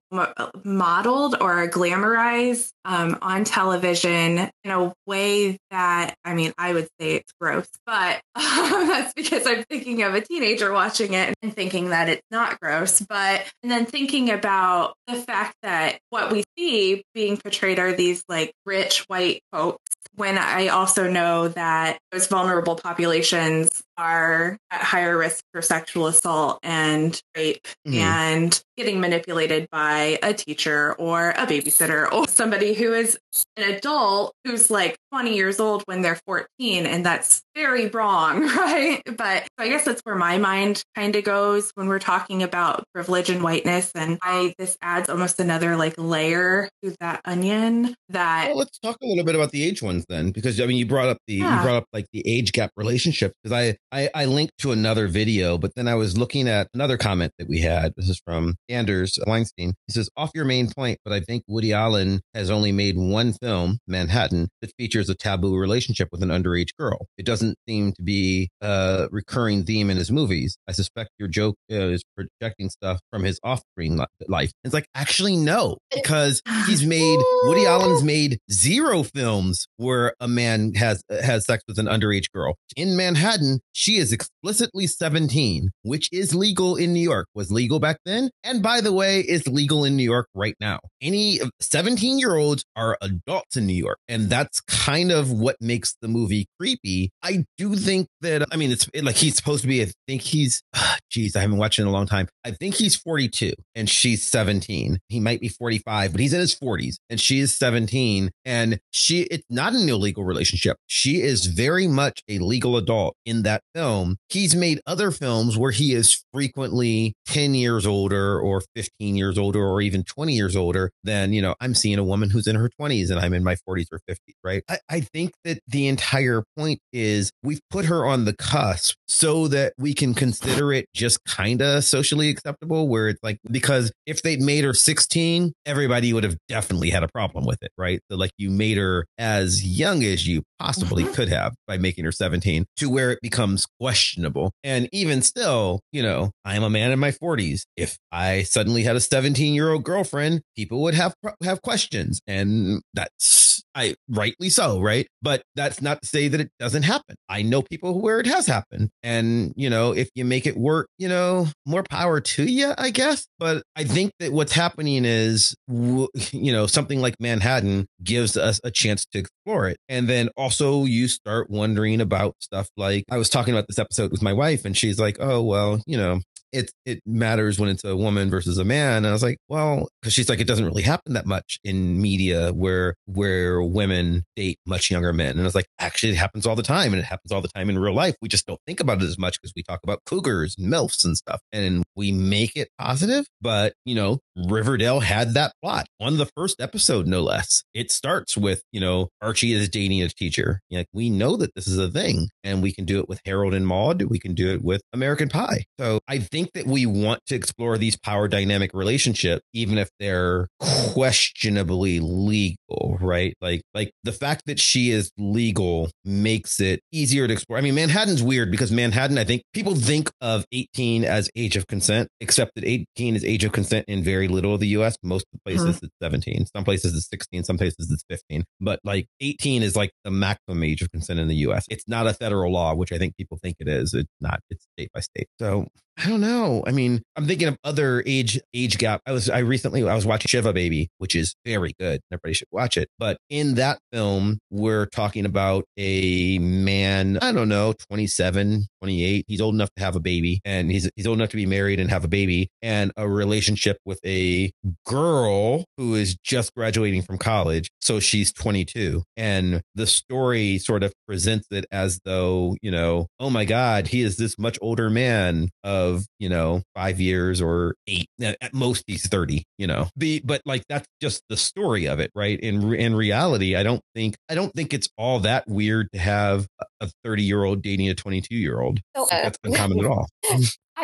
modeled 0.64 1.36
or 1.40 1.68
glamorized 1.68 2.72
um, 2.86 3.18
on 3.22 3.44
television 3.44 4.50
in 4.64 4.72
a 4.72 4.94
way 5.06 5.53
that 5.72 6.16
I 6.24 6.34
mean 6.34 6.54
I 6.58 6.74
would 6.74 6.88
say 7.00 7.16
it's 7.16 7.32
gross, 7.40 7.68
but 7.86 8.22
um, 8.36 8.44
that's 8.88 9.14
because 9.14 9.46
I'm 9.46 9.64
thinking 9.64 10.04
of 10.04 10.14
a 10.14 10.22
teenager 10.22 10.72
watching 10.72 11.14
it 11.14 11.34
and 11.42 11.54
thinking 11.54 11.90
that 11.90 12.10
it's 12.10 12.28
not 12.32 12.60
gross. 12.60 13.02
But 13.02 13.46
and 13.62 13.72
then 13.72 13.86
thinking 13.86 14.30
about 14.30 14.96
the 15.08 15.16
fact 15.16 15.56
that 15.64 16.00
what 16.10 16.32
we 16.32 16.44
see 16.58 17.04
being 17.14 17.38
portrayed 17.38 17.80
are 17.80 17.94
these 17.94 18.24
like 18.28 18.54
rich 18.66 19.06
white 19.08 19.42
folks 19.52 19.80
when 20.16 20.38
I 20.38 20.68
also 20.68 21.10
know 21.10 21.48
that 21.50 21.98
those 22.12 22.28
vulnerable 22.28 22.76
populations 22.76 23.82
are 23.98 24.58
at 24.70 24.82
higher 24.82 25.18
risk 25.18 25.44
for 25.52 25.62
sexual 25.62 26.08
assault 26.08 26.60
and 26.64 27.20
rape 27.36 27.68
mm-hmm. 27.88 27.98
and 27.98 28.64
getting 28.78 29.00
manipulated 29.00 29.68
by 29.72 30.20
a 30.22 30.34
teacher 30.34 30.94
or 30.94 31.32
a 31.32 31.46
babysitter 31.48 32.12
or 32.12 32.28
somebody 32.28 32.74
who 32.74 32.94
is 32.94 33.18
an 33.58 33.72
adult 33.72 34.34
who's 34.44 34.70
like 34.70 34.98
20 35.14 35.36
years 35.36 35.60
old 35.60 35.84
when 35.84 36.02
they're 36.02 36.20
14 36.26 36.88
and 36.88 37.06
that's 37.06 37.44
very 37.56 37.88
wrong 37.90 38.42
right 38.58 39.02
but 39.18 39.48
i 39.58 39.68
guess 39.68 39.86
that's 39.86 40.02
where 40.02 40.16
my 40.16 40.38
mind 40.38 40.84
kind 40.96 41.16
of 41.16 41.24
goes 41.24 41.72
when 41.76 41.88
we're 41.88 42.00
talking 42.00 42.44
about 42.44 42.84
privilege 42.94 43.30
and 43.30 43.44
whiteness 43.44 43.92
and 43.96 44.18
i 44.22 44.54
this 44.58 44.78
adds 44.82 45.10
almost 45.10 45.40
another 45.40 45.76
like 45.76 45.94
layer 45.98 46.70
to 46.84 46.96
that 47.00 47.22
onion 47.26 47.96
that 48.10 48.48
well, 48.50 48.58
let's 48.58 48.80
talk 48.80 48.98
a 49.02 49.06
little 49.06 49.24
bit 49.24 49.36
about 49.36 49.52
the 49.52 49.64
age 49.64 49.82
ones 49.82 50.06
then 50.10 50.32
because 50.32 50.60
i 50.60 50.66
mean 50.66 50.78
you 50.78 50.86
brought 50.86 51.10
up 51.10 51.18
the 51.28 51.36
yeah. 51.36 51.58
you 51.58 51.64
brought 51.64 51.76
up 51.76 51.86
like 51.94 52.06
the 52.14 52.24
age 52.26 52.52
gap 52.52 52.72
relationship 52.78 53.34
because 53.42 53.54
i 53.54 53.76
I, 53.94 54.10
I 54.16 54.26
linked 54.26 54.58
to 54.60 54.72
another 54.72 55.08
video, 55.08 55.60
but 55.60 55.76
then 55.76 55.88
I 55.88 55.94
was 55.94 56.18
looking 56.18 56.48
at 56.48 56.68
another 56.74 56.98
comment 56.98 57.32
that 57.38 57.48
we 57.48 57.60
had. 57.60 57.94
This 57.96 58.10
is 58.10 58.20
from 58.26 58.56
Anders 58.68 59.20
Weinstein. 59.28 59.76
He 59.88 59.94
says, 59.94 60.10
off 60.18 60.32
your 60.34 60.46
main 60.46 60.72
point, 60.72 60.98
but 61.06 61.14
I 61.14 61.20
think 61.20 61.44
Woody 61.48 61.74
Allen 61.74 62.22
has 62.34 62.50
only 62.50 62.72
made 62.72 62.98
one 62.98 63.34
film, 63.34 63.78
Manhattan, 63.88 64.50
that 64.62 64.72
features 64.80 65.10
a 65.10 65.16
taboo 65.16 65.56
relationship 65.58 66.10
with 66.12 66.24
an 66.24 66.30
underage 66.30 66.70
girl. 66.78 67.06
It 67.20 67.26
doesn't 67.26 67.43
seem 67.68 67.94
to 67.94 68.04
be 68.04 68.50
a 68.62 69.08
recurring 69.12 69.64
theme 69.64 69.90
in 69.90 69.98
his 69.98 70.12
movies. 70.12 70.58
I 70.68 70.72
suspect 70.72 71.10
your 71.20 71.28
joke 71.28 71.56
uh, 71.72 71.76
is 71.76 72.04
projecting 72.16 72.70
stuff 72.70 73.00
from 73.12 73.24
his 73.24 73.40
off 73.44 73.62
screen 73.72 74.00
life. 74.28 74.52
It's 74.64 74.74
like, 74.74 74.88
actually, 74.96 75.36
no, 75.36 75.78
because 75.94 76.42
he's 76.66 76.86
made, 76.88 77.20
Woody 77.44 77.66
Allen's 77.66 78.04
made 78.04 78.40
zero 78.52 79.04
films 79.04 79.68
where 79.78 80.14
a 80.20 80.28
man 80.28 80.74
has, 80.76 81.04
has 81.10 81.46
sex 81.46 81.64
with 81.68 81.80
an 81.80 81.88
underage 81.88 82.32
girl. 82.34 82.56
In 82.76 82.96
Manhattan, 82.96 83.60
she 83.72 83.98
is 83.98 84.12
explicitly 84.12 84.88
17, 84.88 85.70
which 85.84 86.10
is 86.12 86.34
legal 86.34 86.76
in 86.76 86.94
New 86.94 87.02
York, 87.02 87.28
was 87.36 87.52
legal 87.52 87.80
back 87.80 87.98
then. 88.06 88.30
And 88.44 88.64
by 88.64 88.82
the 88.82 88.94
way, 88.94 89.20
is 89.20 89.48
legal 89.48 89.84
in 89.86 89.96
New 89.96 90.04
York 90.04 90.28
right 90.34 90.56
now. 90.60 90.80
Any 91.02 91.40
17 91.60 92.20
year 92.20 92.36
olds 92.36 92.64
are 92.76 92.98
adults 93.02 93.58
in 93.58 93.66
New 93.66 93.74
York. 93.74 94.00
And 94.08 94.30
that's 94.30 94.62
kind 94.62 95.12
of 95.12 95.32
what 95.32 95.58
makes 95.60 95.96
the 96.02 96.08
movie 96.08 96.48
creepy. 96.60 97.12
I 97.22 97.33
do 97.58 97.76
think 97.76 98.08
that, 98.22 98.48
I 98.52 98.56
mean, 98.56 98.72
it's 98.72 98.90
like 99.02 99.16
he's 99.16 99.36
supposed 99.36 99.62
to 99.62 99.68
be, 99.68 99.82
I 99.82 99.92
think 100.08 100.22
he's, 100.22 100.62
geez, 101.10 101.36
I 101.36 101.42
haven't 101.42 101.58
watched 101.58 101.80
it 101.80 101.84
in 101.84 101.88
a 101.88 101.92
long 101.92 102.08
time. 102.08 102.28
I 102.46 102.52
think 102.52 102.76
he's 102.76 102.96
42 102.96 103.54
and 103.76 103.90
she's 103.90 104.28
17. 104.28 105.00
He 105.10 105.20
might 105.20 105.40
be 105.40 105.48
45, 105.50 106.12
but 106.12 106.22
he's 106.22 106.34
in 106.34 106.40
his 106.40 106.56
40s 106.56 106.96
and 107.10 107.20
she 107.20 107.40
is 107.40 107.56
17. 107.58 108.32
And 108.46 108.80
she, 108.92 109.24
it's 109.24 109.46
not 109.50 109.74
an 109.74 109.88
illegal 109.90 110.24
relationship. 110.24 110.78
She 110.88 111.22
is 111.22 111.46
very 111.46 111.88
much 111.88 112.22
a 112.28 112.40
legal 112.40 112.78
adult 112.78 113.16
in 113.26 113.44
that 113.44 113.62
film, 113.74 114.18
he's 114.30 114.56
made 114.56 114.82
other 114.86 115.12
films 115.12 115.58
where 115.58 115.72
he 115.72 115.94
is 115.94 116.24
frequently 116.34 117.14
10 117.28 117.56
years 117.56 117.86
older 117.86 118.40
or 118.40 118.62
15 118.76 119.16
years 119.16 119.38
older 119.38 119.66
or 119.66 119.82
even 119.82 120.04
20 120.04 120.34
years 120.34 120.56
older 120.56 120.92
than, 121.04 121.34
you 121.34 121.42
know, 121.42 121.56
I'm 121.60 121.76
seeing 121.76 122.00
a 122.00 122.04
woman 122.04 122.30
who's 122.30 122.48
in 122.48 122.56
her 122.56 122.70
20s 122.80 123.10
and 123.10 123.20
I'm 123.20 123.34
in 123.34 123.44
my 123.44 123.56
40s 123.68 123.88
or 123.92 124.00
50s, 124.10 124.36
right? 124.44 124.64
I, 124.70 124.80
I 124.90 125.00
think 125.02 125.34
that 125.44 125.60
the 125.68 125.88
entire 125.88 126.44
point 126.58 126.80
is 126.92 127.23
we've 127.44 127.62
put 127.70 127.86
her 127.86 128.06
on 128.06 128.26
the 128.26 128.36
cusp 128.36 128.96
so 129.08 129.48
that 129.48 129.74
we 129.78 129.94
can 129.94 130.14
consider 130.14 130.74
it 130.74 130.86
just 130.94 131.24
kind 131.26 131.62
of 131.62 131.84
socially 131.84 132.30
acceptable, 132.30 132.88
where 132.88 133.10
it's 133.10 133.24
like, 133.24 133.38
because 133.50 133.92
if 134.06 134.22
they'd 134.22 134.42
made 134.42 134.64
her 134.64 134.74
16, 134.74 135.54
everybody 135.66 136.14
would 136.14 136.24
have 136.24 136.38
definitely 136.48 136.90
had 136.90 137.04
a 137.04 137.08
problem 137.08 137.46
with 137.46 137.62
it, 137.62 137.72
right? 137.78 138.00
So, 138.10 138.18
like, 138.18 138.32
you 138.38 138.50
made 138.50 138.78
her 138.78 139.06
as 139.18 139.64
young 139.64 140.04
as 140.04 140.28
you 140.28 140.44
possibly 140.60 141.04
mm-hmm. 141.04 141.14
could 141.14 141.30
have 141.30 141.54
by 141.68 141.78
making 141.78 142.06
her 142.06 142.12
17 142.12 142.66
to 142.78 142.90
where 142.90 143.12
it 143.12 143.20
becomes 143.22 143.66
questionable. 143.80 144.52
And 144.64 144.90
even 144.92 145.22
still, 145.22 145.82
you 145.92 146.02
know, 146.02 146.32
I'm 146.46 146.64
a 146.64 146.70
man 146.70 146.92
in 146.92 147.00
my 147.00 147.12
40s. 147.12 147.64
If 147.76 147.98
I 148.12 148.44
suddenly 148.44 148.84
had 148.84 148.96
a 148.96 149.02
17 149.02 149.54
year 149.54 149.72
old 149.72 149.84
girlfriend, 149.84 150.42
people 150.56 150.82
would 150.84 150.94
have 150.94 151.14
have 151.44 151.62
questions, 151.62 152.22
and 152.28 152.82
that's 152.94 153.43
I 153.76 153.96
rightly 154.10 154.50
so, 154.50 154.80
right? 154.80 155.08
But 155.22 155.44
that's 155.56 155.82
not 155.82 156.02
to 156.02 156.08
say 156.08 156.28
that 156.28 156.40
it 156.40 156.50
doesn't 156.60 156.84
happen. 156.84 157.16
I 157.30 157.42
know 157.42 157.62
people 157.62 158.02
where 158.02 158.20
it 158.20 158.28
has 158.28 158.48
happened, 158.48 158.90
and 159.02 159.54
you 159.56 159.70
know, 159.70 159.92
if 159.92 160.10
you 160.16 160.26
make 160.26 160.46
it 160.46 160.58
work, 160.58 160.88
you 160.98 161.08
know, 161.08 161.48
more 161.66 161.84
power 161.84 162.20
to 162.22 162.44
you, 162.44 162.74
I 162.78 162.90
guess. 162.90 163.26
But 163.40 163.64
I 163.76 163.84
think 163.84 164.12
that 164.20 164.32
what's 164.32 164.54
happening 164.54 165.06
is, 165.06 165.56
you 165.68 166.52
know, 166.52 166.68
something 166.68 167.00
like 167.02 167.16
Manhattan 167.20 167.88
gives 168.04 168.38
us 168.38 168.60
a 168.64 168.72
chance 168.72 169.06
to 169.08 169.20
explore 169.20 169.68
it, 169.68 169.78
and 169.90 170.08
then 170.08 170.30
also 170.38 170.86
you 170.86 171.08
start 171.08 171.50
wondering 171.50 172.02
about 172.02 172.36
stuff 172.40 172.68
like 172.78 173.06
I 173.10 173.18
was 173.18 173.30
talking 173.30 173.54
about 173.54 173.68
this 173.68 173.80
episode 173.80 174.12
with 174.12 174.22
my 174.22 174.34
wife, 174.34 174.66
and 174.66 174.78
she's 174.78 175.00
like, 175.00 175.18
"Oh 175.20 175.42
well, 175.42 175.82
you 175.88 175.98
know, 175.98 176.22
it 176.54 176.72
it 176.86 177.02
matters 177.06 177.60
when 177.60 177.70
it's 177.70 177.84
a 177.84 177.96
woman 177.96 178.30
versus 178.30 178.58
a 178.58 178.64
man. 178.64 178.98
And 178.98 179.08
I 179.08 179.12
was 179.12 179.24
like, 179.24 179.40
well, 179.50 179.90
because 180.02 180.14
she's 180.14 180.30
like, 180.30 180.40
it 180.40 180.48
doesn't 180.48 180.66
really 180.66 180.84
happen 180.84 181.14
that 181.14 181.26
much 181.26 181.60
in 181.64 182.02
media 182.02 182.52
where 182.52 182.96
where 183.06 183.62
women 183.62 184.24
date 184.36 184.60
much 184.66 184.92
younger 184.92 185.12
men. 185.12 185.32
And 185.32 185.42
I 185.42 185.44
was 185.44 185.56
like, 185.56 185.68
actually, 185.80 186.14
it 186.14 186.18
happens 186.18 186.46
all 186.46 186.56
the 186.56 186.64
time, 186.64 186.94
and 186.94 187.02
it 187.02 187.06
happens 187.06 187.32
all 187.32 187.42
the 187.42 187.48
time 187.50 187.70
in 187.70 187.80
real 187.80 187.94
life. 187.94 188.16
We 188.22 188.30
just 188.30 188.46
don't 188.46 188.60
think 188.68 188.80
about 188.80 189.02
it 189.02 189.06
as 189.06 189.18
much 189.18 189.42
because 189.42 189.54
we 189.56 189.64
talk 189.64 189.80
about 189.84 190.00
cougars 190.06 190.56
and 190.58 190.72
milfs 190.72 191.04
and 191.04 191.18
stuff, 191.18 191.42
and 191.52 191.84
we 191.96 192.12
make 192.12 192.56
it 192.56 192.70
positive. 192.80 193.26
But 193.42 193.74
you 193.84 193.96
know, 193.96 194.20
Riverdale 194.36 195.00
had 195.00 195.34
that 195.34 195.54
plot 195.62 195.88
on 196.00 196.18
the 196.18 196.30
first 196.38 196.62
episode, 196.62 197.08
no 197.08 197.22
less. 197.22 197.64
It 197.74 197.92
starts 197.92 198.38
with 198.38 198.64
you 198.72 198.80
know 198.80 199.10
Archie 199.22 199.54
is 199.54 199.70
dating 199.70 200.04
a 200.04 200.10
teacher. 200.10 200.62
Like 200.70 200.88
we 200.94 201.10
know 201.10 201.36
that 201.38 201.56
this 201.56 201.68
is 201.68 201.80
a 201.80 201.90
thing, 201.90 202.30
and 202.44 202.62
we 202.62 202.72
can 202.72 202.86
do 202.86 203.00
it 203.00 203.10
with 203.10 203.22
Harold 203.26 203.56
and 203.56 203.66
Maude. 203.66 204.04
We 204.04 204.20
can 204.20 204.36
do 204.36 204.54
it 204.54 204.64
with 204.64 204.82
American 204.94 205.30
Pie. 205.30 205.66
So 205.80 206.00
I 206.08 206.20
think 206.20 206.43
that 206.54 206.66
we 206.66 206.86
want 206.86 207.22
to 207.28 207.36
explore 207.36 207.78
these 207.78 207.98
power 207.98 208.28
dynamic 208.28 208.72
relationships, 208.74 209.44
even 209.54 209.78
if 209.78 209.90
they're 210.00 210.48
questionably 210.60 212.00
legal, 212.00 212.98
right? 213.02 213.36
Like, 213.42 213.62
like 213.74 213.92
the 214.04 214.12
fact 214.12 214.44
that 214.48 214.60
she 214.60 214.92
is 214.92 215.12
legal 215.18 215.90
makes 216.06 216.60
it 216.60 216.82
easier 216.92 217.28
to 217.28 217.34
explore. 217.34 217.58
I 217.58 217.62
mean, 217.62 217.76
Manhattan's 217.76 218.24
weird 218.24 218.52
because 218.52 218.72
Manhattan, 218.72 219.18
I 219.18 219.24
think 219.24 219.44
people 219.54 219.76
think 219.76 220.10
of 220.22 220.46
18 220.52 221.04
as 221.04 221.30
age 221.36 221.56
of 221.56 221.68
consent, 221.68 222.10
except 222.20 222.52
that 222.56 222.66
18 222.66 223.16
is 223.16 223.24
age 223.24 223.44
of 223.44 223.52
consent 223.52 223.86
in 223.88 224.04
very 224.04 224.28
little 224.28 224.54
of 224.54 224.60
the 224.60 224.68
US. 224.68 224.98
Most 225.04 225.26
places 225.46 225.78
uh-huh. 225.78 225.80
it's 225.84 225.96
17. 226.02 226.46
Some 226.56 226.64
places 226.64 226.96
it's 226.96 227.10
16. 227.10 227.44
Some 227.44 227.58
places 227.58 227.90
it's 227.92 228.04
15. 228.10 228.44
But 228.60 228.80
like 228.84 229.08
18 229.22 229.64
is 229.64 229.76
like 229.76 229.92
the 230.04 230.12
maximum 230.12 230.64
age 230.64 230.82
of 230.82 230.92
consent 230.92 231.20
in 231.20 231.28
the 231.28 231.36
US. 231.48 231.66
It's 231.70 231.88
not 231.88 232.08
a 232.08 232.14
federal 232.14 232.52
law, 232.52 232.76
which 232.76 232.92
I 232.92 232.98
think 232.98 233.16
people 233.18 233.38
think 233.42 233.58
it 233.60 233.68
is. 233.68 233.94
It's 233.94 234.10
not. 234.22 234.40
It's 234.50 234.66
state 234.78 234.90
by 234.94 235.02
state. 235.02 235.28
So 235.40 235.68
I 235.98 236.10
don't 236.10 236.22
know. 236.22 236.64
I 236.66 236.72
mean, 236.72 237.04
I'm 237.16 237.28
thinking 237.28 237.48
of 237.48 237.58
other 237.64 238.04
age 238.06 238.40
age 238.54 238.78
gap. 238.80 239.02
I 239.06 239.12
was 239.12 239.30
I 239.30 239.40
recently 239.40 239.88
I 239.88 239.94
was 239.94 240.06
watching 240.06 240.28
Shiva 240.28 240.52
Baby, 240.52 240.90
which 240.98 241.16
is 241.16 241.36
very 241.46 241.76
good. 241.80 242.02
Everybody 242.12 242.34
should 242.34 242.48
watch 242.52 242.78
it. 242.78 242.90
But 242.98 243.18
in 243.30 243.56
that 243.56 243.80
film, 243.92 244.40
we're 244.50 244.88
talking 244.88 245.26
about 245.26 245.66
a 245.78 246.40
man, 246.40 247.20
I 247.22 247.32
don't 247.32 247.48
know, 247.48 247.74
27, 247.90 248.66
28. 248.82 249.26
He's 249.28 249.42
old 249.42 249.54
enough 249.54 249.70
to 249.78 249.84
have 249.84 249.96
a 249.96 250.00
baby 250.00 250.42
and 250.44 250.72
he's 250.72 250.90
he's 250.96 251.06
old 251.06 251.20
enough 251.20 251.30
to 251.30 251.36
be 251.36 251.46
married 251.46 251.80
and 251.80 251.92
have 251.92 252.04
a 252.04 252.10
baby 252.10 252.50
and 252.64 252.92
a 252.98 253.08
relationship 253.08 253.78
with 253.86 254.00
a 254.04 254.52
girl 254.88 255.66
who 255.78 255.94
is 255.94 256.16
just 256.24 256.56
graduating 256.56 257.04
from 257.04 257.20
college. 257.20 257.70
So 257.82 258.00
she's 258.00 258.34
22. 258.34 259.04
And 259.16 259.62
the 259.76 259.86
story 259.86 260.58
sort 260.58 260.84
of 260.84 260.92
presents 261.08 261.48
it 261.52 261.66
as 261.72 262.00
though, 262.04 262.56
you 262.64 262.72
know, 262.72 263.08
oh 263.20 263.30
my 263.30 263.46
God, 263.46 263.88
he 263.88 264.02
is 264.02 264.18
this 264.18 264.40
much 264.40 264.58
older 264.60 264.90
man. 264.90 265.50
Uh, 265.64 265.83
of 265.84 266.06
you 266.20 266.30
know 266.30 266.62
five 266.76 267.00
years 267.00 267.42
or 267.42 267.76
eight 267.88 268.08
at 268.22 268.54
most 268.54 268.84
he's 268.88 269.08
30 269.08 269.44
you 269.58 269.68
know. 269.68 269.88
The 269.96 270.22
but 270.24 270.42
like 270.46 270.64
that's 270.68 270.88
just 271.02 271.24
the 271.30 271.38
story 271.38 271.86
of 271.88 272.00
it 272.00 272.12
right? 272.16 272.40
In 272.40 272.74
in 272.74 272.96
reality 272.96 273.56
i 273.56 273.64
don't 273.64 273.82
think 273.96 274.16
i 274.30 274.36
don't 274.36 274.54
think 274.54 274.74
it's 274.74 274.90
all 274.98 275.20
that 275.22 275.48
weird 275.48 275.88
to 275.94 276.00
have 276.00 276.48
a 276.82 276.90
30 277.04 277.24
year 277.24 277.44
old 277.44 277.62
dating 277.62 277.90
a 277.90 277.96
22 277.96 278.36
year 278.36 278.60
old. 278.60 278.80
So, 278.96 279.04
uh, 279.04 279.08
that's 279.10 279.38
uncommon 279.44 279.80
at 279.80 279.86
all 279.86 280.08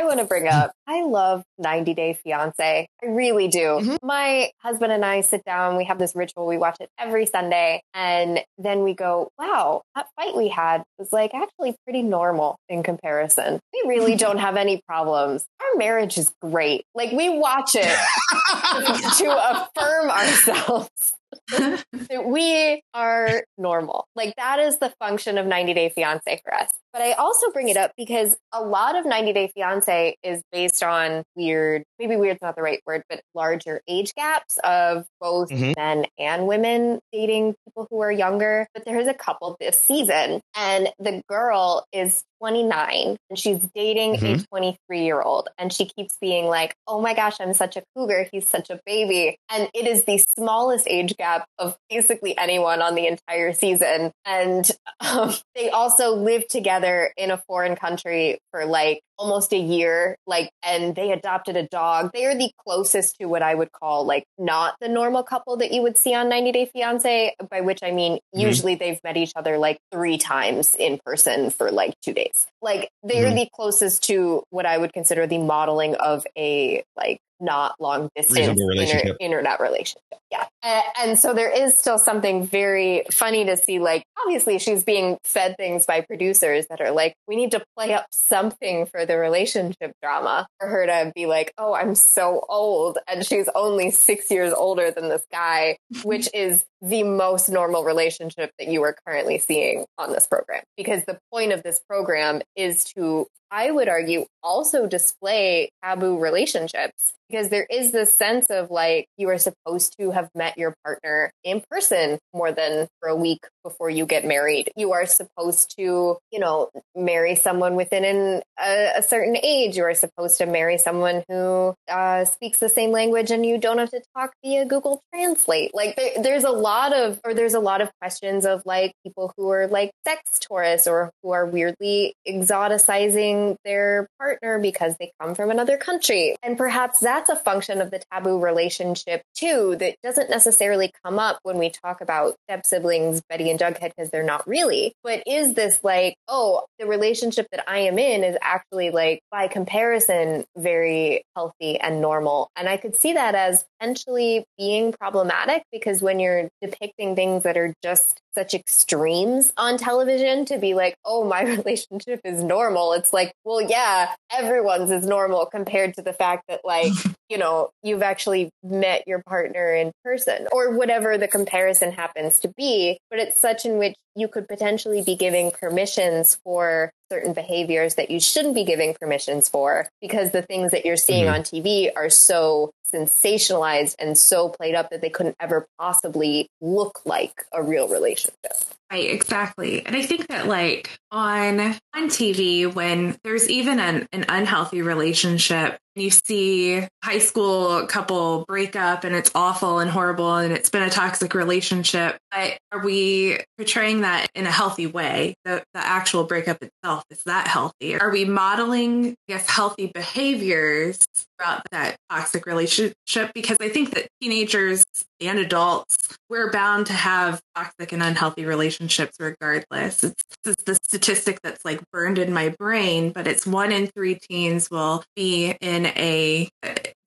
want 0.10 0.20
to 0.20 0.26
bring 0.26 0.48
up, 0.48 0.74
I 0.88 1.04
love 1.04 1.44
90 1.60 1.94
Day 1.94 2.14
Fiance. 2.14 2.88
I 3.02 3.06
really 3.06 3.48
do. 3.48 3.60
Mm-hmm. 3.60 3.96
My 4.06 4.50
husband 4.58 4.92
and 4.92 5.06
I 5.06 5.22
sit 5.22 5.46
down, 5.46 5.78
we 5.78 5.86
have 5.86 6.00
this 6.00 6.16
ritual, 6.16 6.48
we 6.48 6.58
watch 6.58 6.78
it 6.80 6.90
every 6.98 7.28
Sunday, 7.28 7.84
and 7.94 8.40
then 8.58 8.84
we 8.84 8.96
go, 8.96 9.30
wow, 9.38 9.84
that 9.96 10.08
fight 10.16 10.36
we 10.36 10.50
had 10.50 10.84
was 10.98 11.14
like 11.14 11.34
actually 11.34 11.76
pretty 11.86 12.02
normal 12.02 12.58
in 12.68 12.82
comparison. 12.82 13.60
We 13.72 13.84
really 13.88 14.16
don't 14.18 14.40
have 14.40 14.58
any 14.58 14.82
problems. 14.88 15.46
Our 15.62 15.78
marriage 15.78 16.18
is 16.18 16.32
great. 16.42 16.86
Like 16.96 17.12
we 17.12 17.30
watch 17.30 17.76
it 17.76 17.86
to 19.20 19.68
affirm 19.78 20.10
ourselves. 20.10 21.14
we 22.26 22.82
are 22.94 23.44
normal. 23.58 24.08
Like 24.16 24.34
that 24.38 24.60
is 24.60 24.80
the 24.80 24.92
function 25.00 25.38
of 25.38 25.46
90 25.46 25.74
Day 25.76 25.90
Fiance 25.90 26.42
for 26.44 26.54
us. 26.54 26.72
But 26.92 27.02
I 27.02 27.14
also 27.14 27.52
bring 27.52 27.70
it 27.70 27.78
up 27.78 27.92
because 27.98 28.36
a 28.52 28.64
lot 28.64 28.96
of 28.96 29.06
90 29.06 29.34
Day 29.34 29.52
Fiance 29.54 30.16
is 30.24 30.42
based 30.52 30.82
on 30.84 31.24
weird, 31.36 31.84
maybe 32.00 32.16
weird's 32.16 32.42
not 32.42 32.56
the 32.56 32.62
right 32.62 32.82
word, 32.86 33.04
but 33.10 33.22
larger 33.36 33.82
age 33.88 34.14
gaps 34.16 34.58
of 34.64 35.06
both 35.20 35.50
mm-hmm. 35.50 35.74
men 35.78 36.06
and 36.18 36.48
women 36.48 37.00
dating 37.12 37.56
people 37.66 37.88
who 37.90 38.00
are 38.02 38.12
younger. 38.12 38.68
But 38.74 38.86
there 38.86 39.00
is 39.00 39.08
a 39.08 39.14
couple 39.14 39.56
this 39.60 39.80
season, 39.80 40.42
and 40.56 40.90
the 41.00 41.22
girl 41.28 41.86
is 41.94 42.24
29 42.40 43.18
and 43.30 43.40
she's 43.40 43.68
dating 43.76 44.16
mm-hmm. 44.16 44.42
a 44.42 44.46
23 44.48 45.04
year 45.04 45.22
old. 45.22 45.50
And 45.58 45.72
she 45.72 45.86
keeps 45.86 46.18
being 46.20 46.46
like, 46.46 46.76
oh 46.88 47.02
my 47.02 47.14
gosh, 47.14 47.36
I'm 47.40 47.54
such 47.54 47.76
a 47.78 47.84
cougar. 47.96 48.28
He's 48.32 48.48
such 48.48 48.70
a 48.70 48.80
baby. 48.86 49.38
And 49.52 49.70
it 49.74 49.88
is 49.88 50.06
the 50.06 50.18
smallest 50.18 50.88
age 50.88 51.16
gap 51.18 51.46
of 51.58 51.78
basically 51.90 52.38
anyone 52.38 52.82
on 52.82 52.96
the 52.96 53.08
entire 53.08 53.54
season. 53.54 54.12
And 54.26 54.70
um, 55.02 55.34
they 55.56 55.70
also 55.70 56.16
live 56.16 56.48
together 56.48 56.79
in 56.84 57.32
a 57.32 57.38
foreign 57.38 57.76
country 57.76 58.40
for 58.52 58.66
like 58.66 59.02
almost 59.18 59.52
a 59.52 59.58
year 59.58 60.16
like 60.26 60.50
and 60.64 60.96
they 60.96 61.12
adopted 61.12 61.58
a 61.58 61.68
dog 61.68 62.12
they 62.14 62.26
are 62.26 62.36
the 62.36 62.52
closest 62.66 63.18
to 63.18 63.26
what 63.26 63.42
i 63.42 63.54
would 63.54 63.72
call 63.72 64.06
like 64.06 64.24
not 64.38 64.76
the 64.80 64.88
normal 64.88 65.24
couple 65.24 65.58
that 65.58 65.74
you 65.74 65.82
would 65.82 65.98
see 65.98 66.14
on 66.14 66.30
90 66.30 66.52
day 66.54 66.66
fiance 66.72 67.36
by 67.50 67.60
which 67.62 67.80
i 67.84 67.92
mean 67.92 68.14
mm-hmm. 68.14 68.40
usually 68.40 68.76
they've 68.76 69.00
met 69.04 69.18
each 69.18 69.34
other 69.36 69.58
like 69.58 69.78
three 69.92 70.18
times 70.18 70.76
in 70.76 71.00
person 71.06 71.50
for 71.50 71.70
like 71.70 71.94
two 72.02 72.14
days 72.14 72.48
like 72.62 72.90
they're 73.04 73.26
mm-hmm. 73.26 73.36
the 73.36 73.50
closest 73.54 74.04
to 74.04 74.44
what 74.52 74.66
i 74.66 74.78
would 74.78 74.94
consider 74.94 75.28
the 75.28 75.38
modeling 75.38 75.96
of 75.96 76.26
a 76.38 76.84
like 76.96 77.20
not 77.40 77.76
long 77.80 78.10
distance 78.16 78.60
relationship. 78.60 79.06
Inter- 79.06 79.18
internet 79.20 79.60
relationship. 79.60 80.02
Yeah. 80.32 80.46
And, 80.64 81.18
so 81.18 81.34
there 81.34 81.52
is 81.52 81.78
still 81.78 81.98
something 81.98 82.46
very 82.46 83.04
funny 83.12 83.46
to 83.46 83.58
see. 83.58 83.80
Like, 83.80 84.04
obviously, 84.22 84.60
she's 84.60 84.84
being 84.84 85.18
fed 85.24 85.56
things 85.58 85.86
by 85.86 86.02
producers 86.02 86.68
that 86.70 86.82
are 86.82 86.92
like, 86.92 87.16
we 87.28 87.36
need 87.36 87.52
to 87.52 87.64
play 87.76 87.94
up 87.94 88.06
something 88.12 88.86
for 88.86 89.06
the 89.06 89.18
relationship 89.18 89.92
drama 90.02 90.48
for 90.60 90.68
her 90.68 90.86
to 90.86 91.12
be 91.16 91.26
like, 91.26 91.54
oh, 91.58 91.74
I'm 91.74 91.96
so 91.96 92.46
old. 92.50 92.98
And 93.08 93.26
she's 93.26 93.50
only 93.56 93.92
six 93.92 94.30
years 94.30 94.54
older 94.54 94.92
than 94.92 95.10
this 95.10 95.26
guy, 95.32 95.78
which 96.04 96.30
is 96.34 96.66
the 96.82 97.04
most 97.04 97.50
normal 97.50 97.84
relationship 97.84 98.52
that 98.60 98.68
you 98.68 98.84
are 98.84 98.96
currently 99.06 99.38
seeing 99.38 99.86
on 99.98 100.12
this 100.12 100.28
program. 100.28 100.64
Because 100.78 101.04
the 101.06 101.20
point 101.32 101.52
of 101.52 101.64
this 101.64 101.82
program 101.90 102.42
is 102.56 102.84
to, 102.96 103.28
I 103.52 103.72
would 103.72 103.90
argue, 103.90 104.26
also 104.44 104.88
display 104.88 105.70
taboo 105.84 106.20
relationships 106.20 107.14
because 107.30 107.50
there 107.50 107.68
is 107.70 107.92
this 107.92 108.14
sense 108.14 108.48
of 108.50 108.72
like 108.72 109.08
you 109.18 109.30
are 109.30 109.38
supposed 109.38 109.96
to 110.00 110.12
have 110.12 110.30
met 110.34 110.49
your 110.58 110.76
partner 110.84 111.32
in 111.44 111.62
person 111.70 112.20
more 112.34 112.52
than 112.52 112.88
for 113.00 113.10
a 113.10 113.16
week 113.16 113.46
before 113.64 113.90
you 113.90 114.06
get 114.06 114.26
married. 114.26 114.72
You 114.76 114.94
are 114.94 115.06
supposed 115.06 115.76
to, 115.78 116.18
you 116.32 116.40
know, 116.40 116.70
marry 116.96 117.36
someone 117.36 117.76
within 117.76 118.04
an, 118.04 118.42
a, 118.60 118.98
a, 118.98 119.04
certain 119.04 119.38
age. 119.38 119.78
You 119.78 119.84
are 119.86 119.94
supposed 119.94 120.38
to 120.38 120.46
marry 120.46 120.78
someone 120.78 121.24
who 121.28 121.74
uh, 121.90 122.26
speaks 122.26 122.60
the 122.60 122.70
same 122.70 122.92
language 122.92 123.32
and 123.32 123.46
you 123.46 123.58
don't 123.58 123.78
have 123.78 123.92
to 123.92 124.02
talk 124.16 124.32
via 124.44 124.66
Google 124.66 125.02
Translate. 125.14 125.74
Like 125.74 125.96
there, 125.96 126.22
there's 126.22 126.44
a 126.44 126.52
lot 126.52 126.94
of, 126.94 127.20
or 127.24 127.34
there's 127.34 127.54
a 127.54 127.60
lot 127.60 127.82
of 127.82 127.90
questions 128.00 128.46
of 128.46 128.62
like 128.66 128.94
people 129.04 129.34
who 129.38 129.50
are 129.50 129.68
like 129.68 129.92
sex 130.06 130.22
tourists 130.40 130.88
or 130.88 131.12
who 131.24 131.32
are 131.32 131.46
weirdly 131.46 132.14
exoticizing 132.28 133.56
their 133.66 134.08
partner 134.20 134.60
because 134.60 134.96
they 135.00 135.12
come 135.22 135.36
from 135.36 135.52
another 135.52 135.78
country. 135.78 136.36
And 136.44 136.58
perhaps 136.58 137.00
that's 137.00 137.30
a 137.30 137.36
function 137.36 137.82
of 137.82 137.92
the 137.92 138.02
taboo 138.12 138.40
relationship 138.40 139.22
too 139.36 139.76
that 139.80 139.96
doesn't 140.04 140.30
necessarily 140.30 140.92
come 141.04 141.20
up 141.20 141.40
when 141.44 141.58
we 141.58 141.70
talk 141.70 142.02
about 142.02 142.36
step 142.48 142.66
siblings, 142.66 143.22
Betty 143.30 143.50
and 143.50 143.59
Jughead 143.60 143.92
because 143.96 144.10
they're 144.10 144.24
not 144.24 144.48
really. 144.48 144.94
But 145.04 145.24
is 145.28 145.54
this 145.54 145.80
like, 145.84 146.16
oh, 146.28 146.64
the 146.80 146.88
relationship 146.88 147.48
that 147.52 147.70
I 147.70 147.80
am 147.80 148.00
in 148.00 148.24
is 148.24 148.38
actually 148.42 148.92
like 148.92 149.22
by 149.32 149.48
comparison 149.48 150.46
very 150.58 151.24
healthy 151.36 151.80
and 151.80 152.02
normal. 152.02 152.50
And 152.56 152.70
I 152.70 152.78
could 152.78 152.96
see 152.96 153.14
that 153.14 153.36
as 153.36 153.66
potentially 153.80 154.46
being 154.58 154.94
problematic 154.94 155.64
because 155.72 156.02
when 156.02 156.20
you're 156.20 156.50
depicting 156.62 157.16
things 157.16 157.44
that 157.44 157.58
are 157.58 157.74
just 157.84 158.20
such 158.40 158.54
extremes 158.54 159.52
on 159.58 159.78
television 159.78 160.46
to 160.46 160.58
be 160.58 160.74
like, 160.74 160.96
oh, 161.04 161.26
my 161.26 161.42
relationship 161.58 162.22
is 162.24 162.42
normal. 162.42 162.94
It's 162.94 163.12
like, 163.12 163.34
well, 163.44 163.62
yeah, 163.62 164.14
everyone's 164.32 164.92
is 164.92 165.06
normal 165.06 165.46
compared 165.46 165.94
to 165.96 166.02
the 166.02 166.14
fact 166.14 166.46
that, 166.48 166.62
like, 166.64 166.94
you 167.30 167.38
know, 167.38 167.70
you've 167.84 168.02
actually 168.02 168.50
met 168.64 169.04
your 169.06 169.22
partner 169.28 169.74
in 169.74 169.92
person 170.06 170.48
or 170.52 170.78
whatever 170.78 171.18
the 171.18 171.28
comparison 171.28 171.92
happens 171.92 172.40
to 172.40 172.52
be. 172.56 172.98
But 173.10 173.20
it's 173.20 173.40
such 173.40 173.66
in 173.66 173.78
which 173.78 173.96
you 174.16 174.28
could 174.30 174.48
potentially 174.48 175.02
be 175.02 175.16
giving 175.16 175.52
permissions 175.52 176.40
for 176.44 176.92
certain 177.12 177.34
behaviors 177.34 177.96
that 177.96 178.12
you 178.12 178.20
shouldn't 178.20 178.56
be 178.56 178.64
giving 178.64 178.94
permissions 178.94 179.50
for 179.50 179.88
because 180.02 180.32
the 180.32 180.42
things 180.42 180.72
that 180.72 180.86
you're 180.86 180.98
seeing 180.98 181.26
mm-hmm. 181.26 181.36
on 181.36 181.42
TV 181.42 181.90
are 181.96 182.10
so 182.10 182.72
sensationalized 182.94 183.96
and 184.00 184.18
so 184.18 184.50
played 184.50 184.76
up 184.76 184.90
that 184.90 185.02
they 185.02 185.10
couldn't 185.10 185.36
ever 185.40 185.68
possibly 185.78 186.50
look 186.62 187.02
like 187.06 187.46
a 187.54 187.62
real 187.62 187.88
relationship. 187.88 188.54
Right, 188.92 189.10
exactly. 189.10 189.86
And 189.86 189.96
I 189.96 190.02
think 190.02 190.28
that 190.28 190.48
like 190.48 190.98
on 191.12 191.60
on 191.60 192.10
TV 192.10 192.72
when 192.74 193.18
there's 193.24 193.48
even 193.48 193.80
an, 193.80 194.08
an 194.12 194.26
unhealthy 194.28 194.82
relationship, 194.82 195.78
you 196.02 196.10
see 196.10 196.86
high 197.04 197.20
school 197.20 197.86
couple 197.88 198.46
break 198.48 198.76
up 198.76 199.04
and 199.04 199.16
it's 199.16 199.32
awful 199.36 199.80
and 199.80 199.90
horrible 199.90 200.36
and 200.36 200.54
it's 200.54 200.70
been 200.70 200.84
a 200.84 200.90
toxic 200.90 201.34
relationship. 201.34 202.18
But 202.32 202.58
are 202.72 202.84
we 202.84 203.40
portraying 203.58 204.02
that 204.02 204.28
in 204.36 204.46
a 204.46 204.52
healthy 204.52 204.88
way? 204.88 205.36
The 205.46 205.64
the 205.74 205.86
actual 205.86 206.24
breakup 206.24 206.62
itself, 206.62 207.04
is 207.10 207.24
that 207.24 207.48
healthy? 207.48 208.00
Are 208.00 208.10
we 208.10 208.26
modeling, 208.26 209.12
I 209.12 209.34
guess, 209.34 209.50
healthy 209.50 209.88
behaviors 209.88 211.06
throughout 211.38 211.64
that 211.72 211.96
toxic 212.10 212.46
relationship? 212.46 213.32
Because 213.34 213.58
I 213.60 213.70
think 213.70 213.94
that 213.96 214.08
teenagers 214.22 214.86
and 215.22 215.40
adults, 215.40 215.98
we're 216.30 216.52
bound 216.52 216.88
to 216.88 216.94
have 216.94 217.42
toxic 217.56 217.92
and 217.92 218.02
unhealthy 218.02 218.46
relationships 218.46 219.18
regardless. 219.20 220.04
It's, 220.04 220.24
it's 220.46 220.64
the 220.64 220.76
statistic 220.76 221.40
that's 221.44 221.66
like 221.66 221.82
burned 221.92 222.18
in 222.18 222.34
my 222.34 222.50
brain, 222.50 223.12
but 223.12 223.28
it's 223.28 223.46
one 223.46 223.72
in 223.72 223.88
three 223.88 224.16
teens 224.16 224.70
will 224.72 225.04
be 225.16 225.56
in 225.62 225.89
a 225.98 226.50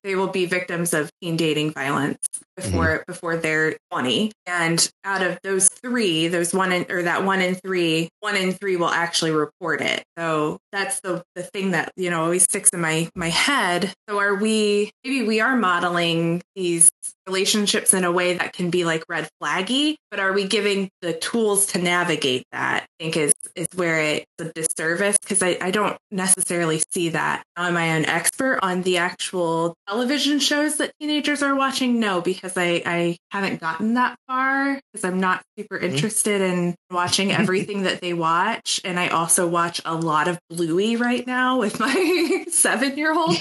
they 0.05 0.17
will 0.17 0.29
be 0.29 0.47
victims 0.47 0.95
of 0.95 1.11
teen 1.21 1.37
dating 1.37 1.73
violence 1.73 2.19
before 2.57 2.87
mm-hmm. 2.87 3.03
before 3.07 3.37
they're 3.37 3.77
20 3.91 4.33
and 4.47 4.91
out 5.05 5.23
of 5.23 5.39
those 5.43 5.69
three 5.69 6.29
those 6.29 6.55
one 6.55 6.73
in, 6.73 6.87
or 6.91 7.03
that 7.03 7.25
one 7.25 7.41
in 7.41 7.55
three 7.55 8.09
one 8.21 8.37
in 8.37 8.53
three 8.53 8.77
will 8.77 8.89
actually 8.89 9.31
report 9.31 9.81
it. 9.81 10.03
So 10.19 10.59
that's 10.71 11.01
the 11.01 11.23
the 11.35 11.43
thing 11.43 11.73
that 11.73 11.93
you 11.97 12.11
know 12.11 12.25
always 12.25 12.45
sticks 12.45 12.71
in 12.71 12.81
my 12.81 13.09
my 13.15 13.29
head. 13.29 13.93
So 14.09 14.19
are 14.19 14.35
we 14.35 14.91
maybe 15.05 15.27
we 15.27 15.41
are 15.41 15.57
modeling 15.57 16.43
these 16.55 16.91
relationships 17.27 17.95
in 17.95 18.05
a 18.05 18.13
way 18.13 18.35
that 18.35 18.53
can 18.53 18.71
be 18.71 18.85
like 18.85 19.05
red 19.09 19.29
flaggy 19.41 19.95
but 20.11 20.19
are 20.19 20.33
we 20.33 20.45
giving 20.45 20.91
the 21.03 21.13
tools 21.13 21.67
to 21.67 21.79
navigate 21.79 22.43
that 22.51 22.83
i 22.83 22.87
think 22.99 23.17
is 23.17 23.33
is 23.55 23.69
where 23.75 24.01
it's 24.01 24.27
a 24.41 24.45
disservice? 24.45 25.17
Because 25.19 25.43
I, 25.43 25.59
I 25.61 25.71
don't 25.71 25.97
necessarily 26.11 26.83
see 26.91 27.11
that. 27.11 27.45
Am 27.57 27.77
i 27.77 27.85
an 27.85 28.07
expert 28.07 28.61
on 28.63 28.83
the 28.83 28.99
actual 28.99 29.75
television 29.89 30.39
shows 30.39 30.77
that 30.79 30.93
teenagers 31.01 31.43
are 31.43 31.55
watching? 31.55 32.01
No 32.01 32.21
because 32.21 32.52
i 32.57 32.83
i 32.85 33.17
haven't 33.31 33.61
gotten 33.61 33.95
that 33.95 34.17
far 34.27 34.81
because 34.93 35.05
i'm 35.05 35.21
not 35.21 35.43
super 35.59 35.77
mm-hmm. 35.77 35.95
interested 35.95 36.41
in 36.41 36.75
watching 36.91 37.33
everything 37.43 37.83
that 37.83 38.01
they 38.01 38.13
watch. 38.13 38.81
And 38.85 38.99
i 38.99 39.09
also 39.09 39.47
watch 39.47 39.81
a 39.85 39.95
lot 39.95 40.29
of 40.29 40.39
bluey 40.51 40.97
right 40.97 41.27
now 41.27 41.59
with 41.59 41.81
my 41.81 42.45
seven 42.49 42.97
year 42.97 43.13
old 43.13 43.37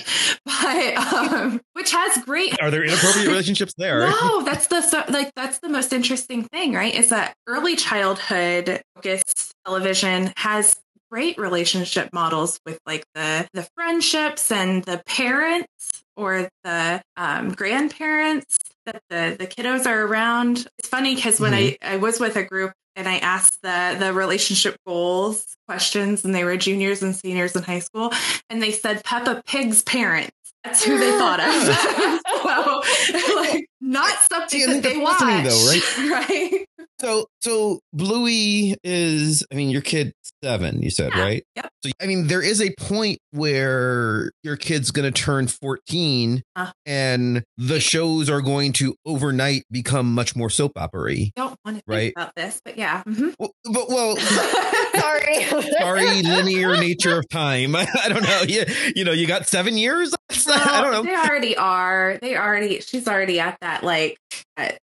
but 0.45 1.13
um 1.13 1.61
which 1.73 1.91
has 1.91 2.23
great 2.25 2.59
are 2.61 2.71
there 2.71 2.83
inappropriate 2.83 3.27
relationships 3.29 3.73
there? 3.77 3.99
No 3.99 4.43
that's 4.43 4.67
the 4.67 5.05
like 5.09 5.31
that's 5.35 5.59
the 5.59 5.69
most 5.69 5.93
interesting 5.93 6.43
thing 6.43 6.73
right? 6.73 6.93
Is 6.93 7.09
that 7.09 7.33
early 7.47 7.75
childhood 7.75 8.81
focused 8.95 9.53
television 9.65 10.31
has 10.37 10.75
great 11.11 11.37
relationship 11.37 12.09
models 12.13 12.59
with 12.65 12.79
like 12.85 13.03
the 13.13 13.47
the 13.53 13.67
friendships 13.75 14.51
and 14.51 14.83
the 14.85 15.01
parents 15.05 16.03
or 16.15 16.49
the 16.63 17.01
um, 17.17 17.51
grandparents 17.51 18.57
that 18.85 19.01
the 19.09 19.35
the 19.37 19.47
kiddos 19.47 19.85
are 19.85 20.05
around. 20.05 20.67
It's 20.77 20.87
funny 20.87 21.15
because 21.15 21.39
when 21.39 21.53
mm-hmm. 21.53 21.85
I 21.85 21.93
I 21.93 21.97
was 21.97 22.19
with 22.19 22.35
a 22.35 22.43
group 22.43 22.73
and 22.95 23.07
I 23.07 23.17
asked 23.17 23.61
the 23.61 23.95
the 23.99 24.13
relationship 24.13 24.77
goals 24.85 25.45
questions 25.67 26.25
and 26.25 26.35
they 26.35 26.43
were 26.43 26.57
juniors 26.57 27.01
and 27.01 27.15
seniors 27.15 27.55
in 27.55 27.63
high 27.63 27.79
school 27.79 28.11
and 28.49 28.61
they 28.61 28.71
said 28.71 29.03
Peppa 29.03 29.43
Pig's 29.45 29.83
parents. 29.83 30.31
That's 30.63 30.83
who 30.83 30.97
they 30.99 31.11
thought 31.11 31.39
of. 31.39 32.21
so, 33.21 33.35
like, 33.35 33.67
not 33.79 34.13
something 34.31 34.59
See, 34.59 34.65
that 34.65 34.83
they 34.83 34.97
watch, 34.97 35.19
though, 35.19 35.67
right? 35.67 35.97
right. 36.29 36.67
So, 36.99 37.27
so 37.41 37.79
Bluey 37.93 38.75
is, 38.83 39.45
I 39.51 39.55
mean, 39.55 39.69
your 39.69 39.81
kid 39.81 40.13
seven, 40.43 40.81
you 40.81 40.89
said, 40.89 41.11
yeah. 41.15 41.21
right? 41.21 41.43
Yep. 41.55 41.69
So, 41.83 41.91
I 42.01 42.05
mean, 42.05 42.27
there 42.27 42.41
is 42.41 42.61
a 42.61 42.73
point 42.77 43.19
where 43.31 44.31
your 44.43 44.55
kid's 44.55 44.91
going 44.91 45.11
to 45.11 45.21
turn 45.21 45.47
14 45.47 46.43
uh, 46.55 46.71
and 46.85 47.43
the 47.57 47.79
shows 47.79 48.29
are 48.29 48.41
going 48.41 48.73
to 48.73 48.95
overnight 49.05 49.63
become 49.71 50.13
much 50.13 50.35
more 50.35 50.49
soap 50.49 50.73
opery. 50.75 51.31
Don't 51.35 51.57
want 51.65 51.77
to 51.77 51.83
right? 51.87 52.13
about 52.15 52.35
this, 52.35 52.61
but 52.63 52.77
yeah. 52.77 53.03
Mm-hmm. 53.03 53.29
Well, 53.39 53.51
but, 53.65 53.89
well, 53.89 54.15
sorry. 54.99 55.43
sorry, 55.79 56.21
linear 56.21 56.77
nature 56.79 57.17
of 57.17 57.29
time. 57.29 57.75
I, 57.75 57.87
I 58.03 58.09
don't 58.09 58.23
know. 58.23 58.41
You, 58.47 58.65
you 58.95 59.05
know, 59.05 59.11
you 59.11 59.27
got 59.27 59.47
seven 59.47 59.77
years. 59.77 60.13
Well, 60.45 60.59
I 60.59 60.81
don't 60.81 60.91
know. 60.91 61.03
They 61.03 61.15
already 61.15 61.57
are. 61.57 62.19
They 62.21 62.37
already, 62.37 62.81
she's 62.81 63.07
already 63.07 63.39
at 63.39 63.57
that, 63.61 63.83
like, 63.83 64.17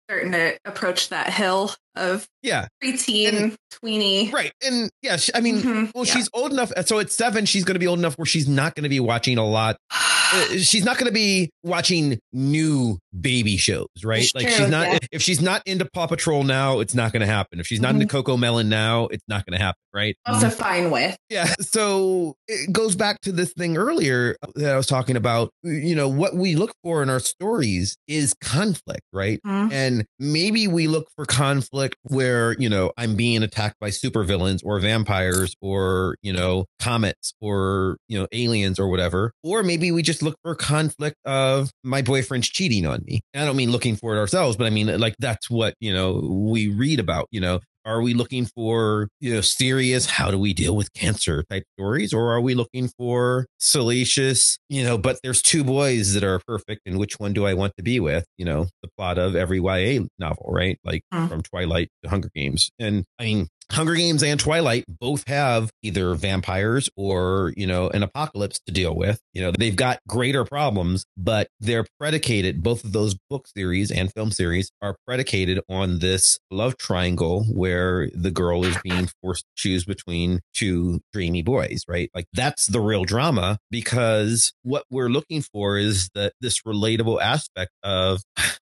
starting 0.08 0.32
to 0.32 0.58
approach 0.64 1.08
that 1.08 1.32
hill 1.32 1.72
of 1.94 2.28
yeah 2.42 2.66
preteen 2.82 3.34
and, 3.34 3.56
tweeny 3.70 4.30
right 4.30 4.52
and 4.64 4.90
yeah 5.02 5.16
she, 5.16 5.34
i 5.34 5.40
mean 5.40 5.58
mm-hmm. 5.58 5.84
well 5.94 6.04
yeah. 6.04 6.12
she's 6.12 6.28
old 6.32 6.52
enough 6.52 6.72
so 6.86 6.98
at 6.98 7.10
seven 7.10 7.44
she's 7.44 7.64
going 7.64 7.74
to 7.74 7.80
be 7.80 7.86
old 7.86 7.98
enough 7.98 8.16
where 8.16 8.26
she's 8.26 8.48
not 8.48 8.74
going 8.74 8.84
to 8.84 8.88
be 8.88 9.00
watching 9.00 9.38
a 9.38 9.44
lot 9.44 9.76
uh, 9.90 10.44
she's 10.58 10.84
not 10.84 10.98
going 10.98 11.06
to 11.08 11.12
be 11.12 11.50
watching 11.62 12.18
new 12.32 12.98
baby 13.18 13.56
shows 13.56 13.86
right 14.04 14.22
it's 14.22 14.34
like 14.34 14.46
true, 14.46 14.56
she's 14.56 14.68
not 14.68 14.86
yeah. 14.86 14.98
if 15.10 15.22
she's 15.22 15.40
not 15.40 15.62
into 15.66 15.84
paw 15.92 16.06
patrol 16.06 16.44
now 16.44 16.80
it's 16.80 16.94
not 16.94 17.12
going 17.12 17.20
to 17.20 17.26
happen 17.26 17.58
if 17.58 17.66
she's 17.66 17.80
not 17.80 17.94
mm-hmm. 17.94 18.02
into 18.02 18.22
CoComelon 18.22 18.66
now 18.66 19.06
it's 19.06 19.24
not 19.28 19.44
going 19.44 19.58
to 19.58 19.64
happen 19.64 19.80
right 19.92 20.16
also 20.26 20.50
fine 20.50 20.90
with 20.90 21.16
yeah 21.28 21.52
so 21.60 22.34
it 22.46 22.72
goes 22.72 22.94
back 22.94 23.20
to 23.20 23.32
this 23.32 23.52
thing 23.54 23.76
earlier 23.76 24.36
that 24.54 24.72
i 24.72 24.76
was 24.76 24.86
talking 24.86 25.16
about 25.16 25.50
you 25.62 25.94
know 25.94 26.08
what 26.08 26.34
we 26.34 26.54
look 26.54 26.72
for 26.82 27.02
in 27.02 27.10
our 27.10 27.20
stories 27.20 27.96
is 28.06 28.34
conflict 28.40 29.02
right 29.12 29.40
mm-hmm. 29.46 29.72
and 29.72 30.04
maybe 30.18 30.68
we 30.68 30.86
look 30.86 31.08
for 31.16 31.24
conflict 31.24 31.96
where 32.02 32.27
you 32.58 32.68
know 32.68 32.92
i'm 32.96 33.14
being 33.14 33.42
attacked 33.42 33.78
by 33.80 33.88
supervillains 33.90 34.60
or 34.64 34.78
vampires 34.80 35.54
or 35.60 36.16
you 36.22 36.32
know 36.32 36.66
comets 36.80 37.34
or 37.40 37.96
you 38.08 38.18
know 38.18 38.26
aliens 38.32 38.78
or 38.78 38.88
whatever. 38.88 39.32
Or 39.42 39.62
maybe 39.62 39.90
we 39.92 40.02
just 40.02 40.22
look 40.22 40.36
for 40.42 40.54
conflict 40.54 41.16
of 41.24 41.70
my 41.82 42.02
boyfriend's 42.02 42.48
cheating 42.48 42.86
on 42.86 43.02
me. 43.04 43.20
I 43.34 43.44
don't 43.44 43.56
mean 43.56 43.70
looking 43.70 43.96
for 43.96 44.14
it 44.14 44.18
ourselves 44.18 44.56
but 44.56 44.66
i 44.66 44.70
mean 44.70 44.98
like 44.98 45.14
that's 45.18 45.48
what 45.48 45.74
you 45.80 45.92
know 45.92 46.20
we 46.50 46.68
read 46.68 47.00
about 47.00 47.28
you 47.30 47.40
know 47.40 47.60
are 47.88 48.02
we 48.02 48.12
looking 48.12 48.44
for, 48.44 49.08
you 49.18 49.32
know, 49.32 49.40
serious, 49.40 50.04
how 50.04 50.30
do 50.30 50.38
we 50.38 50.52
deal 50.52 50.76
with 50.76 50.92
cancer 50.92 51.42
type 51.44 51.64
stories? 51.78 52.12
Or 52.12 52.30
are 52.32 52.40
we 52.40 52.54
looking 52.54 52.88
for 52.98 53.46
salacious, 53.58 54.58
you 54.68 54.84
know, 54.84 54.98
but 54.98 55.18
there's 55.22 55.40
two 55.40 55.64
boys 55.64 56.12
that 56.12 56.22
are 56.22 56.38
perfect 56.46 56.82
and 56.84 56.98
which 56.98 57.18
one 57.18 57.32
do 57.32 57.46
I 57.46 57.54
want 57.54 57.72
to 57.78 57.82
be 57.82 57.98
with? 57.98 58.26
You 58.36 58.44
know, 58.44 58.66
the 58.82 58.90
plot 58.98 59.16
of 59.16 59.34
every 59.34 59.58
YA 59.58 60.02
novel, 60.18 60.50
right? 60.50 60.78
Like 60.84 61.02
mm. 61.12 61.30
from 61.30 61.42
Twilight 61.42 61.88
to 62.02 62.10
Hunger 62.10 62.30
Games. 62.34 62.70
And 62.78 63.06
I 63.18 63.24
mean, 63.24 63.48
Hunger 63.70 63.94
Games 63.94 64.22
and 64.22 64.40
Twilight 64.40 64.84
both 64.88 65.24
have 65.28 65.70
either 65.82 66.14
vampires 66.14 66.88
or, 66.96 67.52
you 67.56 67.66
know, 67.66 67.88
an 67.90 68.02
apocalypse 68.02 68.60
to 68.66 68.72
deal 68.72 68.94
with. 68.94 69.20
You 69.34 69.42
know, 69.42 69.52
they've 69.52 69.76
got 69.76 70.00
greater 70.08 70.44
problems, 70.44 71.04
but 71.16 71.48
they're 71.60 71.86
predicated, 72.00 72.62
both 72.62 72.84
of 72.84 72.92
those 72.92 73.16
book 73.28 73.46
series 73.56 73.90
and 73.90 74.12
film 74.12 74.30
series 74.30 74.70
are 74.80 74.96
predicated 75.06 75.60
on 75.68 75.98
this 75.98 76.38
love 76.50 76.76
triangle 76.78 77.44
where 77.44 78.10
the 78.14 78.30
girl 78.30 78.64
is 78.64 78.76
being 78.82 79.08
forced 79.22 79.44
to 79.44 79.50
choose 79.56 79.84
between 79.84 80.40
two 80.54 81.00
dreamy 81.12 81.42
boys, 81.42 81.84
right? 81.86 82.10
Like 82.14 82.26
that's 82.32 82.66
the 82.66 82.80
real 82.80 83.04
drama 83.04 83.58
because 83.70 84.52
what 84.62 84.84
we're 84.90 85.10
looking 85.10 85.42
for 85.42 85.76
is 85.76 86.08
that 86.14 86.32
this 86.40 86.62
relatable 86.62 87.20
aspect 87.20 87.72
of 87.82 88.22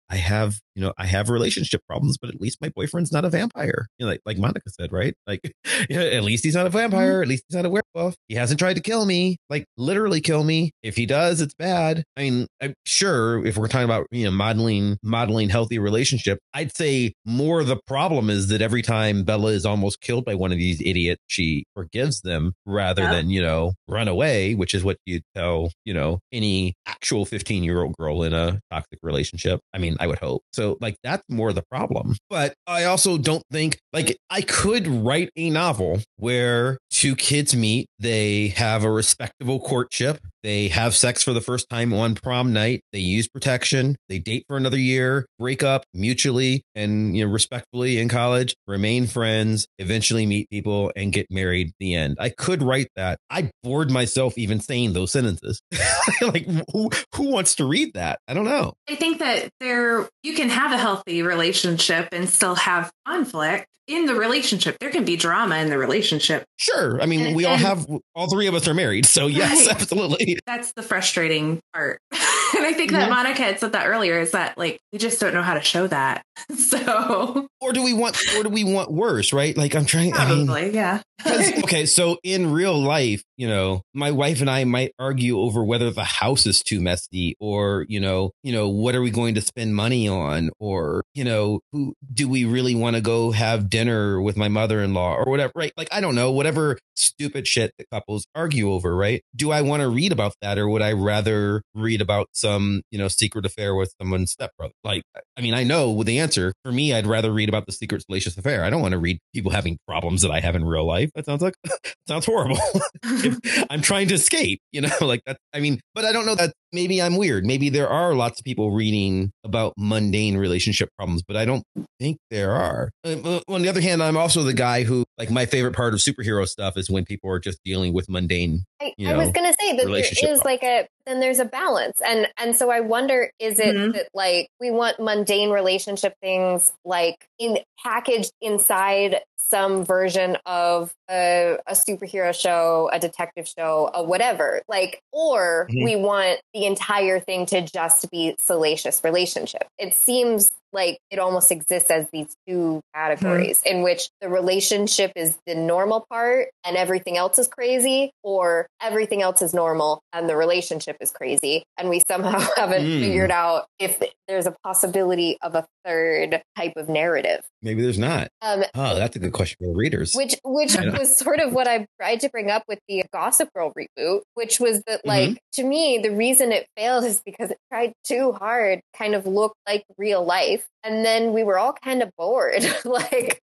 I 0.10 0.18
have, 0.18 0.60
you 0.76 0.84
know, 0.84 0.94
I 0.98 1.06
have 1.06 1.30
relationship 1.30 1.82
problems, 1.88 2.18
but 2.18 2.30
at 2.30 2.40
least 2.40 2.60
my 2.62 2.70
boyfriend's 2.70 3.12
not 3.12 3.26
a 3.26 3.30
vampire. 3.30 3.88
You 3.98 4.06
know, 4.06 4.12
like, 4.12 4.22
like 4.26 4.38
Monica 4.38 4.70
said, 4.70 4.92
right? 4.92 5.16
Like, 5.26 5.40
you 5.90 5.98
know, 5.98 6.06
at 6.06 6.24
least 6.24 6.44
he's 6.44 6.56
not 6.56 6.68
a 6.68 6.70
vampire. 6.70 7.14
Mm-hmm. 7.14 7.22
At 7.24 7.28
least 7.28 7.44
he's 7.48 7.56
not 7.56 7.66
a 7.66 7.70
werewolf. 7.70 8.16
He 8.28 8.36
hasn't 8.36 8.60
tried 8.60 8.76
to 8.76 8.82
kill 8.82 9.06
me, 9.06 9.38
like 9.50 9.66
literally 9.78 10.22
kill 10.22 10.44
me. 10.44 10.72
If 10.84 10.96
he 10.96 11.06
does, 11.06 11.42
it's 11.42 11.56
bad. 11.56 12.04
I 12.16 12.22
mean, 12.22 12.48
I'm 12.62 12.74
sure 12.86 13.46
if 13.46 13.58
we're 13.58 13.68
talking 13.68 13.86
about, 13.86 14.08
you 14.12 14.26
know, 14.26 14.32
modeling, 14.32 14.98
modeling 15.02 15.50
healthy 15.50 15.80
relationship, 15.80 16.40
I'd 16.54 16.76
say 16.76 17.14
more 17.26 17.64
the 17.64 17.80
problem 17.88 18.30
is 18.30 18.50
that 18.50 18.62
every 18.62 18.82
time 18.82 19.24
Bella 19.24 19.52
is 19.52 19.66
almost 19.66 20.02
killed 20.02 20.26
by 20.26 20.36
one 20.36 20.52
of 20.52 20.58
these 20.58 20.82
idiots, 20.82 21.22
she 21.28 21.66
forgives 21.76 22.22
them 22.22 22.54
rather 22.66 23.04
yeah. 23.04 23.12
than, 23.12 23.30
you 23.30 23.42
know, 23.42 23.74
run 23.88 24.08
away, 24.08 24.54
which 24.54 24.74
is 24.74 24.84
what 24.84 24.98
you'd 25.06 25.24
tell, 25.36 25.72
you 25.84 25.94
know, 25.94 26.20
any 26.32 26.76
actual 26.86 27.26
15 27.26 27.64
year 27.64 27.82
old 27.82 27.96
girl 27.98 28.24
in 28.24 28.34
a 28.34 28.60
toxic 28.72 29.00
relationship. 29.02 29.60
I 29.74 29.78
mean, 29.78 29.96
I 30.00 30.05
would 30.08 30.20
hope. 30.20 30.44
So, 30.54 30.78
like, 30.82 30.98
that's 31.04 31.24
more 31.30 31.54
the 31.54 31.64
problem. 31.64 32.16
But 32.30 32.54
I 32.68 32.86
also 32.86 33.18
don't 33.18 33.44
think, 33.52 33.80
like, 33.94 34.18
I 34.30 34.42
could 34.42 34.88
write 34.88 35.30
a 35.36 35.50
novel 35.50 36.02
where 36.18 36.78
two 36.90 37.16
kids 37.16 37.56
meet, 37.56 37.88
they 38.00 38.50
have 38.50 38.84
a 38.84 38.92
respectable 38.92 39.60
courtship, 39.60 40.20
They 40.46 40.68
have 40.68 40.96
sex 40.96 41.24
for 41.24 41.34
the 41.34 41.42
first 41.42 41.72
time 41.72 41.92
on 41.92 42.14
prom 42.14 42.54
night. 42.54 42.84
They 42.94 43.00
use 43.00 43.28
protection. 43.28 43.96
They 44.10 44.20
date 44.20 44.46
for 44.48 44.58
another 44.58 44.78
year, 44.78 45.26
break 45.40 45.64
up 45.64 45.86
mutually 45.92 46.62
and 46.76 47.18
you 47.18 47.26
know 47.26 47.32
respectfully 47.32 47.98
in 47.98 48.10
college, 48.10 48.56
remain 48.68 49.08
friends, 49.08 49.66
eventually 49.80 50.28
meet 50.28 50.48
people 50.52 50.92
and 50.96 51.12
get 51.12 51.26
married. 51.32 51.72
The 51.80 51.96
end. 51.96 52.18
I 52.20 52.30
could 52.30 52.62
write 52.62 52.90
that. 52.96 53.18
I 53.32 53.50
bored 53.64 53.90
myself 53.90 54.38
even 54.38 54.60
saying 54.60 54.94
those 54.94 55.12
sentences. 55.12 55.60
like 56.22 56.46
who 56.72 56.92
who 57.16 57.32
wants 57.32 57.56
to 57.56 57.66
read 57.66 57.96
that? 57.96 58.20
I 58.28 58.36
don't 58.36 58.46
know. 58.46 58.74
I 58.88 58.94
think 58.94 59.18
that 59.18 59.50
there 59.60 60.08
you 60.22 60.36
can 60.36 60.50
have 60.50 60.72
a 60.72 60.78
healthy 60.78 61.24
relationship 61.24 62.10
and 62.12 62.30
still 62.30 62.54
have 62.54 62.92
conflict 63.08 63.66
in 63.88 64.06
the 64.06 64.16
relationship. 64.16 64.78
There 64.80 64.90
can 64.90 65.06
be 65.06 65.16
drama 65.16 65.58
in 65.58 65.70
the 65.70 65.78
relationship. 65.78 66.46
Sure. 66.58 67.02
I 67.02 67.06
mean, 67.06 67.28
and, 67.28 67.36
we 67.36 67.46
all 67.46 67.58
have 67.58 67.86
all 68.16 68.30
three 68.30 68.48
of 68.48 68.56
us 68.56 68.68
are 68.68 68.74
married. 68.74 69.06
So 69.06 69.28
yes, 69.28 69.68
right. 69.68 69.76
absolutely. 69.76 70.40
That's 70.46 70.74
the 70.74 70.82
frustrating 70.82 71.60
part. 71.74 72.00
and 72.12 72.66
I 72.66 72.74
think 72.74 72.92
that 72.92 73.04
mm-hmm. 73.04 73.14
Monica 73.14 73.42
had 73.42 73.60
said 73.60 73.74
that 73.74 73.88
earlier 73.88 74.20
is 74.20 74.32
that 74.32 74.58
like 74.58 74.80
we 74.92 75.00
just 75.00 75.20
don't 75.20 75.34
know 75.34 75.44
how 75.44 75.54
to 75.54 75.62
show 75.62 75.88
that. 75.88 76.24
So 76.56 76.75
or 77.62 77.74
do 77.74 77.84
we 77.84 77.94
want 77.94 78.18
or 78.36 78.44
do 78.44 78.50
we 78.50 78.64
want 78.64 78.92
worse, 78.92 79.34
right? 79.34 79.56
Like 79.58 79.76
I'm 79.76 79.86
trying 79.86 80.12
Probably, 80.12 80.62
I 80.62 80.66
mean, 80.66 80.74
yeah. 80.74 81.02
okay, 81.64 81.86
so 81.86 82.18
in 82.24 82.52
real 82.52 82.78
life, 82.78 83.24
you 83.38 83.48
know, 83.48 83.82
my 83.94 84.12
wife 84.12 84.42
and 84.42 84.50
I 84.50 84.64
might 84.66 84.92
argue 85.00 85.40
over 85.40 85.64
whether 85.64 85.90
the 85.90 86.04
house 86.04 86.46
is 86.46 86.62
too 86.62 86.82
messy 86.82 87.36
or, 87.40 87.86
you 87.88 88.00
know, 88.00 88.32
you 88.44 88.52
know, 88.52 88.70
what 88.70 88.96
are 88.96 89.02
we 89.02 89.10
going 89.10 89.36
to 89.36 89.42
spend 89.42 89.76
money 89.76 90.08
on 90.08 90.52
or, 90.60 91.04
you 91.14 91.24
know, 91.24 91.62
who 91.72 91.94
do 92.14 92.28
we 92.28 92.46
really 92.46 92.76
want 92.76 92.96
to 92.96 93.02
go 93.02 93.32
have 93.32 93.70
dinner 93.70 94.22
with 94.22 94.38
my 94.38 94.48
mother-in-law 94.48 95.16
or 95.16 95.26
whatever, 95.26 95.54
right? 95.56 95.72
Like 95.78 95.88
I 95.92 96.02
don't 96.02 96.16
know, 96.16 96.32
whatever 96.32 96.78
stupid 96.96 97.48
shit 97.48 97.72
that 97.78 97.90
couples 97.90 98.28
argue 98.36 98.72
over, 98.72 98.96
right? 98.96 99.24
Do 99.36 99.52
I 99.52 99.62
want 99.62 99.82
to 99.82 99.90
read 99.90 100.12
about 100.12 100.34
that 100.42 100.58
or 100.58 100.68
would 100.70 100.82
I 100.82 100.92
rather 100.92 101.62
read 101.74 102.02
about 102.02 102.28
some, 102.34 102.82
you 102.92 103.00
know, 103.00 103.08
secret 103.08 103.46
affair 103.46 103.74
with 103.74 103.94
someone's 104.00 104.32
stepbrother? 104.32 104.74
Like 104.84 105.04
I 105.38 105.42
mean, 105.42 105.54
I 105.54 105.64
know 105.64 106.04
the 106.04 106.20
answer. 106.20 106.54
For 106.64 106.72
me, 106.76 106.94
I'd 106.94 107.08
rather 107.08 107.32
read 107.32 107.50
about 107.50 107.66
the 107.66 107.72
secret 107.72 108.04
salacious 108.04 108.38
affair. 108.38 108.64
I 108.64 108.70
don't 108.70 108.82
want 108.82 108.92
to 108.92 109.00
read 109.00 109.20
people 109.34 109.52
having 109.52 109.78
problems 109.88 110.22
that 110.22 110.32
I 110.32 110.40
have 110.40 110.56
in 110.56 110.66
real 110.66 110.86
life. 110.86 111.10
That 111.16 111.26
sounds 111.26 111.42
like 111.42 111.56
sounds 112.08 112.26
horrible. 112.26 112.58
I'm 113.70 113.82
trying 113.82 114.08
to 114.10 114.16
escape, 114.16 114.62
you 114.72 114.82
know, 114.82 114.90
like 115.02 115.22
that. 115.26 115.38
I 115.54 115.60
mean, 115.60 115.80
but 115.94 116.06
I 116.06 116.12
don't 116.12 116.26
know 116.26 116.36
that 116.36 116.54
maybe 116.76 117.02
I'm 117.02 117.16
weird. 117.16 117.46
Maybe 117.46 117.70
there 117.70 117.90
are 117.90 118.14
lots 118.14 118.40
of 118.40 118.44
people 118.44 118.72
reading 118.72 119.32
about 119.44 119.74
mundane 119.78 120.38
relationship 120.38 120.90
problems, 120.98 121.24
but 121.24 121.36
I 121.36 121.46
don't 121.46 121.64
think 122.00 122.18
there 122.30 122.52
are. 122.52 122.92
Uh, 123.04 123.40
on 123.48 123.64
the 123.64 123.70
other 123.70 123.82
hand, 123.82 124.04
I'm 124.04 124.18
also 124.18 124.44
the 124.44 124.54
guy 124.54 124.84
who, 124.84 125.06
like, 125.18 125.32
my 125.32 125.46
favorite 125.46 125.76
part 125.76 125.94
of 125.94 126.02
superhero 126.02 126.48
stuff 126.48 126.78
is 126.78 126.90
when 126.90 127.06
people 127.06 127.32
are 127.32 127.40
just 127.40 127.60
dealing 127.64 127.94
with 127.94 128.10
mundane. 128.10 128.64
I, 128.82 128.94
you 128.98 129.08
know, 129.08 129.16
I 129.16 129.18
was 129.18 129.32
going 129.32 129.52
to 129.52 129.58
say 129.60 129.76
that 129.78 129.88
there 129.88 129.96
is 129.96 130.20
problems. 130.20 130.44
like 130.44 130.64
a 130.64 130.88
then 131.06 131.20
there's 131.20 131.40
a 131.40 131.46
balance, 131.46 132.02
and 132.06 132.28
and 132.38 132.56
so 132.56 132.70
I 132.70 132.82
wonder, 132.82 133.32
is 133.40 133.60
it 133.60 133.76
mm-hmm. 133.76 133.92
that 133.92 134.10
like 134.14 134.50
we 134.60 134.72
want 134.72 135.00
mundane 135.00 135.50
relationship 135.52 136.14
things 136.22 136.74
like 136.84 137.28
in 137.40 137.60
packaged 137.84 138.32
inside 138.42 139.22
some 139.48 139.86
version 139.86 140.38
of 140.46 140.94
a, 141.10 141.58
a, 141.68 141.74
superhero 141.74 142.34
show, 142.34 142.90
a 142.92 143.00
detective 143.00 143.48
show, 143.48 143.92
a 143.94 144.04
whatever. 144.04 144.62
Like, 144.68 145.02
or 145.12 145.68
mm-hmm. 145.70 145.84
we 145.84 145.96
want 145.96 146.40
the 146.54 146.66
entire 146.66 147.20
thing 147.20 147.46
to 147.48 147.62
just 147.62 148.10
be 148.10 148.36
salacious 148.40 149.04
relationship. 149.04 149.68
It 149.78 149.94
seems 149.94 150.52
like 150.76 151.00
it 151.10 151.18
almost 151.18 151.52
exists 151.52 151.90
as 151.90 152.08
these 152.12 152.36
two 152.48 152.82
categories 152.94 153.62
mm-hmm. 153.62 153.78
in 153.78 153.84
which 153.84 154.10
the 154.22 154.30
relationship 154.30 155.12
is 155.16 155.38
the 155.48 155.56
normal 155.56 156.06
part 156.10 156.50
and 156.66 156.78
everything 156.78 157.18
else 157.18 157.40
is 157.40 157.48
crazy, 157.48 158.12
or 158.24 158.68
everything 158.82 159.22
else 159.22 159.42
is 159.42 159.54
normal 159.54 160.02
and 160.14 160.30
the 160.30 160.36
relationship 160.36 160.98
is 161.00 161.12
crazy. 161.12 161.64
And 161.78 161.90
we 161.90 162.02
somehow 162.08 162.40
haven't 162.56 162.84
mm. 162.84 163.00
figured 163.00 163.32
out 163.32 163.66
if 163.80 164.02
there's 164.28 164.46
a 164.46 164.56
possibility 164.64 165.38
of 165.42 165.56
a 165.56 165.66
third 165.86 166.42
type 166.58 166.74
of 166.76 166.90
narrative. 166.90 167.42
Maybe 167.62 167.82
there's 167.82 168.00
not. 168.00 168.28
Um, 168.42 168.64
oh, 168.76 168.96
that's 168.96 169.16
a 169.16 169.20
good 169.20 169.34
question 169.34 169.58
for 169.60 169.68
the 169.68 169.76
readers. 169.76 170.14
Which, 170.14 170.36
which 170.44 170.76
was 170.76 171.16
sort 171.18 171.40
of 171.40 171.54
what 171.54 171.68
I 171.68 171.88
tried 172.00 172.20
to 172.22 172.30
bring 172.30 172.52
up 172.52 172.64
with 172.68 172.80
the 172.88 173.04
Gossip 173.14 173.50
Girl 173.56 173.74
reboot, 173.78 174.22
which 174.34 174.60
was 174.60 174.84
that, 174.88 175.00
mm-hmm. 175.00 175.08
like, 175.08 175.30
mm-hmm. 175.30 175.62
to 175.62 175.64
me, 175.64 176.00
the 176.04 176.12
reason 176.12 176.52
it 176.52 176.68
failed 176.76 177.06
is 177.06 177.22
because 177.26 177.52
it 177.52 177.58
tried 177.72 177.94
too 178.04 178.34
hard, 178.34 178.82
kind 178.98 179.16
of 179.16 179.26
look 179.26 179.54
like 179.68 179.84
real 179.98 180.24
life 180.24 180.65
and 180.84 181.06
then 181.06 181.34
we 181.34 181.44
were 181.44 181.58
all 181.58 181.74
kind 181.74 182.02
of 182.02 182.16
bored 182.18 182.64
like 182.86 183.42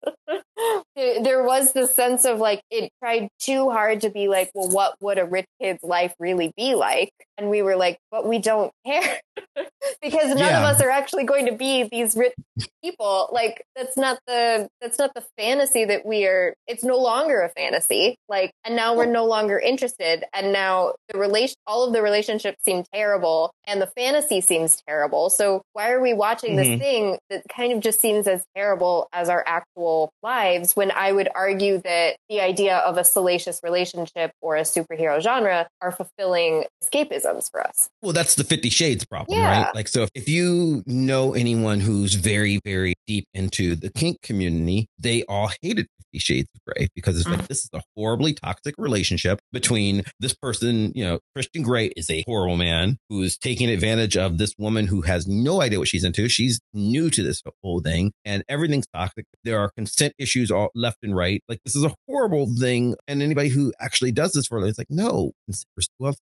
there 0.95 1.43
was 1.43 1.73
this 1.73 1.93
sense 1.93 2.25
of 2.25 2.39
like 2.39 2.61
it 2.71 2.89
tried 3.03 3.27
too 3.39 3.69
hard 3.69 4.01
to 4.01 4.09
be 4.09 4.27
like 4.27 4.49
well 4.53 4.69
what 4.69 4.95
would 5.01 5.17
a 5.17 5.25
rich 5.25 5.45
kid's 5.61 5.83
life 5.83 6.13
really 6.19 6.51
be 6.55 6.75
like? 6.75 7.11
And 7.37 7.49
we 7.49 7.61
were 7.61 7.75
like 7.75 7.97
but 8.11 8.27
we 8.27 8.39
don't 8.39 8.71
care. 8.85 9.19
Because 10.01 10.29
none 10.29 10.37
yeah. 10.37 10.59
of 10.59 10.65
us 10.65 10.81
are 10.81 10.89
actually 10.89 11.25
going 11.25 11.45
to 11.45 11.53
be 11.53 11.87
these 11.91 12.15
rich 12.15 12.33
people. 12.83 13.29
Like 13.31 13.63
that's 13.75 13.97
not 13.97 14.19
the 14.27 14.67
that's 14.81 14.97
not 14.97 15.13
the 15.13 15.23
fantasy 15.37 15.85
that 15.85 16.05
we 16.05 16.25
are 16.25 16.53
it's 16.67 16.83
no 16.83 16.97
longer 16.97 17.41
a 17.41 17.49
fantasy. 17.49 18.15
Like 18.29 18.51
and 18.63 18.75
now 18.75 18.95
we're 18.95 19.05
no 19.05 19.25
longer 19.25 19.59
interested. 19.59 20.23
And 20.33 20.53
now 20.53 20.93
the 21.09 21.19
relation 21.19 21.55
all 21.67 21.85
of 21.85 21.93
the 21.93 22.01
relationships 22.01 22.57
seem 22.63 22.83
terrible 22.93 23.51
and 23.65 23.81
the 23.81 23.87
fantasy 23.87 24.41
seems 24.41 24.81
terrible. 24.87 25.29
So 25.29 25.61
why 25.73 25.91
are 25.91 26.01
we 26.01 26.13
watching 26.13 26.55
mm-hmm. 26.55 26.71
this 26.71 26.79
thing 26.79 27.17
that 27.29 27.43
kind 27.53 27.73
of 27.73 27.81
just 27.81 27.99
seems 27.99 28.27
as 28.27 28.43
terrible 28.55 29.07
as 29.11 29.29
our 29.29 29.43
actual 29.45 30.11
lives 30.23 30.44
when 30.75 30.91
I 30.91 31.11
would 31.11 31.29
argue 31.33 31.79
that 31.79 32.17
the 32.29 32.41
idea 32.41 32.77
of 32.77 32.97
a 32.97 33.03
salacious 33.03 33.59
relationship 33.63 34.31
or 34.41 34.55
a 34.55 34.61
superhero 34.61 35.21
genre 35.21 35.67
are 35.81 35.91
fulfilling 35.91 36.65
escapisms 36.83 37.49
for 37.51 37.65
us. 37.65 37.89
Well, 38.01 38.13
that's 38.13 38.35
the 38.35 38.43
50 38.43 38.69
Shades 38.69 39.05
problem, 39.05 39.37
yeah. 39.37 39.63
right? 39.63 39.75
Like, 39.75 39.87
so 39.87 40.03
if, 40.03 40.09
if 40.15 40.29
you 40.29 40.83
know 40.85 41.33
anyone 41.33 41.79
who's 41.79 42.13
very, 42.13 42.59
very 42.63 42.95
deep 43.07 43.25
into 43.33 43.75
the 43.75 43.89
kink 43.89 44.21
community, 44.21 44.87
they 44.99 45.23
all 45.23 45.49
hated 45.61 45.87
Fifty 46.16 46.34
Shades 46.34 46.49
of 46.55 46.61
Grey 46.66 46.88
because 46.95 47.18
it's 47.20 47.28
like 47.28 47.39
mm. 47.39 47.47
this 47.47 47.63
is 47.63 47.70
a 47.74 47.82
horribly 47.95 48.34
toxic 48.34 48.76
relationship 48.78 49.39
between 49.51 50.03
this 50.20 50.34
person. 50.34 50.91
You 50.95 51.05
know, 51.05 51.20
Christian 51.36 51.63
Grey 51.63 51.88
is 51.95 52.09
a 52.09 52.24
horrible 52.26 52.57
man 52.57 52.97
who's 53.09 53.38
taking 53.38 53.70
advantage 53.70 54.18
of 54.18 54.38
this 54.38 54.53
woman 54.57 54.88
who 54.88 55.01
has 55.01 55.28
no 55.28 55.61
idea 55.61 55.80
what 55.80 55.88
she's 55.88 56.03
into. 56.03 56.30
She's 56.30 56.59
new 56.74 57.09
to 57.09 57.24
this 57.24 57.41
whole 57.63 57.82
thing, 57.82 58.13
and 58.24 58.43
everything's 58.47 58.88
toxic. 58.93 59.26
There 59.43 59.59
are 59.59 59.72
consent 59.76 60.13
issues 60.18 60.51
all 60.51 60.70
left 60.76 60.97
and 61.03 61.16
right. 61.16 61.43
Like 61.49 61.59
this 61.66 61.76
is 61.76 61.84
a 61.84 61.93
horrible 62.07 62.47
thing. 62.59 62.95
And 63.07 63.22
anybody 63.22 63.49
who 63.49 63.74
actually 63.80 64.11
does 64.11 64.32
this 64.34 64.47
for 64.47 64.66
it's 64.66 64.78
like, 64.78 64.88
no, 64.89 65.32
consent 65.47 65.68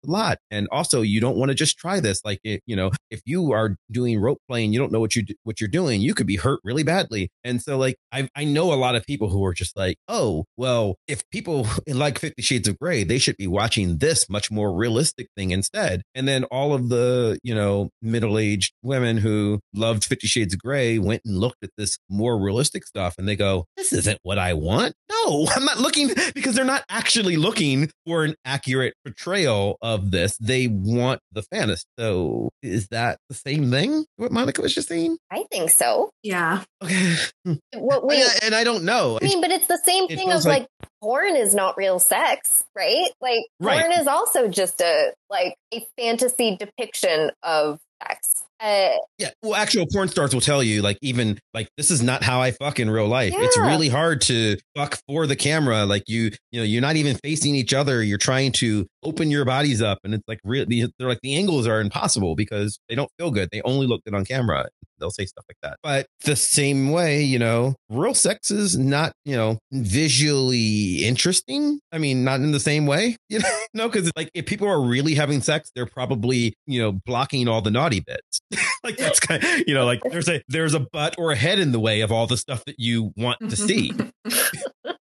a 0.06 0.12
lot. 0.12 0.38
And 0.50 0.68
also, 0.72 1.02
you 1.02 1.20
don't 1.20 1.38
want 1.38 1.50
to 1.50 1.56
just 1.56 1.78
try 1.78 2.00
this. 2.00 2.24
Like, 2.24 2.40
it, 2.44 2.62
you 2.66 2.76
know, 2.76 2.92
if 3.10 3.22
you 3.26 3.52
are 3.52 3.76
doing 3.92 4.20
rope 4.20 4.40
playing, 4.50 4.74
you 4.74 4.80
don't 4.80 4.92
know 4.92 5.00
what 5.00 5.16
you 5.16 5.24
what 5.44 5.60
you're 5.60 5.68
doing. 5.68 6.02
You 6.02 6.14
could 6.14 6.28
be 6.28 6.38
hurt 6.38 6.60
really 6.64 6.84
badly. 6.84 7.30
And 7.44 7.62
so, 7.62 7.78
like, 7.78 7.98
I 8.12 8.30
I 8.36 8.46
know 8.46 8.74
a 8.74 8.76
lot 8.76 8.96
of 8.96 9.06
people 9.06 9.30
who 9.30 9.44
are 9.46 9.54
just 9.54 9.76
like, 9.76 9.81
oh, 10.08 10.46
well, 10.58 10.96
if 11.08 11.28
people 11.30 11.68
like 11.88 12.20
Fifty 12.20 12.42
Shades 12.42 12.68
of 12.68 12.78
Grey, 12.80 13.04
they 13.04 13.18
should 13.18 13.38
be 13.38 13.48
watching 13.48 13.98
this 13.98 14.30
much 14.30 14.52
more 14.52 14.74
realistic 14.74 15.28
thing 15.36 15.52
instead. 15.52 16.04
And 16.16 16.28
then 16.28 16.44
all 16.46 16.74
of 16.74 16.90
the, 16.90 17.40
you 17.44 17.56
know, 17.56 17.90
middle 18.02 18.38
aged 18.38 18.74
women 18.84 19.18
who 19.18 19.60
loved 19.74 20.06
Fifty 20.06 20.28
Shades 20.28 20.54
of 20.54 20.62
Grey 20.62 21.00
went 21.00 21.22
and 21.26 21.38
looked 21.38 21.64
at 21.64 21.72
this 21.78 21.98
more 22.10 22.40
realistic 22.40 22.86
stuff 22.86 23.16
and 23.18 23.28
they 23.28 23.36
go, 23.36 23.66
this 23.78 23.94
isn't 23.94 24.20
what 24.24 24.38
I 24.38 24.54
want. 24.54 24.94
No, 25.10 25.21
I'm 25.56 25.66
not 25.66 25.80
looking 25.80 26.10
because 26.34 26.56
they're 26.56 26.66
not 26.66 26.84
actually 26.90 27.38
looking 27.38 27.90
for 28.06 28.24
an 28.24 28.36
accurate 28.46 28.94
portrayal 29.06 29.78
of 29.82 30.12
this. 30.12 30.38
They 30.38 30.68
want 30.68 31.22
the 31.32 31.44
fantasy. 31.44 31.84
So 31.98 32.50
is 32.62 32.88
that 32.90 33.20
the 33.30 33.36
same 33.36 33.72
thing? 33.72 34.06
What 34.18 34.32
Monica 34.32 34.62
was 34.62 34.74
just 34.74 34.90
saying? 34.90 35.18
I 35.32 35.46
think 35.52 35.72
so. 35.72 36.12
Yeah. 36.24 36.64
Okay. 36.84 37.16
What, 37.74 38.06
wait, 38.06 38.26
and 38.44 38.54
I 38.54 38.64
don't 38.64 38.84
know. 38.84 39.18
I 39.22 39.26
mean, 39.26 39.42
but 39.42 39.50
it's 39.50 39.68
the 39.68 39.80
same 39.84 40.08
thing 40.08 40.32
of 40.32 40.46
like, 40.46 40.62
like 40.62 40.68
porn 41.02 41.36
is 41.36 41.56
not 41.56 41.78
real 41.78 42.00
sex, 42.00 42.64
right? 42.76 43.10
Like 43.22 43.42
right. 43.60 43.82
porn 43.82 44.00
is 44.00 44.08
also 44.08 44.48
just 44.48 44.82
a 44.82 45.14
like 45.30 45.56
a 45.74 45.86
fantasy 45.98 46.58
depiction 46.58 47.32
of 47.44 47.80
sex. 48.04 48.44
Uh, 48.62 48.96
yeah, 49.18 49.30
well, 49.42 49.56
actual 49.56 49.88
porn 49.92 50.08
stars 50.08 50.34
will 50.34 50.42
tell 50.42 50.62
you, 50.62 50.82
like, 50.84 50.98
even 51.02 51.40
like 51.54 51.68
this 51.78 51.90
is 51.90 52.04
not 52.04 52.24
how 52.24 52.42
I 52.42 52.52
fuck 52.52 52.80
in 52.80 52.90
real 52.90 53.08
life. 53.08 53.34
Yeah. 53.34 53.42
It's 53.42 53.58
really 53.58 53.90
hard 53.90 54.22
to 54.22 54.58
fuck 54.76 55.00
for 55.08 55.26
the 55.26 55.36
camera. 55.36 55.86
Like 55.86 56.04
you, 56.08 56.32
you 56.52 56.60
know, 56.60 56.64
you're 56.64 56.82
not 56.82 56.96
even 56.96 57.18
facing 57.18 57.56
each 57.56 57.74
other. 57.74 58.04
You're 58.04 58.20
trying 58.20 58.52
to 58.54 58.86
open 59.04 59.32
your 59.32 59.46
bodies 59.46 59.82
up, 59.82 59.98
and 60.04 60.14
it's 60.14 60.24
like 60.28 60.40
really, 60.44 60.88
they're 61.00 61.08
like 61.08 61.22
the 61.24 61.36
angles 61.36 61.66
are 61.66 61.82
impossible 61.82 62.36
because 62.36 62.78
they 62.88 62.96
don't 62.96 63.10
feel 63.18 63.32
good. 63.32 63.50
They 63.52 63.62
only 63.64 63.88
look 63.88 64.04
good 64.04 64.14
on 64.14 64.26
camera. 64.26 64.68
They'll 65.00 65.10
say 65.10 65.26
stuff 65.26 65.46
like 65.50 65.58
that. 65.64 65.78
But 65.82 66.06
the 66.26 66.36
same 66.36 66.92
way, 66.92 67.24
you 67.24 67.40
know, 67.40 67.76
real 67.90 68.14
sex 68.14 68.52
is 68.52 68.78
not, 68.78 69.14
you 69.26 69.36
know, 69.36 69.58
visually 69.72 71.04
interesting. 71.04 71.80
I 71.92 71.98
mean, 71.98 72.24
not 72.24 72.40
in 72.42 72.52
the 72.52 72.60
same 72.60 72.86
way, 72.86 73.18
you 73.30 73.40
know, 73.40 73.61
no, 73.74 73.88
because 73.88 74.12
like 74.16 74.30
if 74.34 74.46
people 74.46 74.68
are 74.68 74.82
really 74.82 75.16
having 75.16 75.42
sex, 75.42 75.72
they're 75.76 75.86
probably, 75.86 76.56
you 76.66 76.82
know, 76.82 76.92
blocking 76.92 77.48
all 77.48 77.62
the 77.62 77.72
naughty 77.72 78.02
bits. 78.02 78.42
like 78.84 78.98
that's 78.98 79.20
kind 79.20 79.44
of, 79.44 79.50
you 79.68 79.74
know, 79.74 79.86
like 79.86 80.02
there's 80.12 80.30
a 80.30 80.42
there's 80.48 80.74
a 80.74 80.80
butt 80.80 81.16
or 81.18 81.32
a 81.32 81.36
head 81.36 81.60
in 81.60 81.72
the 81.72 81.80
way 81.80 82.02
of 82.02 82.12
all 82.12 82.28
the 82.28 82.38
stuff 82.38 82.66
that 82.66 82.80
you 82.80 83.14
want 83.16 83.40
to 83.40 83.56
see. 83.56 83.94
well, 84.26 84.98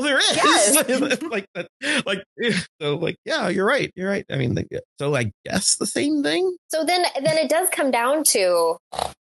there 0.00 0.18
is. 0.18 0.36
Yes. 0.36 1.22
like 1.22 1.46
that, 1.54 1.68
like 2.04 2.24
so, 2.80 2.96
like 2.96 3.16
yeah, 3.24 3.48
you're 3.48 3.66
right. 3.66 3.92
You're 3.94 4.10
right. 4.10 4.24
I 4.30 4.36
mean, 4.36 4.54
like, 4.54 4.68
so 4.98 5.14
I 5.14 5.32
guess 5.44 5.76
the 5.76 5.86
same 5.86 6.22
thing. 6.22 6.56
So 6.68 6.84
then, 6.84 7.04
then 7.22 7.38
it 7.38 7.48
does 7.48 7.68
come 7.70 7.90
down 7.90 8.24
to: 8.30 8.76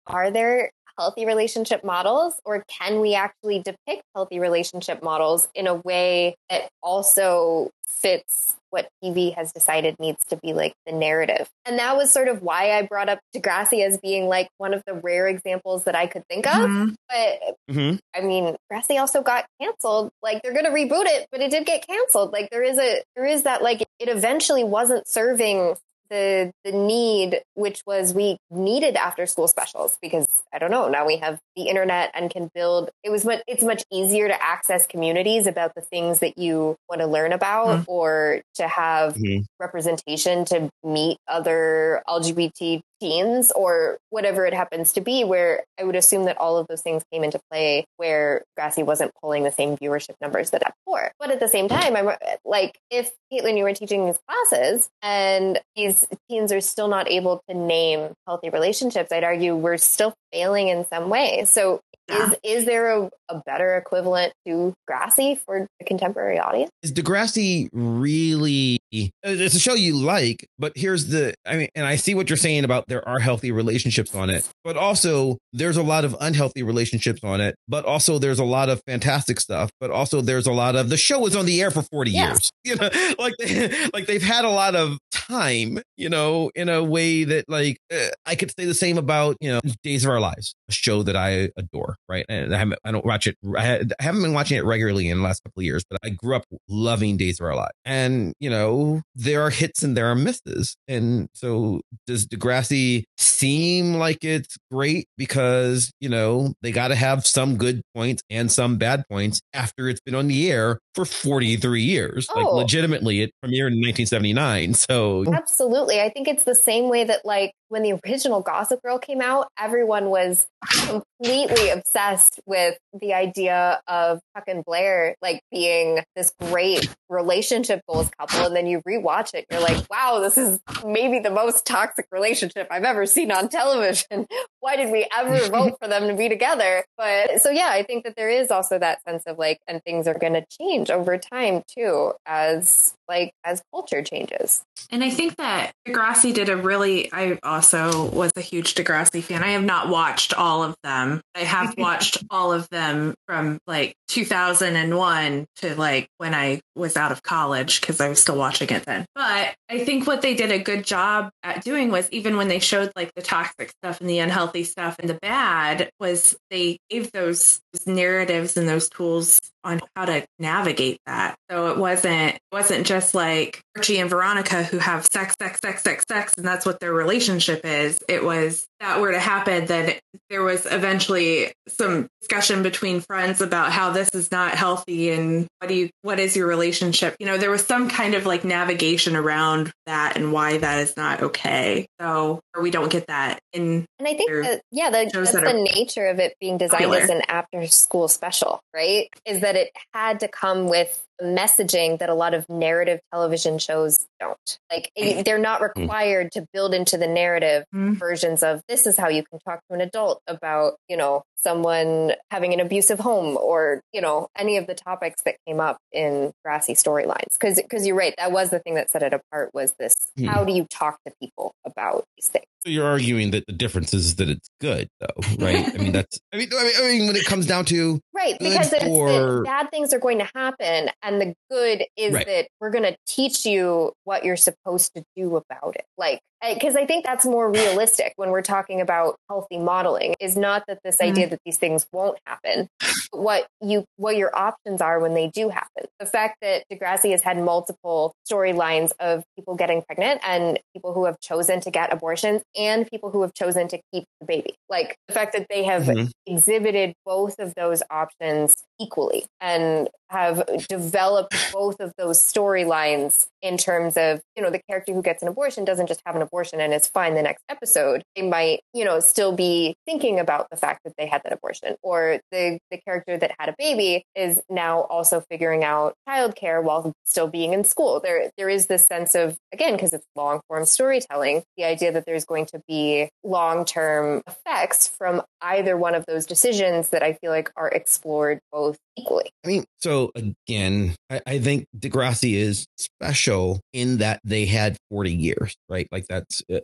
Are 0.07 0.31
there 0.31 0.71
healthy 0.97 1.25
relationship 1.25 1.83
models, 1.83 2.35
or 2.45 2.63
can 2.69 2.99
we 3.01 3.15
actually 3.15 3.59
depict 3.59 4.03
healthy 4.15 4.39
relationship 4.39 5.03
models 5.03 5.47
in 5.55 5.67
a 5.67 5.75
way 5.75 6.35
that 6.49 6.69
also 6.81 7.69
fits 7.85 8.55
what 8.69 8.89
TV 9.03 9.35
has 9.35 9.51
decided 9.53 9.95
needs 9.99 10.25
to 10.25 10.35
be 10.37 10.51
like 10.51 10.73
the 10.87 10.91
narrative. 10.91 11.47
And 11.63 11.77
that 11.77 11.95
was 11.95 12.11
sort 12.11 12.27
of 12.27 12.41
why 12.41 12.71
I 12.71 12.81
brought 12.81 13.07
up 13.07 13.19
Degrassi 13.35 13.85
as 13.85 13.99
being 13.99 14.27
like 14.27 14.49
one 14.57 14.73
of 14.73 14.81
the 14.87 14.95
rare 14.95 15.27
examples 15.27 15.83
that 15.83 15.95
I 15.95 16.07
could 16.07 16.23
think 16.27 16.47
of. 16.47 16.53
Mhm. 16.53 16.95
But 17.07 17.55
Mhm. 17.69 17.99
I 18.15 18.21
mean, 18.21 18.55
Degrassi 18.71 18.99
also 18.99 19.21
got 19.21 19.45
canceled. 19.61 20.11
Like 20.23 20.41
they're 20.41 20.53
going 20.53 20.65
to 20.65 20.71
reboot 20.71 21.05
it, 21.05 21.27
but 21.31 21.39
it 21.39 21.51
did 21.51 21.67
get 21.67 21.85
canceled. 21.87 22.33
Like 22.33 22.49
there 22.49 22.63
is 22.63 22.79
a 22.79 23.03
there 23.15 23.25
is 23.25 23.43
that 23.43 23.61
like 23.61 23.81
it 23.99 24.09
eventually 24.09 24.63
wasn't 24.63 25.07
serving 25.07 25.75
the 26.09 26.51
the 26.63 26.71
need 26.71 27.41
which 27.55 27.81
was 27.85 28.13
we 28.13 28.37
needed 28.51 28.95
after 28.95 29.25
school 29.25 29.47
specials 29.47 29.97
because 30.01 30.27
I 30.53 30.59
don't 30.59 30.71
know 30.71 30.87
now 30.89 31.05
we 31.05 31.17
have 31.17 31.39
the 31.55 31.63
internet 31.63 32.11
and 32.13 32.29
can 32.29 32.49
build 32.53 32.89
it 33.03 33.09
was 33.09 33.25
much 33.25 33.41
it's 33.47 33.63
much 33.63 33.83
easier 33.91 34.27
to 34.27 34.43
access 34.43 34.85
communities 34.85 35.47
about 35.47 35.73
the 35.75 35.81
things 35.81 36.19
that 36.19 36.37
you 36.37 36.75
want 36.89 37.01
to 37.01 37.07
learn 37.07 37.31
about 37.33 37.83
or 37.87 38.41
to 38.55 38.67
have 38.67 39.15
Mhm. 39.15 39.45
representation 39.59 40.45
to 40.45 40.69
meet 40.83 41.17
other 41.27 42.03
LGBT 42.07 42.81
teens 43.03 43.51
or 43.51 43.97
whatever 44.11 44.45
it 44.45 44.53
happens 44.53 44.93
to 44.93 45.01
be 45.01 45.25
where 45.25 45.63
I 45.77 45.83
would 45.83 45.95
assume 45.95 46.23
that 46.25 46.37
all 46.37 46.55
of 46.57 46.67
those 46.67 46.81
things 46.81 47.03
came 47.11 47.23
into 47.23 47.39
play 47.51 47.85
where 47.97 48.43
Grassy 48.55 48.81
wasn't 48.81 49.11
pulling 49.21 49.43
the 49.43 49.51
same 49.51 49.75
viewership 49.75 50.15
numbers 50.21 50.51
that 50.51 50.63
at 50.65 50.73
before. 50.85 51.11
But 51.19 51.29
at 51.29 51.41
the 51.41 51.49
same 51.49 51.67
time, 51.67 51.97
I'm 51.97 52.09
like, 52.45 52.79
if 52.89 53.11
Caitlin, 53.31 53.57
you 53.57 53.63
were 53.63 53.73
teaching 53.73 54.05
these 54.05 54.19
classes 54.27 54.89
and 55.01 55.59
these 55.75 56.05
teens 56.29 56.53
are 56.53 56.61
still 56.61 56.87
not 56.87 57.11
able 57.11 57.41
to 57.49 57.53
name 57.55 58.13
healthy 58.25 58.49
relationships, 58.49 59.11
I'd 59.11 59.23
argue 59.25 59.53
we're 59.55 59.77
still 59.77 60.13
failing 60.31 60.69
in 60.69 60.85
some 60.85 61.09
way. 61.09 61.43
So 61.45 61.81
Yeah. 62.09 62.27
is 62.31 62.35
is 62.43 62.65
there 62.65 62.91
a, 62.91 63.09
a 63.29 63.41
better 63.45 63.75
equivalent 63.75 64.33
to 64.45 64.73
Grassy 64.87 65.35
for 65.35 65.67
the 65.79 65.85
contemporary 65.85 66.39
audience? 66.39 66.69
Is 66.83 66.91
Degrassi 66.93 67.69
really? 67.73 68.79
It's 69.23 69.55
a 69.55 69.59
show 69.59 69.73
you 69.73 69.95
like, 69.95 70.47
but 70.59 70.73
here's 70.75 71.07
the. 71.07 71.33
I 71.45 71.57
mean, 71.57 71.69
and 71.75 71.85
I 71.85 71.95
see 71.95 72.13
what 72.15 72.29
you're 72.29 72.37
saying 72.37 72.63
about 72.63 72.87
there 72.87 73.07
are 73.07 73.19
healthy 73.19 73.51
relationships 73.51 74.13
on 74.15 74.29
it, 74.29 74.47
but 74.63 74.77
also 74.77 75.37
there's 75.51 75.77
a 75.77 75.83
lot 75.83 76.05
of 76.05 76.15
unhealthy 76.21 76.63
relationships 76.63 77.21
on 77.23 77.41
it. 77.41 77.55
But 77.67 77.85
also 77.85 78.19
there's 78.19 78.39
a 78.39 78.43
lot 78.45 78.69
of 78.69 78.81
fantastic 78.87 79.39
stuff. 79.39 79.69
But 79.79 79.91
also 79.91 80.21
there's 80.21 80.47
a 80.47 80.51
lot 80.51 80.75
of 80.75 80.89
the 80.89 80.97
show 80.97 81.19
was 81.19 81.35
on 81.35 81.45
the 81.45 81.61
air 81.61 81.71
for 81.71 81.81
40 81.81 82.11
Yes. 82.11 82.29
years. 82.29 82.49
You 82.65 82.75
know, 82.77 82.89
like 83.19 83.33
like 83.93 84.05
they've 84.05 84.23
had 84.23 84.45
a 84.45 84.49
lot 84.49 84.73
of 84.75 84.97
time. 85.11 85.79
You 85.97 86.09
know, 86.09 86.49
in 86.55 86.69
a 86.69 86.81
way 86.83 87.23
that 87.25 87.45
like 87.49 87.77
uh, 87.93 88.07
I 88.25 88.35
could 88.35 88.51
say 88.57 88.65
the 88.65 88.73
same 88.73 88.97
about 88.97 89.35
you 89.41 89.51
know 89.51 89.59
Days 89.83 90.05
of 90.05 90.11
Our 90.11 90.19
Lives, 90.21 90.55
a 90.69 90.71
show 90.71 91.03
that 91.03 91.15
I 91.17 91.49
adore. 91.57 91.97
Right, 92.07 92.25
and 92.29 92.55
I 92.55 92.57
haven't 92.57 92.79
I 92.85 92.91
don't 92.91 93.05
watch 93.05 93.27
it. 93.27 93.35
I 93.57 93.81
haven't 93.99 94.21
been 94.21 94.33
watching 94.33 94.57
it 94.57 94.63
regularly 94.63 95.09
in 95.09 95.17
the 95.17 95.23
last 95.23 95.43
couple 95.43 95.59
of 95.59 95.65
years, 95.65 95.83
but 95.89 95.99
I 96.05 96.09
grew 96.09 96.35
up 96.37 96.43
loving 96.69 97.17
Days 97.17 97.39
of 97.41 97.45
Our 97.47 97.55
Lives. 97.55 97.71
And, 97.85 98.33
you 98.39 98.49
know, 98.49 98.82
there 99.15 99.41
are 99.41 99.49
hits 99.49 99.83
and 99.83 99.95
there 99.95 100.07
are 100.07 100.15
misses. 100.15 100.75
And 100.87 101.27
so 101.33 101.81
does 102.07 102.25
Degrassi 102.25 103.03
seem 103.17 103.95
like 103.95 104.23
it's 104.23 104.57
great 104.71 105.07
because, 105.17 105.91
you 105.99 106.09
know, 106.09 106.53
they 106.61 106.71
got 106.71 106.89
to 106.89 106.95
have 106.95 107.25
some 107.25 107.57
good 107.57 107.81
points 107.95 108.23
and 108.29 108.51
some 108.51 108.77
bad 108.77 109.05
points 109.09 109.41
after 109.53 109.89
it's 109.89 110.01
been 110.01 110.15
on 110.15 110.27
the 110.27 110.51
air 110.51 110.79
for 110.95 111.05
43 111.05 111.81
years. 111.81 112.27
Like 112.35 112.45
Oh. 112.45 112.55
legitimately 112.55 113.21
it 113.21 113.31
premiered 113.43 113.71
in 113.71 113.81
1979. 113.81 114.73
So 114.75 115.25
Absolutely. 115.33 115.99
I 116.01 116.09
think 116.09 116.27
it's 116.27 116.43
the 116.43 116.55
same 116.55 116.89
way 116.89 117.03
that 117.03 117.21
like 117.25 117.53
when 117.69 117.81
the 117.83 117.99
original 118.05 118.41
Gossip 118.41 118.81
Girl 118.83 118.99
came 118.99 119.21
out, 119.21 119.47
everyone 119.57 120.09
was 120.09 120.45
completely 120.85 121.69
obsessed 121.69 122.39
with 122.45 122.77
the 123.01 123.13
idea 123.13 123.81
of 123.87 124.19
Chuck 124.35 124.43
and 124.47 124.63
Blair 124.63 125.15
like 125.21 125.41
being 125.51 125.99
this 126.15 126.31
great 126.39 126.87
relationship 127.09 127.81
goals 127.89 128.09
couple. 128.19 128.45
And 128.45 128.55
then 128.55 128.67
you 128.67 128.81
rewatch 128.87 129.33
it, 129.33 129.45
and 129.49 129.59
you're 129.59 129.61
like, 129.67 129.85
wow, 129.89 130.19
this 130.19 130.37
is 130.37 130.59
maybe 130.85 131.19
the 131.19 131.29
most 131.31 131.65
toxic 131.65 132.05
relationship 132.11 132.67
I've 132.69 132.83
ever 132.83 133.05
seen 133.05 133.31
on 133.31 133.49
television. 133.49 134.27
Why 134.59 134.75
did 134.75 134.91
we 134.91 135.07
ever 135.17 135.47
vote 135.49 135.77
for 135.81 135.87
them 135.87 136.07
to 136.07 136.13
be 136.15 136.29
together? 136.29 136.85
But 136.97 137.41
so 137.41 137.49
yeah, 137.49 137.69
I 137.69 137.83
think 137.83 138.03
that 138.05 138.15
there 138.15 138.29
is 138.29 138.51
also 138.51 138.77
that 138.79 139.01
sense 139.03 139.23
of 139.25 139.37
like, 139.39 139.59
and 139.67 139.81
things 139.83 140.07
are 140.07 140.17
going 140.17 140.33
to 140.33 140.45
change 140.61 140.82
over 140.89 141.17
time 141.17 141.63
too, 141.67 142.13
as 142.25 142.95
like 143.07 143.33
as 143.43 143.61
culture 143.71 144.01
changes. 144.01 144.63
And 144.89 145.03
I 145.03 145.09
think 145.09 145.37
that 145.37 145.71
Degrassi 145.87 146.33
did 146.33 146.49
a 146.49 146.57
really, 146.57 147.11
I 147.11 147.39
also 147.43 148.09
was 148.09 148.31
a 148.35 148.41
huge 148.41 148.75
Degrassi 148.75 149.23
fan. 149.23 149.43
I 149.43 149.51
have 149.51 149.63
not 149.63 149.89
watched 149.89 150.33
all 150.33 150.63
of 150.63 150.75
them. 150.83 151.21
I 151.35 151.41
have 151.41 151.75
watched 151.77 152.23
all 152.29 152.53
of 152.53 152.69
them 152.69 153.15
from 153.27 153.59
like 153.67 153.95
2001 154.09 155.45
to 155.57 155.75
like 155.75 156.07
when 156.17 156.33
I 156.33 156.61
was 156.75 156.95
out 156.95 157.11
of 157.11 157.23
college 157.23 157.81
because 157.81 157.99
I 157.99 158.09
was 158.09 158.21
still 158.21 158.37
watching 158.37 158.69
it 158.69 158.85
then. 158.85 159.05
But 159.15 159.55
I 159.69 159.83
think 159.83 160.07
what 160.07 160.21
they 160.21 160.35
did 160.35 160.51
a 160.51 160.59
good 160.59 160.85
job 160.85 161.29
at 161.43 161.63
doing 161.63 161.91
was 161.91 162.09
even 162.11 162.37
when 162.37 162.47
they 162.47 162.59
showed 162.59 162.91
like 162.95 163.13
the 163.15 163.21
toxic 163.21 163.71
stuff 163.81 163.99
and 163.99 164.09
the 164.09 164.19
unhealthy 164.19 164.63
stuff 164.63 164.97
and 164.99 165.09
the 165.09 165.19
bad 165.21 165.89
was 165.99 166.35
they 166.49 166.77
gave 166.89 167.11
those, 167.11 167.59
those 167.73 167.87
narratives 167.87 168.57
and 168.57 168.67
those 168.67 168.89
tools 168.89 169.39
on 169.63 169.81
how 169.95 170.05
to 170.05 170.25
navigate 170.39 170.99
that. 171.05 171.35
So 171.49 171.71
it 171.71 171.77
wasn't 171.77 172.35
it 172.35 172.41
wasn't 172.51 172.85
just 172.85 172.92
like 173.13 173.61
Archie 173.75 173.99
and 173.99 174.09
Veronica 174.09 174.63
who 174.63 174.77
have 174.77 175.05
sex, 175.05 175.35
sex, 175.41 175.59
sex, 175.63 175.81
sex, 175.81 176.05
sex, 176.07 176.33
and 176.37 176.45
that's 176.45 176.65
what 176.65 176.79
their 176.79 176.93
relationship 176.93 177.65
is. 177.65 177.99
It 178.07 178.23
was 178.23 178.67
that 178.83 178.99
were 178.99 179.13
to 179.13 179.19
happen, 179.19 179.65
then 179.65 179.95
there 180.29 180.43
was 180.43 180.65
eventually 180.65 181.53
some 181.69 182.07
discussion 182.21 182.63
between 182.63 182.99
friends 182.99 183.39
about 183.39 183.71
how 183.71 183.91
this 183.91 184.09
is 184.09 184.29
not 184.29 184.55
healthy 184.55 185.11
and 185.11 185.47
what 185.59 185.69
do 185.69 185.73
you 185.73 185.89
what 186.01 186.19
is 186.19 186.35
your 186.35 186.47
relationship? 186.47 187.15
You 187.19 187.25
know, 187.25 187.37
there 187.37 187.49
was 187.49 187.65
some 187.65 187.89
kind 187.89 188.13
of 188.13 188.25
like 188.25 188.43
navigation 188.43 189.15
around 189.15 189.71
that 189.85 190.17
and 190.17 190.33
why 190.33 190.57
that 190.57 190.79
is 190.79 190.97
not 190.97 191.21
okay. 191.21 191.87
So 192.01 192.41
or 192.53 192.61
we 192.61 192.71
don't 192.71 192.91
get 192.91 193.07
that 193.07 193.39
in 193.53 193.85
And 193.99 194.07
I 194.07 194.13
think 194.15 194.31
that, 194.31 194.61
yeah, 194.71 194.89
the, 194.89 195.09
that's 195.13 195.31
that 195.31 195.43
the 195.45 195.53
nature 195.53 196.07
of 196.07 196.19
it 196.19 196.35
being 196.41 196.57
designed 196.57 196.83
popular. 196.83 196.99
as 196.99 197.09
an 197.09 197.21
after 197.27 197.65
school 197.67 198.07
special, 198.09 198.59
right? 198.75 199.07
Is 199.25 199.39
that 199.39 199.55
it 199.55 199.69
had 199.93 200.19
to 200.19 200.27
come 200.27 200.67
with 200.67 201.01
messaging 201.23 201.99
that 201.99 202.09
a 202.09 202.13
lot 202.13 202.33
of 202.33 202.47
narrative 202.49 202.99
television 203.11 203.57
shows 203.57 204.05
don't. 204.19 204.59
Like, 204.71 204.91
it- 204.95 205.25
they're 205.25 205.37
not 205.37 205.61
required 205.61 206.31
to 206.33 206.45
build 206.53 206.73
into 206.73 206.97
the 206.97 207.07
narrative 207.07 207.65
Mhm. 207.73 207.97
versions 207.97 208.43
of 208.43 208.61
this 208.67 208.85
is 208.85 208.97
how 208.97 209.07
you 209.09 209.23
can 209.23 209.39
talk 209.39 209.61
to 209.69 209.73
an 209.75 209.81
adult 209.81 210.21
about, 210.27 210.75
you 210.87 210.97
know, 210.97 211.23
someone 211.43 212.13
having 212.31 212.53
an 212.53 212.59
abusive 212.59 212.99
home 212.99 213.37
or, 213.37 213.81
you 213.91 214.01
know, 214.01 214.27
any 214.37 214.57
of 214.57 214.67
the 214.67 214.73
topics 214.75 215.21
that 215.25 215.35
came 215.47 215.59
up 215.59 215.77
in 215.91 216.31
Grassy 216.45 216.73
storylines. 216.73 217.33
Because 217.39 217.61
because 217.61 217.85
you're 217.85 217.95
right, 217.95 218.13
that 218.17 218.31
was 218.31 218.49
the 218.49 218.59
thing 218.59 218.75
that 218.75 218.89
set 218.89 219.03
it 219.03 219.13
apart 219.13 219.51
was 219.53 219.73
this 219.79 219.95
Hmm. 220.17 220.25
how 220.25 220.43
do 220.43 220.53
you 220.53 220.65
talk 220.69 220.99
to 221.07 221.13
people 221.19 221.53
about 221.65 222.05
these 222.17 222.27
things? 222.27 222.45
So 222.63 222.69
you're 222.69 222.85
arguing 222.87 223.31
that 223.31 223.45
the 223.45 223.51
difference 223.53 223.93
is 223.93 224.15
that 224.17 224.29
it's 224.29 224.47
good, 224.61 224.87
though, 225.01 225.35
right? 225.37 225.67
I 225.73 225.77
mean, 225.79 225.91
that's. 225.91 226.17
I 226.33 226.37
mean, 226.37 226.49
I 226.55 226.81
mean, 226.83 227.07
when 227.07 227.15
it 227.15 227.25
comes 227.25 227.45
down 227.45 227.65
to 227.65 227.99
Right, 228.15 228.37
because 228.39 228.71
it's 228.71 228.83
that 228.83 229.41
bad 229.43 229.69
things 229.71 229.93
are 229.93 229.99
going 229.99 230.19
to 230.19 230.29
happen, 230.33 230.89
and 231.01 231.19
the 231.19 231.33
good 231.51 231.83
is 231.97 232.13
Right. 232.13 232.25
that 232.25 232.47
we're 232.61 232.69
going 232.69 232.85
to 232.85 232.95
teach 233.05 233.45
you 233.45 233.91
what 234.05 234.23
you're 234.23 234.37
supposed 234.37 234.93
to 234.95 235.03
do 235.17 235.35
about 235.35 235.75
it. 235.75 235.85
Like, 235.97 236.21
because 236.53 236.75
I 236.75 236.85
think 236.85 237.05
that's 237.05 237.25
more 237.25 237.49
realistic 237.51 238.13
when 238.17 238.29
we're 238.29 238.41
talking 238.41 238.81
about 238.81 239.15
healthy 239.29 239.57
modeling. 239.57 240.15
Is 240.19 240.35
not 240.37 240.63
that 240.67 240.79
this 240.83 240.97
Mhm. 240.97 241.09
idea 241.11 241.27
that 241.29 241.39
these 241.45 241.57
things 241.57 241.87
won't 241.91 242.17
happen, 242.25 242.69
but 243.11 243.19
what 243.19 243.47
you 243.61 243.85
what 243.97 244.15
your 244.17 244.35
options 244.35 244.81
are 244.81 244.99
when 244.99 245.13
they 245.13 245.27
do 245.27 245.49
happen. 245.49 245.85
The 245.99 246.05
fact 246.05 246.37
that 246.41 246.63
Degrassi 246.71 247.11
has 247.11 247.21
had 247.21 247.37
multiple 247.37 248.13
storylines 248.29 248.91
of 248.99 249.23
people 249.37 249.55
getting 249.55 249.81
pregnant 249.81 250.21
and 250.27 250.59
people 250.73 250.93
who 250.93 251.05
have 251.05 251.19
chosen 251.19 251.61
to 251.61 251.71
get 251.71 251.93
abortions 251.93 252.41
and 252.57 252.87
people 252.89 253.09
who 253.11 253.21
have 253.21 253.33
chosen 253.33 253.67
to 253.69 253.79
keep 253.93 254.05
the 254.19 254.25
baby. 254.25 254.55
Like 254.69 254.97
the 255.07 255.13
fact 255.13 255.33
that 255.33 255.47
they 255.49 255.63
have 255.63 255.83
Mhm. 255.83 256.11
exhibited 256.25 256.93
both 257.05 257.39
of 257.39 257.53
those 257.55 257.83
options 257.89 258.55
equally 258.79 259.25
and 259.39 259.89
have 260.13 260.67
developed 260.69 261.35
both 261.51 261.79
of 261.79 261.91
those 261.97 262.19
storylines 262.19 263.27
in 263.41 263.57
terms 263.57 263.97
of, 263.97 264.21
you 264.35 264.43
know, 264.43 264.49
the 264.49 264.61
character 264.69 264.93
who 264.93 265.01
gets 265.01 265.21
an 265.21 265.27
abortion 265.27 265.65
doesn't 265.65 265.87
just 265.87 266.01
have 266.05 266.15
an 266.15 266.21
abortion 266.21 266.61
and 266.61 266.73
is 266.73 266.87
fine 266.87 267.15
the 267.15 267.21
next 267.21 267.43
episode. 267.49 268.03
They 268.15 268.21
might, 268.21 268.61
you 268.73 268.85
know, 268.85 268.99
still 268.99 269.33
be 269.33 269.75
thinking 269.85 270.19
about 270.19 270.47
the 270.51 270.55
fact 270.55 270.81
that 270.85 270.93
they 270.97 271.07
had 271.07 271.21
that 271.23 271.33
abortion. 271.33 271.75
Or 271.81 272.19
the, 272.31 272.59
the 272.71 272.77
character 272.77 273.17
that 273.17 273.31
had 273.39 273.49
a 273.49 273.55
baby 273.57 274.03
is 274.15 274.41
now 274.49 274.81
also 274.81 275.23
figuring 275.31 275.63
out 275.63 275.95
childcare 276.07 276.63
while 276.63 276.93
still 277.03 277.27
being 277.27 277.53
in 277.53 277.63
school. 277.63 277.99
There 277.99 278.29
there 278.37 278.49
is 278.49 278.67
this 278.67 278.85
sense 278.85 279.15
of, 279.15 279.35
again, 279.51 279.73
because 279.73 279.93
it's 279.93 280.05
long 280.15 280.41
form 280.47 280.65
storytelling, 280.65 281.43
the 281.57 281.63
idea 281.63 281.91
that 281.91 282.05
there's 282.05 282.25
going 282.25 282.45
to 282.47 282.61
be 282.67 283.09
long 283.23 283.65
term 283.65 284.21
effects 284.27 284.87
from 284.87 285.23
either 285.41 285.75
one 285.75 285.95
of 285.95 286.05
those 286.05 286.25
decisions 286.25 286.89
that 286.89 287.03
I 287.03 287.13
feel 287.13 287.31
like 287.31 287.51
are 287.57 287.69
explored 287.69 288.39
both 288.51 288.77
equally. 288.95 289.29
I 289.43 289.47
mean, 289.47 289.65
so 289.77 290.11
again, 290.15 290.95
I, 291.09 291.21
I, 291.25 291.39
think 291.39 291.67
Degrassi 291.77 292.35
is 292.35 292.65
special 292.77 293.59
in 293.73 293.97
that 293.97 294.19
they 294.23 294.45
had 294.45 294.77
40 294.89 295.11
years, 295.11 295.55
right? 295.69 295.87
Like 295.91 296.05
that's, 296.07 296.41
uh, 296.51 296.59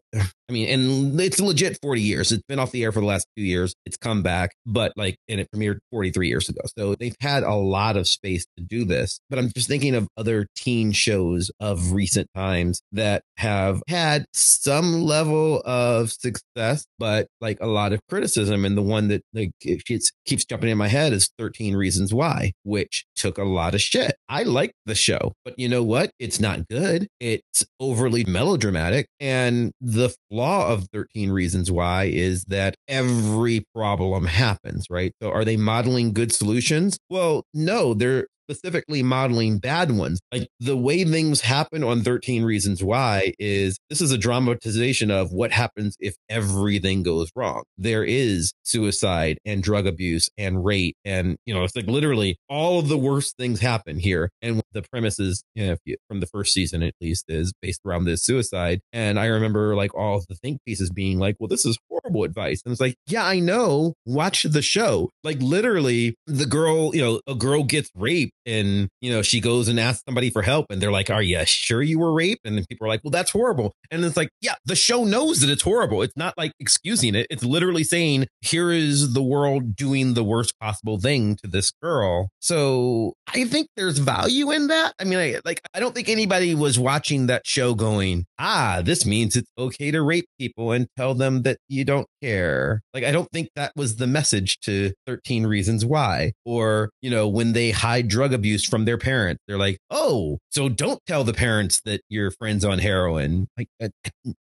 I 0.49 0.51
mean, 0.51 0.67
and 0.67 1.21
it's 1.21 1.39
legit 1.39 1.77
40 1.81 2.01
years. 2.01 2.31
It's 2.31 2.43
been 2.49 2.57
off 2.57 2.71
the 2.71 2.83
air 2.83 2.91
for 2.91 3.01
the 3.01 3.05
last 3.05 3.27
two 3.37 3.43
years. 3.43 3.75
It's 3.85 3.97
come 3.97 4.23
back, 4.23 4.55
but 4.65 4.91
like, 4.97 5.15
and 5.27 5.39
it 5.39 5.47
premiered 5.53 5.77
43 5.91 6.27
years 6.27 6.49
ago. 6.49 6.61
So 6.77 6.95
they've 6.95 7.15
had 7.21 7.43
a 7.43 7.53
lot 7.53 7.97
of 7.97 8.07
space 8.07 8.45
to 8.57 8.63
do 8.63 8.83
this. 8.83 9.19
But 9.29 9.37
I'm 9.37 9.51
just 9.55 9.67
thinking 9.67 9.93
of 9.93 10.07
other 10.17 10.47
teen 10.55 10.91
shows 10.91 11.51
of 11.59 11.91
recent 11.91 12.29
times 12.33 12.81
that 12.91 13.21
have 13.37 13.83
had 13.87 14.25
some 14.33 15.03
level 15.03 15.61
of 15.65 16.11
success, 16.11 16.85
but 16.97 17.27
like 17.41 17.59
a 17.61 17.67
lot 17.67 17.93
of 17.93 17.99
criticism. 18.09 18.65
And 18.65 18.75
the 18.75 18.81
one 18.81 19.09
that 19.09 19.21
like 19.33 19.51
keeps, 19.61 20.11
keeps 20.25 20.45
jumping 20.45 20.69
in 20.69 20.77
my 20.79 20.87
head 20.87 21.13
is 21.13 21.29
13 21.37 21.75
Reasons 21.75 22.11
Why, 22.11 22.53
which 22.63 23.05
took 23.15 23.37
a 23.37 23.43
lot 23.43 23.75
of 23.75 23.81
shit. 23.81 24.15
I 24.27 24.43
like 24.43 24.71
the 24.87 24.95
show, 24.95 25.33
but 25.45 25.59
you 25.59 25.69
know 25.69 25.83
what? 25.83 26.09
It's 26.17 26.39
not 26.39 26.67
good. 26.67 27.07
It's 27.19 27.65
overly 27.79 28.23
melodramatic. 28.23 29.05
And 29.19 29.71
the 29.79 30.15
flaw 30.39 30.71
of 30.71 30.87
13 30.93 31.31
Reasons 31.31 31.69
Why 31.69 32.05
is 32.05 32.45
that 32.45 32.75
every 32.87 33.65
problem 33.75 34.25
happens, 34.25 34.85
right? 34.89 35.11
So 35.21 35.29
are 35.31 35.43
they 35.43 35.57
modeling 35.57 36.13
good 36.13 36.31
solutions? 36.31 36.97
Well, 37.09 37.43
no, 37.53 37.93
they're 37.93 38.27
specifically 38.49 39.03
modeling 39.03 39.59
bad 39.59 39.91
ones. 39.91 40.19
Like 40.31 40.47
the 40.59 40.77
way 40.77 41.03
things 41.03 41.41
happen 41.41 41.83
on 41.83 42.01
13 42.01 42.43
Reasons 42.43 42.83
Why 42.83 43.33
is 43.37 43.77
this 43.89 44.01
is 44.01 44.11
a 44.11 44.17
dramatization 44.17 45.11
of 45.11 45.31
what 45.31 45.51
happens 45.51 45.95
if 45.99 46.15
everything 46.29 47.03
goes 47.03 47.31
wrong. 47.35 47.63
There 47.77 48.03
is 48.03 48.53
suicide 48.63 49.37
and 49.45 49.61
drug 49.61 49.85
abuse 49.85 50.29
and 50.37 50.65
rape. 50.65 50.95
And, 51.05 51.37
you 51.45 51.53
know, 51.53 51.63
it's 51.63 51.75
like 51.75 51.87
literally 51.87 52.37
all 52.49 52.79
of 52.79 52.87
the 52.87 52.97
worst 52.97 53.37
things 53.37 53.59
happen 53.59 53.99
here. 53.99 54.31
And 54.41 54.61
the 54.73 54.81
premise 54.81 55.19
is, 55.19 55.43
you 55.53 55.67
know, 55.67 55.95
from 56.07 56.19
the 56.19 56.27
first 56.27 56.53
season 56.53 56.81
at 56.81 56.93
least, 56.99 57.25
is 57.27 57.53
based 57.61 57.81
around 57.85 58.05
this 58.05 58.23
suicide. 58.23 58.79
And 58.93 59.19
I 59.19 59.25
remember 59.27 59.75
like 59.75 59.93
all 59.93 60.23
the 60.27 60.35
think 60.35 60.59
pieces 60.65 60.89
being 60.89 61.19
like, 61.19 61.35
well, 61.39 61.47
this 61.47 61.65
is 61.65 61.77
horrible 61.89 62.23
advice. 62.23 62.61
And 62.65 62.71
it's 62.71 62.81
like, 62.81 62.95
yeah, 63.07 63.25
I 63.25 63.39
know. 63.39 63.93
Watch 64.05 64.43
the 64.43 64.61
show. 64.61 65.09
Like 65.23 65.39
literally, 65.39 66.15
the 66.25 66.45
girl, 66.45 66.95
you 66.95 67.01
know, 67.01 67.21
a 67.27 67.35
girl 67.35 67.63
gets 67.63 67.89
raped 67.95 68.33
and 68.49 68.89
you 68.99 69.11
know 69.11 69.21
she 69.21 69.39
goes 69.39 69.67
and 69.67 69.79
asks 69.79 70.03
somebody 70.05 70.29
for 70.29 70.41
help 70.41 70.65
and 70.69 70.81
they're 70.81 70.91
like 70.91 71.09
are 71.09 71.21
you 71.21 71.39
sure 71.45 71.81
you 71.81 71.99
were 71.99 72.11
raped? 72.11 72.45
And 72.45 72.57
then 72.57 72.65
people 72.67 72.85
are 72.85 72.89
like 72.89 73.01
well 73.03 73.11
that's 73.11 73.31
horrible. 73.31 73.73
And 73.91 74.03
it's 74.03 74.17
like 74.17 74.29
yeah 74.41 74.55
the 74.65 74.75
show 74.75 75.03
knows 75.03 75.41
that 75.41 75.49
it's 75.49 75.61
horrible. 75.61 76.01
It's 76.01 76.17
not 76.17 76.33
like 76.37 76.53
excusing 76.59 77.15
it. 77.15 77.27
It's 77.29 77.43
literally 77.43 77.83
saying 77.83 78.27
here 78.41 78.71
is 78.71 79.13
the 79.13 79.21
world 79.23 79.75
doing 79.75 80.15
the 80.15 80.23
worst 80.23 80.57
possible 80.59 80.99
thing 80.99 81.35
to 81.37 81.47
this 81.47 81.71
girl. 81.81 82.29
So 82.39 83.13
i 83.33 83.45
think 83.45 83.67
there's 83.77 83.99
value 83.99 84.51
in 84.51 84.67
that. 84.67 84.93
I 84.99 85.03
mean 85.03 85.19
I, 85.19 85.39
like 85.45 85.61
i 85.73 85.79
don't 85.79 85.93
think 85.93 86.09
anybody 86.09 86.55
was 86.55 86.79
watching 86.79 87.27
that 87.27 87.45
show 87.45 87.75
going 87.75 88.25
ah 88.39 88.81
this 88.83 89.05
means 89.05 89.35
it's 89.35 89.51
okay 89.57 89.91
to 89.91 90.01
rape 90.01 90.25
people 90.39 90.71
and 90.71 90.87
tell 90.97 91.13
them 91.13 91.43
that 91.43 91.57
you 91.67 91.85
don't 91.85 92.07
care. 92.21 92.81
Like 92.93 93.03
i 93.03 93.11
don't 93.11 93.29
think 93.31 93.49
that 93.55 93.73
was 93.75 93.97
the 93.97 94.07
message 94.07 94.59
to 94.61 94.91
13 95.05 95.45
reasons 95.45 95.85
why. 95.85 96.33
Or 96.45 96.89
you 97.01 97.11
know 97.11 97.27
when 97.27 97.53
they 97.53 97.71
hide 97.71 98.07
drug 98.07 98.33
abuse 98.39 98.65
from 98.65 98.85
their 98.85 98.97
parents. 98.97 99.41
They're 99.47 99.57
like, 99.57 99.79
oh, 99.89 100.39
so 100.49 100.69
don't 100.69 100.99
tell 101.05 101.23
the 101.23 101.33
parents 101.33 101.81
that 101.81 102.01
your 102.09 102.31
friend's 102.31 102.65
on 102.65 102.79
heroin. 102.79 103.47
Like, 103.57 103.69
uh, 103.81 103.89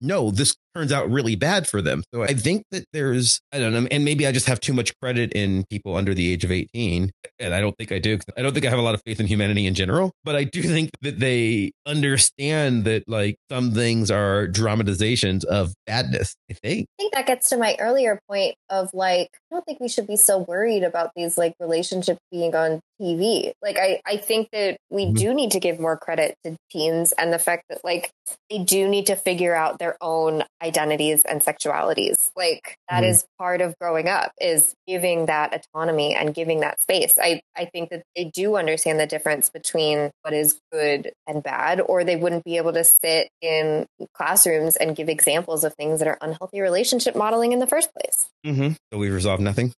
no, 0.00 0.30
this 0.30 0.56
turns 0.78 0.92
out 0.92 1.10
really 1.10 1.34
bad 1.34 1.66
for 1.66 1.82
them. 1.82 2.04
So 2.14 2.22
I 2.22 2.34
think 2.34 2.62
that 2.70 2.84
there's, 2.92 3.40
I 3.52 3.58
don't 3.58 3.72
know, 3.72 3.88
and 3.90 4.04
maybe 4.04 4.26
I 4.26 4.32
just 4.32 4.46
have 4.46 4.60
too 4.60 4.72
much 4.72 4.92
credit 5.02 5.32
in 5.32 5.64
people 5.70 5.96
under 5.96 6.14
the 6.14 6.32
age 6.32 6.44
of 6.44 6.52
18. 6.52 7.10
And 7.40 7.54
I 7.54 7.60
don't 7.60 7.76
think 7.76 7.90
I 7.90 7.98
do. 7.98 8.18
I 8.36 8.42
don't 8.42 8.52
think 8.52 8.64
I 8.64 8.70
have 8.70 8.78
a 8.78 8.82
lot 8.82 8.94
of 8.94 9.02
faith 9.04 9.18
in 9.18 9.26
humanity 9.26 9.66
in 9.66 9.74
general, 9.74 10.12
but 10.24 10.36
I 10.36 10.44
do 10.44 10.62
think 10.62 10.90
that 11.02 11.18
they 11.18 11.72
understand 11.84 12.84
that 12.84 13.08
like 13.08 13.36
some 13.50 13.72
things 13.72 14.10
are 14.10 14.46
dramatizations 14.46 15.44
of 15.44 15.74
badness. 15.86 16.36
I 16.50 16.54
think. 16.54 16.86
I 16.98 17.02
think 17.02 17.14
that 17.14 17.26
gets 17.26 17.48
to 17.50 17.56
my 17.56 17.76
earlier 17.80 18.20
point 18.28 18.54
of 18.70 18.90
like, 18.94 19.28
I 19.50 19.54
don't 19.54 19.64
think 19.64 19.80
we 19.80 19.88
should 19.88 20.06
be 20.06 20.16
so 20.16 20.38
worried 20.38 20.84
about 20.84 21.10
these 21.16 21.36
like 21.36 21.54
relationships 21.60 22.20
being 22.30 22.54
on 22.54 22.80
TV. 23.00 23.52
Like, 23.62 23.78
I, 23.78 24.00
I 24.06 24.16
think 24.16 24.48
that 24.52 24.76
we 24.90 25.06
mm-hmm. 25.06 25.14
do 25.14 25.34
need 25.34 25.52
to 25.52 25.60
give 25.60 25.80
more 25.80 25.96
credit 25.96 26.36
to 26.44 26.56
teens 26.70 27.12
and 27.12 27.32
the 27.32 27.38
fact 27.38 27.64
that 27.68 27.80
like 27.84 28.10
they 28.50 28.58
do 28.58 28.88
need 28.88 29.06
to 29.06 29.16
figure 29.16 29.54
out 29.54 29.78
their 29.78 29.96
own 30.00 30.42
identities 30.68 31.22
and 31.22 31.40
sexualities. 31.40 32.30
Like 32.36 32.76
that 32.88 33.02
mm-hmm. 33.02 33.10
is 33.10 33.24
part 33.38 33.60
of 33.60 33.74
growing 33.80 34.08
up 34.08 34.32
is 34.40 34.74
giving 34.86 35.26
that 35.26 35.54
autonomy 35.54 36.14
and 36.14 36.34
giving 36.34 36.60
that 36.60 36.80
space. 36.80 37.18
I, 37.20 37.40
I 37.56 37.64
think 37.64 37.90
that 37.90 38.02
they 38.14 38.30
do 38.32 38.56
understand 38.56 39.00
the 39.00 39.06
difference 39.06 39.50
between 39.50 40.10
what 40.22 40.34
is 40.34 40.60
good 40.70 41.12
and 41.26 41.42
bad, 41.42 41.80
or 41.80 42.04
they 42.04 42.16
wouldn't 42.16 42.44
be 42.44 42.58
able 42.58 42.74
to 42.74 42.84
sit 42.84 43.28
in 43.40 43.86
classrooms 44.14 44.76
and 44.76 44.94
give 44.94 45.08
examples 45.08 45.64
of 45.64 45.74
things 45.74 45.98
that 45.98 46.08
are 46.08 46.18
unhealthy 46.20 46.60
relationship 46.60 47.16
modeling 47.16 47.52
in 47.52 47.58
the 47.58 47.66
first 47.66 47.90
place. 47.94 48.28
Mm-hmm. 48.46 48.74
So 48.92 48.98
we 48.98 49.10
resolve 49.10 49.40
nothing. 49.40 49.72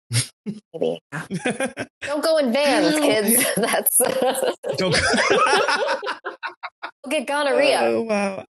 Maybe. 0.73 0.99
Don't 2.01 2.23
go 2.23 2.37
in 2.37 2.51
vans, 2.51 2.95
kids. 2.95 3.45
That's 3.55 3.97
don't. 4.77 4.99
we'll 7.03 7.11
get 7.11 7.27
gonorrhea. 7.27 7.79
Oh 7.81 8.01
wow. 8.01 8.45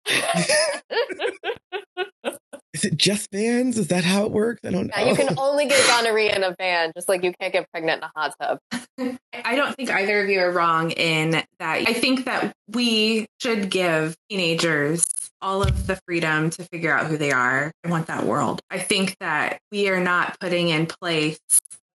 Is 2.79 2.85
it 2.85 2.97
just 2.97 3.33
vans? 3.33 3.76
Is 3.76 3.89
that 3.89 4.05
how 4.05 4.24
it 4.24 4.31
works? 4.31 4.61
I 4.64 4.70
don't 4.70 4.87
know. 4.87 4.93
Yeah, 4.97 5.09
you 5.09 5.16
can 5.16 5.35
only 5.39 5.66
get 5.66 5.85
gonorrhea 5.89 6.37
in 6.37 6.45
a 6.45 6.55
van, 6.57 6.93
just 6.95 7.09
like 7.09 7.24
you 7.24 7.33
can't 7.41 7.53
get 7.53 7.68
pregnant 7.72 8.05
in 8.05 8.05
a 8.05 8.12
hot 8.14 8.35
tub. 8.41 8.61
I 9.35 9.57
don't 9.57 9.74
think 9.74 9.91
either 9.91 10.22
of 10.22 10.29
you 10.29 10.39
are 10.39 10.53
wrong 10.53 10.93
in 10.93 11.31
that. 11.31 11.49
I 11.61 11.93
think 11.93 12.26
that 12.26 12.53
we 12.68 13.26
should 13.41 13.68
give 13.68 14.14
teenagers 14.31 15.05
all 15.43 15.64
of 15.64 15.89
the 15.89 15.99
freedom 16.07 16.51
to 16.51 16.62
figure 16.64 16.97
out 16.97 17.07
who 17.07 17.16
they 17.16 17.33
are. 17.33 17.72
I 17.83 17.89
want 17.89 18.07
that 18.07 18.24
world. 18.24 18.61
I 18.70 18.79
think 18.79 19.16
that 19.18 19.59
we 19.72 19.89
are 19.89 20.01
not 20.01 20.39
putting 20.39 20.68
in 20.68 20.87
place 20.87 21.41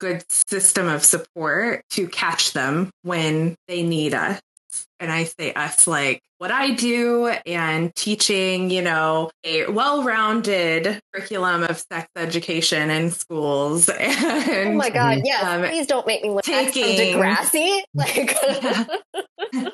good 0.01 0.29
system 0.29 0.89
of 0.89 1.05
support 1.05 1.85
to 1.91 2.09
catch 2.09 2.51
them 2.51 2.89
when 3.03 3.55
they 3.69 3.83
need 3.83 4.13
us 4.13 4.41
and 4.99 5.11
I 5.11 5.25
say 5.25 5.53
us 5.53 5.87
like 5.87 6.21
what 6.37 6.51
I 6.51 6.71
do 6.71 7.27
and 7.45 7.95
teaching, 7.95 8.69
you 8.69 8.81
know, 8.81 9.31
a 9.45 9.67
well-rounded 9.67 10.99
curriculum 11.13 11.63
of 11.63 11.77
sex 11.77 12.07
education 12.17 12.89
in 12.89 13.11
schools. 13.11 13.89
And 14.53 14.69
oh 14.69 14.73
my 14.73 14.89
god, 14.89 15.21
yes! 15.23 15.43
Um, 15.43 15.61
please 15.61 15.87
don't 15.87 16.05
make 16.05 16.21
me 16.21 16.29
look 16.29 16.43
taking 16.43 16.83
Degrassi. 16.83 17.81
Like, 17.93 18.35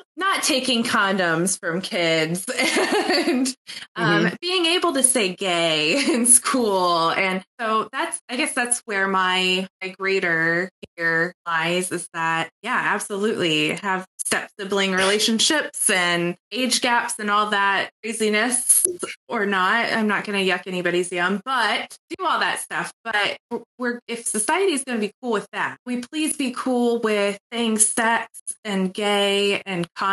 not 0.20 0.42
taking 0.42 0.84
condoms 0.84 1.58
from 1.58 1.80
kids 1.80 2.46
and 2.58 3.48
um, 3.96 4.26
mm-hmm. 4.26 4.34
being 4.40 4.66
able 4.66 4.92
to 4.92 5.02
say 5.02 5.34
gay 5.34 6.04
in 6.12 6.26
school, 6.26 7.10
and 7.10 7.42
so 7.58 7.88
that's 7.90 8.20
I 8.28 8.36
guess 8.36 8.54
that's 8.54 8.80
where 8.84 9.08
my, 9.08 9.66
my 9.82 9.88
greater 9.88 10.70
here 10.96 11.32
lies 11.46 11.90
is 11.90 12.08
that 12.14 12.50
yeah, 12.62 12.80
absolutely 12.94 13.70
have 13.70 14.06
step 14.18 14.50
sibling 14.58 14.92
relationships 14.92 15.90
and 15.90 16.36
age 16.52 16.80
gaps 16.80 17.14
and 17.18 17.30
all 17.30 17.50
that 17.50 17.90
craziness 18.02 18.86
or 19.28 19.46
not. 19.46 19.92
I'm 19.92 20.06
not 20.06 20.24
going 20.24 20.38
to 20.38 20.52
yuck 20.52 20.66
anybody's 20.66 21.10
yum, 21.10 21.40
but 21.44 21.96
do 22.10 22.24
all 22.24 22.38
that 22.38 22.60
stuff. 22.60 22.92
But 23.02 23.38
we're 23.78 23.98
if 24.06 24.26
society 24.26 24.72
is 24.72 24.84
going 24.84 25.00
to 25.00 25.06
be 25.06 25.12
cool 25.20 25.32
with 25.32 25.48
that, 25.52 25.78
we 25.86 26.02
please 26.02 26.36
be 26.36 26.52
cool 26.52 27.00
with 27.00 27.38
saying 27.52 27.78
sex 27.78 28.28
and 28.64 28.92
gay 28.92 29.62
and 29.66 29.88
condoms 29.94 30.09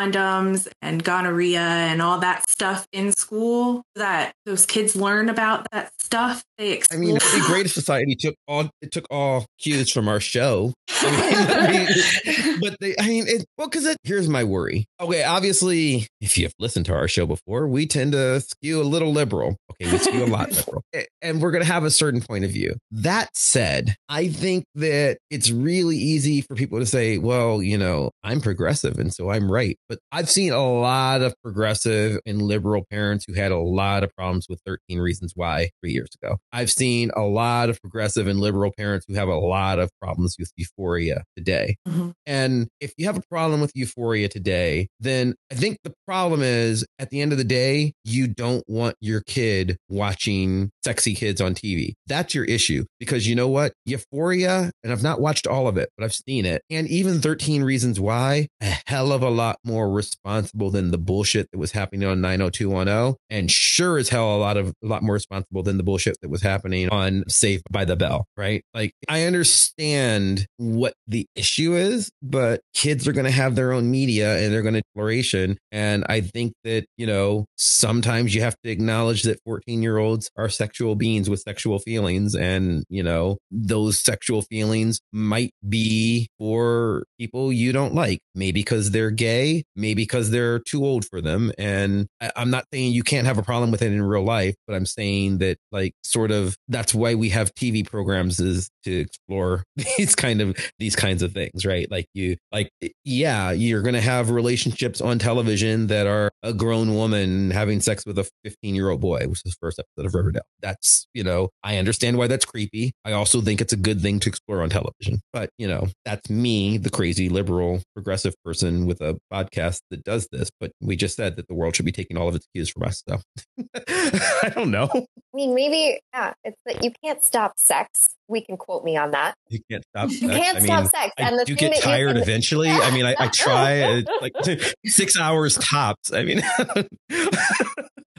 and 0.81 1.03
gonorrhea 1.03 1.59
and 1.59 2.01
all 2.01 2.19
that 2.19 2.49
stuff 2.49 2.87
in 2.91 3.11
school 3.11 3.83
that 3.95 4.33
those 4.45 4.65
kids 4.65 4.95
learn 4.95 5.29
about 5.29 5.67
that 5.71 5.91
stuff. 5.99 6.43
They 6.57 6.71
explore. 6.71 6.97
I 6.97 7.05
mean, 7.05 7.15
it'd 7.15 7.31
be 7.31 7.45
great 7.45 7.65
if 7.65 7.71
society 7.71 8.15
took 8.15 8.35
all 8.47 8.69
it 8.81 8.91
took 8.91 9.05
all 9.11 9.45
cues 9.59 9.91
from 9.91 10.07
our 10.07 10.19
show. 10.19 10.73
I 10.89 11.11
mean, 11.11 11.87
I 12.27 12.47
mean, 12.47 12.59
but 12.59 12.77
they, 12.79 12.95
I 12.99 13.07
mean, 13.07 13.25
it, 13.27 13.45
well, 13.57 13.67
because 13.67 13.95
here's 14.03 14.27
my 14.27 14.43
worry. 14.43 14.85
Okay, 14.99 15.23
obviously, 15.23 16.07
if 16.21 16.37
you've 16.37 16.53
listened 16.59 16.85
to 16.87 16.93
our 16.93 17.07
show 17.07 17.25
before, 17.25 17.67
we 17.67 17.85
tend 17.85 18.13
to 18.13 18.41
skew 18.41 18.81
a 18.81 18.83
little 18.83 19.11
liberal. 19.11 19.57
Okay, 19.71 19.91
we 19.91 19.97
skew 19.99 20.23
a 20.23 20.25
lot 20.25 20.49
liberal, 20.55 20.83
and 21.21 21.41
we're 21.41 21.51
going 21.51 21.63
to 21.63 21.71
have 21.71 21.83
a 21.83 21.91
certain 21.91 22.21
point 22.21 22.45
of 22.45 22.51
view. 22.51 22.75
That 22.91 23.29
said, 23.35 23.95
I 24.09 24.27
think 24.27 24.65
that 24.75 25.19
it's 25.29 25.51
really 25.51 25.97
easy 25.97 26.41
for 26.41 26.55
people 26.55 26.79
to 26.79 26.85
say, 26.85 27.17
well, 27.17 27.61
you 27.61 27.77
know, 27.77 28.11
I'm 28.23 28.41
progressive 28.41 28.97
and 28.97 29.13
so 29.13 29.29
I'm 29.29 29.51
right. 29.51 29.77
But 29.89 29.99
I've 30.11 30.29
seen 30.29 30.51
a 30.51 30.65
lot 30.65 31.21
of 31.21 31.33
progressive 31.43 32.19
and 32.25 32.41
liberal 32.41 32.85
parents 32.89 33.25
who 33.27 33.33
had 33.33 33.51
a 33.51 33.57
lot 33.57 34.03
of 34.03 34.13
problems 34.15 34.47
with 34.49 34.59
13 34.65 34.99
Reasons 34.99 35.33
Why 35.35 35.69
three 35.81 35.93
years 35.93 36.09
ago. 36.21 36.37
I've 36.51 36.71
seen 36.71 37.11
a 37.15 37.21
lot 37.21 37.69
of 37.69 37.81
progressive 37.81 38.27
and 38.27 38.39
liberal 38.39 38.71
parents 38.77 39.05
who 39.07 39.15
have 39.15 39.27
a 39.29 39.37
lot 39.37 39.79
of 39.79 39.89
problems 40.01 40.35
with 40.39 40.51
euphoria 40.55 41.23
today. 41.35 41.75
Mhm. 41.87 42.13
And 42.25 42.67
if 42.81 42.93
you 42.97 43.05
have 43.05 43.17
a 43.17 43.23
problem 43.29 43.61
with 43.61 43.71
euphoria 43.75 44.27
today, 44.29 44.87
then 44.99 45.35
I 45.51 45.55
think 45.55 45.77
the 45.83 45.93
problem 46.05 46.41
is 46.41 46.85
at 46.99 47.09
the 47.09 47.21
end 47.21 47.31
of 47.31 47.37
the 47.37 47.43
day, 47.43 47.93
you 48.03 48.27
don't 48.27 48.63
want 48.67 48.95
your 48.99 49.21
kid 49.21 49.77
watching 49.89 50.69
sexy 50.83 51.13
kids 51.13 51.41
on 51.41 51.53
TV. 51.53 51.93
That's 52.07 52.33
your 52.33 52.45
issue 52.45 52.85
because 52.99 53.27
you 53.27 53.35
know 53.35 53.47
what? 53.47 53.73
Euphoria, 53.85 54.71
and 54.83 54.91
I've 54.91 55.03
not 55.03 55.21
watched 55.21 55.47
all 55.47 55.67
of 55.67 55.77
it, 55.77 55.89
but 55.97 56.03
I've 56.03 56.13
seen 56.13 56.45
it. 56.45 56.61
And 56.69 56.87
even 56.87 57.21
13 57.21 57.63
Reasons 57.63 57.99
Why, 57.99 58.47
a 58.61 58.77
hell 58.87 59.11
of 59.11 59.21
a 59.21 59.29
lot 59.29 59.57
more 59.63 59.76
responsible 59.85 60.71
than 60.71 60.91
the 60.91 60.97
bullshit 60.97 61.49
that 61.51 61.57
was 61.57 61.71
happening 61.71 62.07
on 62.07 62.21
90210. 62.21 63.15
And 63.29 63.51
sure 63.51 63.97
as 63.97 64.09
hell, 64.09 64.35
a 64.35 64.37
lot 64.37 64.57
of 64.57 64.73
a 64.83 64.87
lot 64.87 65.03
more 65.03 65.15
responsible 65.15 65.63
than 65.63 65.77
the 65.77 65.83
bullshit 65.83 66.17
that 66.21 66.29
was 66.29 66.41
happening 66.41 66.89
on 66.89 67.23
Saved 67.27 67.63
by 67.71 67.85
the 67.85 67.95
Bell, 67.95 68.25
right? 68.35 68.63
Like 68.73 68.93
I 69.09 69.23
understand 69.23 70.47
what 70.57 70.93
the 71.07 71.25
issue 71.35 71.75
is, 71.75 72.09
but 72.21 72.61
kids 72.73 73.07
are 73.07 73.13
going 73.13 73.25
to 73.25 73.31
have 73.31 73.55
their 73.55 73.71
own 73.71 73.89
media 73.91 74.37
and 74.37 74.53
they're 74.53 74.61
going 74.61 74.75
to 74.75 74.81
exploration. 74.97 75.57
And 75.71 76.05
I 76.09 76.21
think 76.21 76.53
that, 76.63 76.85
you 76.97 77.05
know, 77.05 77.45
sometimes 77.57 78.33
you 78.33 78.41
have 78.41 78.55
to 78.63 78.69
acknowledge 78.69 79.23
that 79.23 79.39
14 79.45 79.81
year 79.81 79.97
olds 79.97 80.29
are 80.37 80.49
sexual 80.49 80.95
beings 80.95 81.29
with 81.29 81.41
sexual 81.41 81.79
feelings. 81.79 82.35
And, 82.35 82.83
you 82.89 83.03
know, 83.03 83.37
those 83.51 83.99
sexual 83.99 84.41
feelings 84.41 84.99
might 85.11 85.51
be 85.67 86.27
for 86.39 87.05
people 87.19 87.51
you 87.51 87.71
don't 87.71 87.93
like, 87.93 88.19
maybe 88.35 88.57
because 88.57 88.91
they're 88.91 89.11
gay, 89.11 89.63
maybe 89.75 90.03
because 90.03 90.29
they're 90.31 90.59
too 90.59 90.85
old 90.85 91.05
for 91.05 91.21
them. 91.21 91.51
And 91.57 92.07
I, 92.21 92.31
I'm 92.35 92.49
not 92.49 92.65
saying 92.73 92.93
you 92.93 93.03
can't 93.03 93.27
have 93.27 93.37
a 93.37 93.43
problem 93.43 93.71
with 93.71 93.81
it 93.81 93.91
in 93.91 94.01
real 94.01 94.23
life, 94.23 94.55
but 94.67 94.75
I'm 94.75 94.85
saying 94.85 95.39
that, 95.39 95.57
like, 95.71 95.93
sort 96.03 96.31
of 96.31 96.55
that's 96.67 96.93
why 96.93 97.15
we 97.15 97.29
have 97.29 97.53
TV 97.55 97.85
programs 97.87 98.39
is 98.39 98.69
to 98.83 98.99
explore 98.99 99.63
these 99.97 100.15
kind 100.15 100.41
of 100.41 100.57
these 100.79 100.95
kinds 100.95 101.21
of 101.21 101.33
things, 101.33 101.65
right? 101.65 101.89
Like 101.91 102.07
you 102.13 102.37
like 102.51 102.69
yeah, 103.03 103.51
you're 103.51 103.81
to 103.97 104.01
have 104.01 104.29
relationships 104.29 105.01
on 105.01 105.19
television 105.19 105.87
that 105.87 106.07
are 106.07 106.31
a 106.43 106.53
grown 106.53 106.95
woman 106.95 107.51
having 107.51 107.81
sex 107.81 108.05
with 108.05 108.17
a 108.17 108.29
15-year-old 108.45 109.01
boy, 109.01 109.27
which 109.27 109.41
is 109.45 109.53
the 109.53 109.57
first 109.59 109.79
episode 109.79 110.05
of 110.05 110.13
Riverdale. 110.13 110.43
That's, 110.61 111.07
you 111.13 111.23
know, 111.23 111.49
I 111.63 111.77
understand 111.77 112.17
why 112.17 112.27
that's 112.27 112.45
creepy. 112.45 112.93
I 113.05 113.13
also 113.13 113.41
think 113.41 113.61
it's 113.61 113.73
a 113.73 113.77
good 113.77 114.01
thing 114.01 114.19
to 114.21 114.29
explore 114.29 114.61
on 114.61 114.69
television. 114.69 115.21
But, 115.33 115.49
you 115.57 115.67
know, 115.67 115.87
that's 116.05 116.29
me, 116.29 116.77
the 116.77 116.89
crazy 116.89 117.29
liberal 117.29 117.81
progressive 117.95 118.35
person 118.43 118.85
with 118.85 119.01
a 119.01 119.17
podcast 119.33 119.56
that 119.89 120.03
does 120.03 120.27
this, 120.31 120.49
but 120.59 120.71
we 120.81 120.95
just 120.95 121.15
said 121.15 121.35
that 121.35 121.47
the 121.47 121.53
world 121.53 121.75
should 121.75 121.85
be 121.85 121.91
taking 121.91 122.17
all 122.17 122.27
of 122.27 122.35
its 122.35 122.47
cues 122.53 122.69
from 122.69 122.83
us, 122.83 123.03
so 123.07 123.17
I 123.87 124.51
don't 124.53 124.71
know. 124.71 124.89
I 124.93 125.05
mean, 125.33 125.53
maybe 125.55 125.99
yeah, 126.13 126.33
it's 126.43 126.57
that 126.65 126.83
you 126.83 126.91
can't 127.03 127.23
stop 127.23 127.53
sex. 127.57 128.09
We 128.29 128.41
can 128.41 128.57
quote 128.57 128.83
me 128.83 128.97
on 128.97 129.11
that. 129.11 129.35
You 129.49 129.59
can't 129.71 129.83
stop. 129.95 130.09
You 130.09 130.17
sex. 130.17 130.33
can't 130.33 130.57
I 130.57 130.61
stop 130.61 130.79
mean, 130.81 130.89
sex, 130.89 131.13
I 131.17 131.21
and 131.23 131.39
the 131.39 131.45
do 131.45 131.55
get 131.55 131.81
tired 131.81 132.13
can- 132.13 132.21
eventually. 132.23 132.69
I 132.69 132.91
mean, 132.91 133.05
I, 133.05 133.15
I 133.19 133.27
try 133.33 134.03
like 134.21 134.33
six 134.85 135.17
hours 135.19 135.55
tops. 135.57 136.11
I 136.13 136.23
mean, 136.23 136.41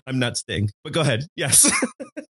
I'm 0.07 0.19
not 0.19 0.37
staying. 0.37 0.71
but 0.85 0.93
go 0.93 1.01
ahead. 1.03 1.27
Yes. 1.37 1.71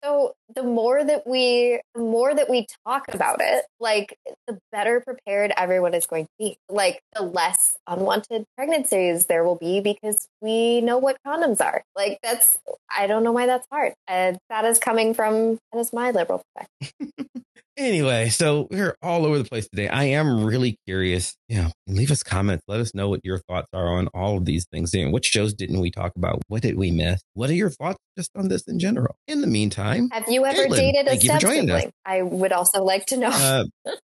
So 0.05 0.32
the 0.55 0.62
more 0.62 1.03
that 1.03 1.26
we, 1.26 1.80
the 1.94 2.00
more 2.00 2.34
that 2.34 2.48
we 2.48 2.66
talk 2.86 3.05
about 3.12 3.40
it, 3.40 3.64
like 3.80 4.16
the 4.46 4.59
better 4.70 5.00
prepared 5.00 5.53
everyone 5.57 5.94
is 5.94 6.07
going 6.07 6.24
to 6.24 6.30
be. 6.38 6.57
Like 6.68 7.00
the 7.14 7.22
less 7.22 7.76
unwanted 7.86 8.44
pregnancies 8.57 9.26
there 9.26 9.44
will 9.44 9.57
be 9.57 9.80
because 9.80 10.26
we 10.40 10.80
know 10.80 10.98
what 10.98 11.16
condoms 11.26 11.61
are. 11.61 11.82
Like 11.96 12.18
that's, 12.22 12.59
I 12.94 13.07
don't 13.07 13.24
know 13.24 13.32
why 13.32 13.46
that's 13.46 13.66
hard. 13.70 13.94
And 14.07 14.38
that 14.50 14.64
is 14.64 14.78
coming 14.78 15.14
from 15.14 15.59
that 15.72 15.78
is 15.78 15.92
my 15.92 16.11
liberal 16.11 16.42
perspective. 16.55 17.26
Anyway, 17.79 18.29
so 18.29 18.68
we're 18.70 18.95
all 19.01 19.25
over 19.25 19.39
the 19.39 19.45
place 19.49 19.66
today. 19.66 19.89
I 19.89 20.05
am 20.05 20.45
really 20.45 20.77
curious. 20.87 21.35
You 21.49 21.57
know, 21.62 21.70
leave 21.87 22.11
us 22.11 22.23
comments. 22.23 22.62
Let 22.68 22.81
us 22.81 22.95
know 22.95 23.09
what 23.09 23.20
your 23.25 23.39
thoughts 23.49 23.68
are 23.73 23.89
on 23.97 24.09
all 24.09 24.37
of 24.37 24.45
these 24.45 24.66
things. 24.70 24.93
And 24.93 25.11
what 25.11 25.25
shows 25.25 25.55
didn't 25.55 25.81
we 25.81 25.91
talk 25.91 26.12
about? 26.14 26.43
What 26.49 26.61
did 26.61 26.77
we 26.77 26.91
miss? 26.91 27.23
What 27.33 27.49
are 27.49 27.55
your 27.55 27.70
thoughts 27.70 27.99
just 28.18 28.31
on 28.37 28.49
this 28.49 28.62
in 28.68 28.79
general? 28.79 29.16
In 29.27 29.41
the 29.41 29.47
meantime, 29.47 30.11
Have 30.12 30.29
you 30.29 30.45
ever 30.45 30.66
Caitlin, 30.66 30.77
dated 30.77 31.07
a 31.07 31.11
thank 31.11 31.23
step 31.23 31.41
joining 31.41 31.70
us. 31.70 31.81
sibling? 31.83 31.93
I 32.05 32.20
would 32.23 32.53
also 32.53 32.83
like 32.85 33.07
to 33.07 33.16
know. 33.16 33.31
uh, 33.31 33.64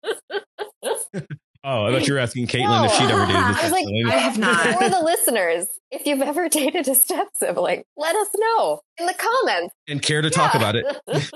oh, 1.65 1.87
I 1.87 1.93
thought 1.93 2.09
you 2.09 2.15
were 2.15 2.19
asking 2.21 2.49
Caitlin 2.49 2.87
if 2.87 2.93
she'd 2.95 3.05
ever 3.11 3.27
dated. 3.27 3.37
I 3.43 3.63
was 3.63 3.71
like, 3.73 3.87
I 4.13 4.17
have 4.19 4.39
not. 4.39 4.79
For 4.83 4.89
the 4.89 5.01
listeners, 5.05 5.67
if 5.93 6.05
you've 6.05 6.23
ever 6.23 6.49
dated 6.49 6.89
a 6.89 6.97
step 6.97 7.29
sibling, 7.37 7.85
let 7.97 8.17
us 8.17 8.29
know 8.37 8.81
in 8.99 9.07
the 9.07 9.15
comments. 9.15 9.73
and 9.89 10.03
care 10.03 10.21
to 10.23 10.31
talk 10.31 10.55
about 10.57 10.75
it. 10.75 10.85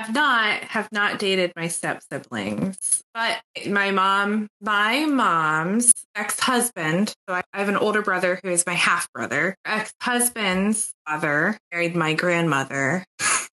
have 0.00 0.14
not 0.14 0.64
have 0.64 0.88
not 0.92 1.18
dated 1.18 1.52
my 1.56 1.68
step 1.68 2.02
siblings, 2.10 3.02
but 3.12 3.40
my 3.68 3.90
mom, 3.90 4.48
my 4.60 5.04
mom's 5.04 5.92
ex 6.14 6.40
husband. 6.40 7.14
So 7.28 7.34
I, 7.34 7.42
I 7.52 7.58
have 7.58 7.68
an 7.68 7.76
older 7.76 8.00
brother 8.00 8.40
who 8.42 8.50
is 8.50 8.64
my 8.66 8.72
half 8.72 9.12
brother. 9.12 9.56
Ex 9.64 9.92
husband's 10.00 10.92
father 11.06 11.58
married 11.72 11.94
my 11.94 12.14
grandmother. 12.14 13.04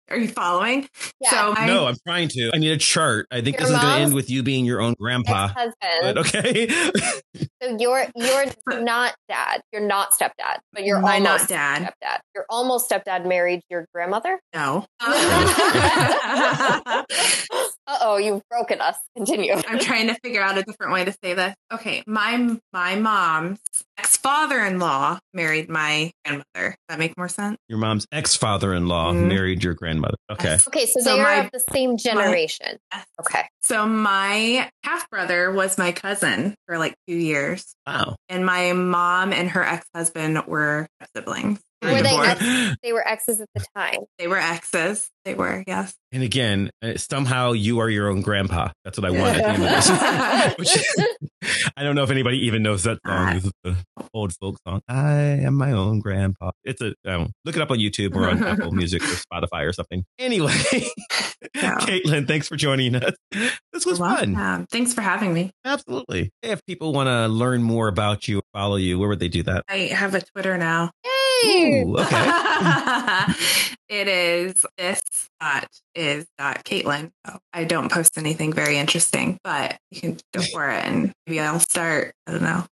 Are 0.09 0.17
you 0.17 0.27
following? 0.27 0.87
Yeah. 1.19 1.29
So 1.31 1.53
I, 1.57 1.67
no, 1.67 1.87
I'm 1.87 1.95
trying 2.05 2.27
to. 2.29 2.51
I 2.53 2.57
need 2.57 2.71
a 2.71 2.77
chart. 2.77 3.27
I 3.31 3.41
think 3.41 3.57
this 3.57 3.69
is 3.69 3.75
going 3.75 3.95
to 3.95 4.01
end 4.01 4.13
with 4.13 4.29
you 4.29 4.43
being 4.43 4.65
your 4.65 4.81
own 4.81 4.95
grandpa. 4.99 5.45
Ex-husband. 5.45 5.73
But 6.01 6.17
okay. 6.19 6.69
So 7.61 7.75
you're 7.79 8.05
you're 8.15 8.45
not 8.81 9.15
dad. 9.27 9.61
You're 9.73 9.81
not 9.81 10.11
stepdad, 10.11 10.59
but 10.71 10.83
you're 10.83 11.01
my 11.01 11.19
not 11.19 11.31
almost 11.31 11.49
dad. 11.49 11.91
stepdad. 12.03 12.19
Your 12.35 12.45
almost 12.49 12.89
stepdad 12.89 13.25
married 13.25 13.61
your 13.69 13.87
grandmother. 13.93 14.39
No. 14.53 14.85
uh 17.87 17.97
oh, 18.01 18.17
you've 18.17 18.41
broken 18.49 18.81
us. 18.81 18.95
Continue. 19.15 19.53
I'm 19.67 19.79
trying 19.79 20.07
to 20.07 20.15
figure 20.23 20.41
out 20.41 20.57
a 20.57 20.63
different 20.63 20.93
way 20.93 21.05
to 21.05 21.13
say 21.23 21.33
this. 21.33 21.55
Okay, 21.73 22.03
my 22.07 22.57
my 22.73 22.95
mom's 22.95 23.59
ex 23.97 24.17
father 24.17 24.59
in 24.65 24.79
law 24.79 25.19
married 25.33 25.69
my 25.69 26.11
grandmother. 26.25 26.45
Does 26.55 26.75
that 26.89 26.99
make 26.99 27.17
more 27.17 27.29
sense? 27.29 27.57
your 27.67 27.77
mom's 27.79 28.05
ex 28.11 28.35
father 28.35 28.73
in 28.73 28.87
law 28.87 29.11
Mhm. 29.13 29.27
married 29.27 29.63
your 29.63 29.73
grandmother. 29.73 30.15
Okay. 30.31 30.57
Okay, 30.67 30.85
so, 30.85 30.99
So 30.99 31.15
they 31.15 31.21
are 31.21 31.43
of 31.45 31.51
the 31.51 31.63
same 31.73 31.97
generation. 31.97 32.77
Okay. 33.19 33.43
So 33.61 33.85
my 33.87 34.69
half 34.83 35.09
brother 35.09 35.51
was 35.51 35.77
my 35.77 35.91
cousin 35.91 36.55
for 36.67 36.77
like 36.77 36.95
two 37.07 37.15
years, 37.15 37.75
Wow. 37.87 38.15
and 38.29 38.45
my 38.45 38.73
mom 38.73 39.33
and 39.33 39.49
her 39.51 39.63
ex 39.63 39.85
husband 39.95 40.43
were 40.47 40.87
siblings. 41.15 41.59
Were 41.93 42.01
they 42.01 42.09
Divorced. 42.09 42.41
ex- 42.41 42.75
They 42.83 42.93
were 42.93 43.07
exes 43.07 43.41
at 43.41 43.49
the 43.55 43.65
time. 43.75 43.99
They 44.19 44.27
were 44.27 44.37
exes. 44.37 45.09
They 45.25 45.33
were 45.33 45.63
yes. 45.65 45.95
And 46.11 46.21
again, 46.23 46.69
uh, 46.83 46.97
somehow 46.97 47.53
you 47.53 47.79
are 47.79 47.89
your 47.89 48.09
own 48.09 48.21
grandpa. 48.21 48.69
That's 48.83 48.97
what 48.97 49.05
I 49.05 49.11
want 49.11 49.37
at 49.37 49.57
the 49.57 49.65
end 49.65 50.53
of. 50.53 50.59
Which, 50.59 50.77
I 51.75 51.83
don't 51.83 51.95
know 51.95 52.03
if 52.03 52.11
anybody 52.11 52.45
even 52.45 52.61
knows 52.61 52.83
that 52.83 52.99
song. 53.05 53.35
It's 53.37 53.51
the 53.63 53.75
old 54.13 54.33
folk 54.39 54.57
song. 54.67 54.81
I 54.87 55.13
am 55.13 55.55
my 55.55 55.71
own 55.71 55.99
grandpa. 55.99 56.51
It's 56.63 56.79
a 56.81 56.93
um, 57.05 57.31
look 57.43 57.55
it 57.55 57.61
up 57.61 57.71
on 57.71 57.79
YouTube 57.79 58.15
or 58.15 58.29
on 58.29 58.43
Apple 58.43 58.71
Music 58.73 59.01
or 59.01 59.05
Spotify 59.15 59.67
or 59.67 59.73
something. 59.73 60.05
Anyway, 60.19 60.51
Caitlin, 61.55 62.27
thanks 62.27 62.47
for 62.47 62.55
joining 62.55 62.95
us. 62.95 63.13
This 63.73 63.85
was 63.85 63.97
fun. 63.99 64.33
Welcome. 64.33 64.67
Thanks 64.71 64.93
for 64.93 65.01
having 65.01 65.33
me. 65.33 65.51
Absolutely. 65.65 66.31
If 66.43 66.63
people 66.65 66.93
want 66.93 67.07
to 67.07 67.27
learn 67.27 67.63
more 67.63 67.87
about 67.87 68.27
you, 68.27 68.41
follow 68.53 68.75
you, 68.75 68.99
where 68.99 69.09
would 69.09 69.19
they 69.19 69.27
do 69.27 69.43
that? 69.43 69.63
I 69.67 69.77
have 69.93 70.13
a 70.15 70.21
Twitter 70.21 70.57
now. 70.57 70.91
Yay! 71.03 71.11
Ooh, 71.45 71.97
okay. 71.99 72.25
it 73.89 74.07
is 74.07 74.65
this 74.77 75.01
dot 75.39 75.67
is 75.93 76.25
dot 76.37 76.63
Caitlin. 76.63 77.11
So 77.25 77.37
I 77.53 77.65
don't 77.65 77.91
post 77.91 78.17
anything 78.17 78.53
very 78.53 78.77
interesting, 78.77 79.37
but 79.43 79.77
you 79.91 80.01
can 80.01 80.17
go 80.33 80.41
for 80.53 80.69
it 80.69 80.85
and 80.85 81.11
maybe 81.27 81.39
I'll 81.39 81.59
start. 81.59 82.13
I 82.27 82.31
don't 82.31 82.41
know. 82.41 82.65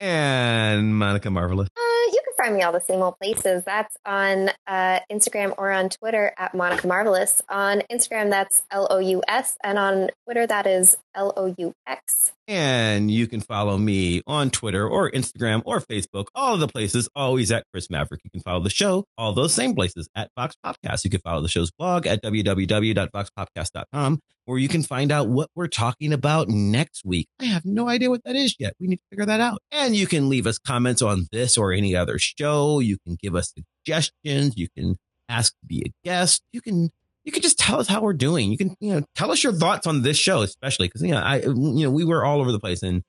And 0.00 0.96
Monica 0.96 1.30
Marvelous. 1.30 1.68
Uh, 1.76 2.10
you 2.12 2.20
can 2.24 2.44
find 2.44 2.56
me 2.56 2.62
all 2.62 2.72
the 2.72 2.80
same 2.80 3.00
old 3.02 3.18
places. 3.18 3.64
That's 3.64 3.96
on 4.04 4.50
uh, 4.66 5.00
Instagram 5.10 5.54
or 5.56 5.70
on 5.70 5.88
Twitter 5.88 6.32
at 6.38 6.54
Monica 6.54 6.86
Marvelous. 6.86 7.42
On 7.48 7.82
Instagram, 7.90 8.30
that's 8.30 8.62
L 8.70 8.86
O 8.90 8.98
U 8.98 9.22
S, 9.26 9.56
and 9.62 9.78
on 9.78 10.10
Twitter, 10.24 10.46
that 10.46 10.66
is 10.66 10.96
L 11.18 11.32
O 11.36 11.54
U 11.58 11.74
X. 11.86 12.32
And 12.46 13.10
you 13.10 13.26
can 13.26 13.40
follow 13.40 13.76
me 13.76 14.22
on 14.26 14.50
Twitter 14.50 14.88
or 14.88 15.10
Instagram 15.10 15.62
or 15.66 15.80
Facebook, 15.80 16.28
all 16.34 16.54
of 16.54 16.60
the 16.60 16.68
places, 16.68 17.08
always 17.14 17.50
at 17.50 17.64
Chris 17.72 17.90
Maverick. 17.90 18.20
You 18.24 18.30
can 18.30 18.40
follow 18.40 18.62
the 18.62 18.70
show, 18.70 19.04
all 19.18 19.32
those 19.32 19.52
same 19.52 19.74
places 19.74 20.08
at 20.14 20.30
VoxPopcast. 20.38 21.04
You 21.04 21.10
can 21.10 21.20
follow 21.20 21.42
the 21.42 21.48
show's 21.48 21.70
blog 21.72 22.06
at 22.06 22.22
www.voxpopcast.com, 22.22 24.20
where 24.44 24.58
you 24.58 24.68
can 24.68 24.82
find 24.82 25.12
out 25.12 25.28
what 25.28 25.50
we're 25.54 25.66
talking 25.66 26.12
about 26.12 26.48
next 26.48 27.04
week. 27.04 27.28
I 27.40 27.46
have 27.46 27.64
no 27.66 27.88
idea 27.88 28.08
what 28.08 28.24
that 28.24 28.36
is 28.36 28.54
yet. 28.58 28.74
We 28.80 28.86
need 28.86 28.96
to 28.96 29.04
figure 29.10 29.26
that 29.26 29.40
out. 29.40 29.60
And 29.72 29.94
you 29.96 30.06
can 30.06 30.28
leave 30.28 30.46
us 30.46 30.58
comments 30.58 31.02
on 31.02 31.26
this 31.32 31.58
or 31.58 31.72
any 31.72 31.96
other 31.96 32.18
show. 32.18 32.78
You 32.78 32.96
can 33.04 33.18
give 33.20 33.34
us 33.34 33.52
suggestions. 33.52 34.56
You 34.56 34.68
can 34.76 34.96
ask 35.28 35.52
to 35.52 35.66
be 35.66 35.82
a 35.84 35.92
guest. 36.02 36.42
You 36.52 36.62
can 36.62 36.90
you 37.28 37.32
can 37.32 37.42
just 37.42 37.58
tell 37.58 37.78
us 37.78 37.86
how 37.86 38.00
we're 38.00 38.14
doing. 38.14 38.50
You 38.50 38.56
can, 38.56 38.74
you 38.80 38.94
know, 38.94 39.02
tell 39.14 39.30
us 39.30 39.44
your 39.44 39.52
thoughts 39.52 39.86
on 39.86 40.00
this 40.00 40.16
show, 40.16 40.40
especially 40.40 40.88
because, 40.88 41.02
you 41.02 41.10
know, 41.10 41.18
I, 41.18 41.42
you 41.42 41.84
know, 41.84 41.90
we 41.90 42.02
were 42.02 42.24
all 42.24 42.40
over 42.40 42.50
the 42.50 42.58
place 42.58 42.82
and, 42.82 43.02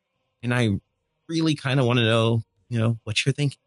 and 0.44 0.54
I 0.54 0.72
really 1.30 1.56
kind 1.56 1.80
of 1.80 1.86
want 1.86 2.00
to 2.00 2.04
know, 2.04 2.44
you 2.68 2.80
know, 2.80 3.00
what 3.06 3.26
you're 3.26 3.32
thinking. 3.32 3.58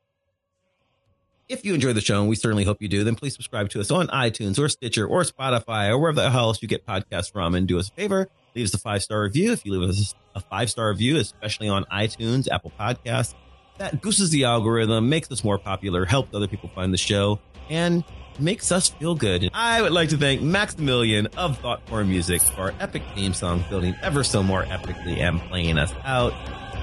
If 1.48 1.64
you 1.64 1.72
enjoy 1.72 1.94
the 1.94 2.02
show, 2.02 2.20
and 2.20 2.28
we 2.28 2.36
certainly 2.36 2.64
hope 2.64 2.82
you 2.82 2.88
do, 2.88 3.02
then 3.02 3.14
please 3.14 3.32
subscribe 3.32 3.70
to 3.70 3.80
us 3.80 3.90
on 3.90 4.08
iTunes 4.08 4.58
or 4.58 4.68
Stitcher 4.68 5.06
or 5.06 5.22
Spotify 5.22 5.88
or 5.88 5.98
wherever 5.98 6.20
the 6.20 6.30
hell 6.30 6.48
else 6.48 6.60
you 6.60 6.68
get 6.68 6.86
podcasts 6.86 7.32
from 7.32 7.54
and 7.54 7.66
do 7.66 7.78
us 7.78 7.88
a 7.88 7.92
favor 7.92 8.28
leave 8.54 8.66
us 8.66 8.74
a 8.74 8.78
five 8.78 9.02
star 9.02 9.22
review. 9.22 9.52
If 9.52 9.64
you 9.64 9.72
leave 9.72 9.88
us 9.88 10.14
a 10.34 10.40
five 10.40 10.70
star 10.70 10.90
review, 10.90 11.16
especially 11.16 11.68
on 11.68 11.84
iTunes, 11.84 12.48
Apple 12.50 12.72
Podcasts, 12.78 13.34
that 13.78 14.02
boosts 14.02 14.28
the 14.28 14.44
algorithm, 14.44 15.08
makes 15.08 15.30
us 15.30 15.42
more 15.42 15.58
popular, 15.58 16.04
helps 16.04 16.34
other 16.34 16.48
people 16.48 16.70
find 16.74 16.92
the 16.92 16.98
show, 16.98 17.40
and 17.70 18.04
makes 18.40 18.72
us 18.72 18.88
feel 18.90 19.14
good. 19.14 19.50
I 19.52 19.82
would 19.82 19.92
like 19.92 20.08
to 20.10 20.16
thank 20.16 20.42
Maximilian 20.42 21.26
of 21.36 21.58
Thoughtform 21.58 22.08
Music 22.08 22.42
for 22.42 22.62
our 22.62 22.74
epic 22.80 23.02
theme 23.14 23.34
song, 23.34 23.64
building 23.68 23.94
ever 24.02 24.24
so 24.24 24.42
more 24.42 24.64
epically 24.64 25.18
and 25.18 25.40
playing 25.42 25.78
us 25.78 25.92
out. 26.04 26.32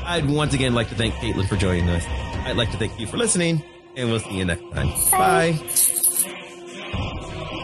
I'd 0.06 0.30
once 0.30 0.54
again 0.54 0.74
like 0.74 0.90
to 0.90 0.96
thank 0.96 1.14
Caitlin 1.16 1.48
for 1.48 1.56
joining 1.56 1.88
us. 1.90 2.06
I'd 2.46 2.58
like 2.58 2.72
to 2.72 2.78
thank 2.78 3.00
you 3.00 3.08
for 3.08 3.18
listening, 3.18 3.64
and 3.96 4.10
we'll 4.10 4.20
see 4.20 4.38
you 4.38 4.46
next 4.46 4.64
time. 4.72 4.90
Bye. 5.12 5.60
Bye. 6.92 7.56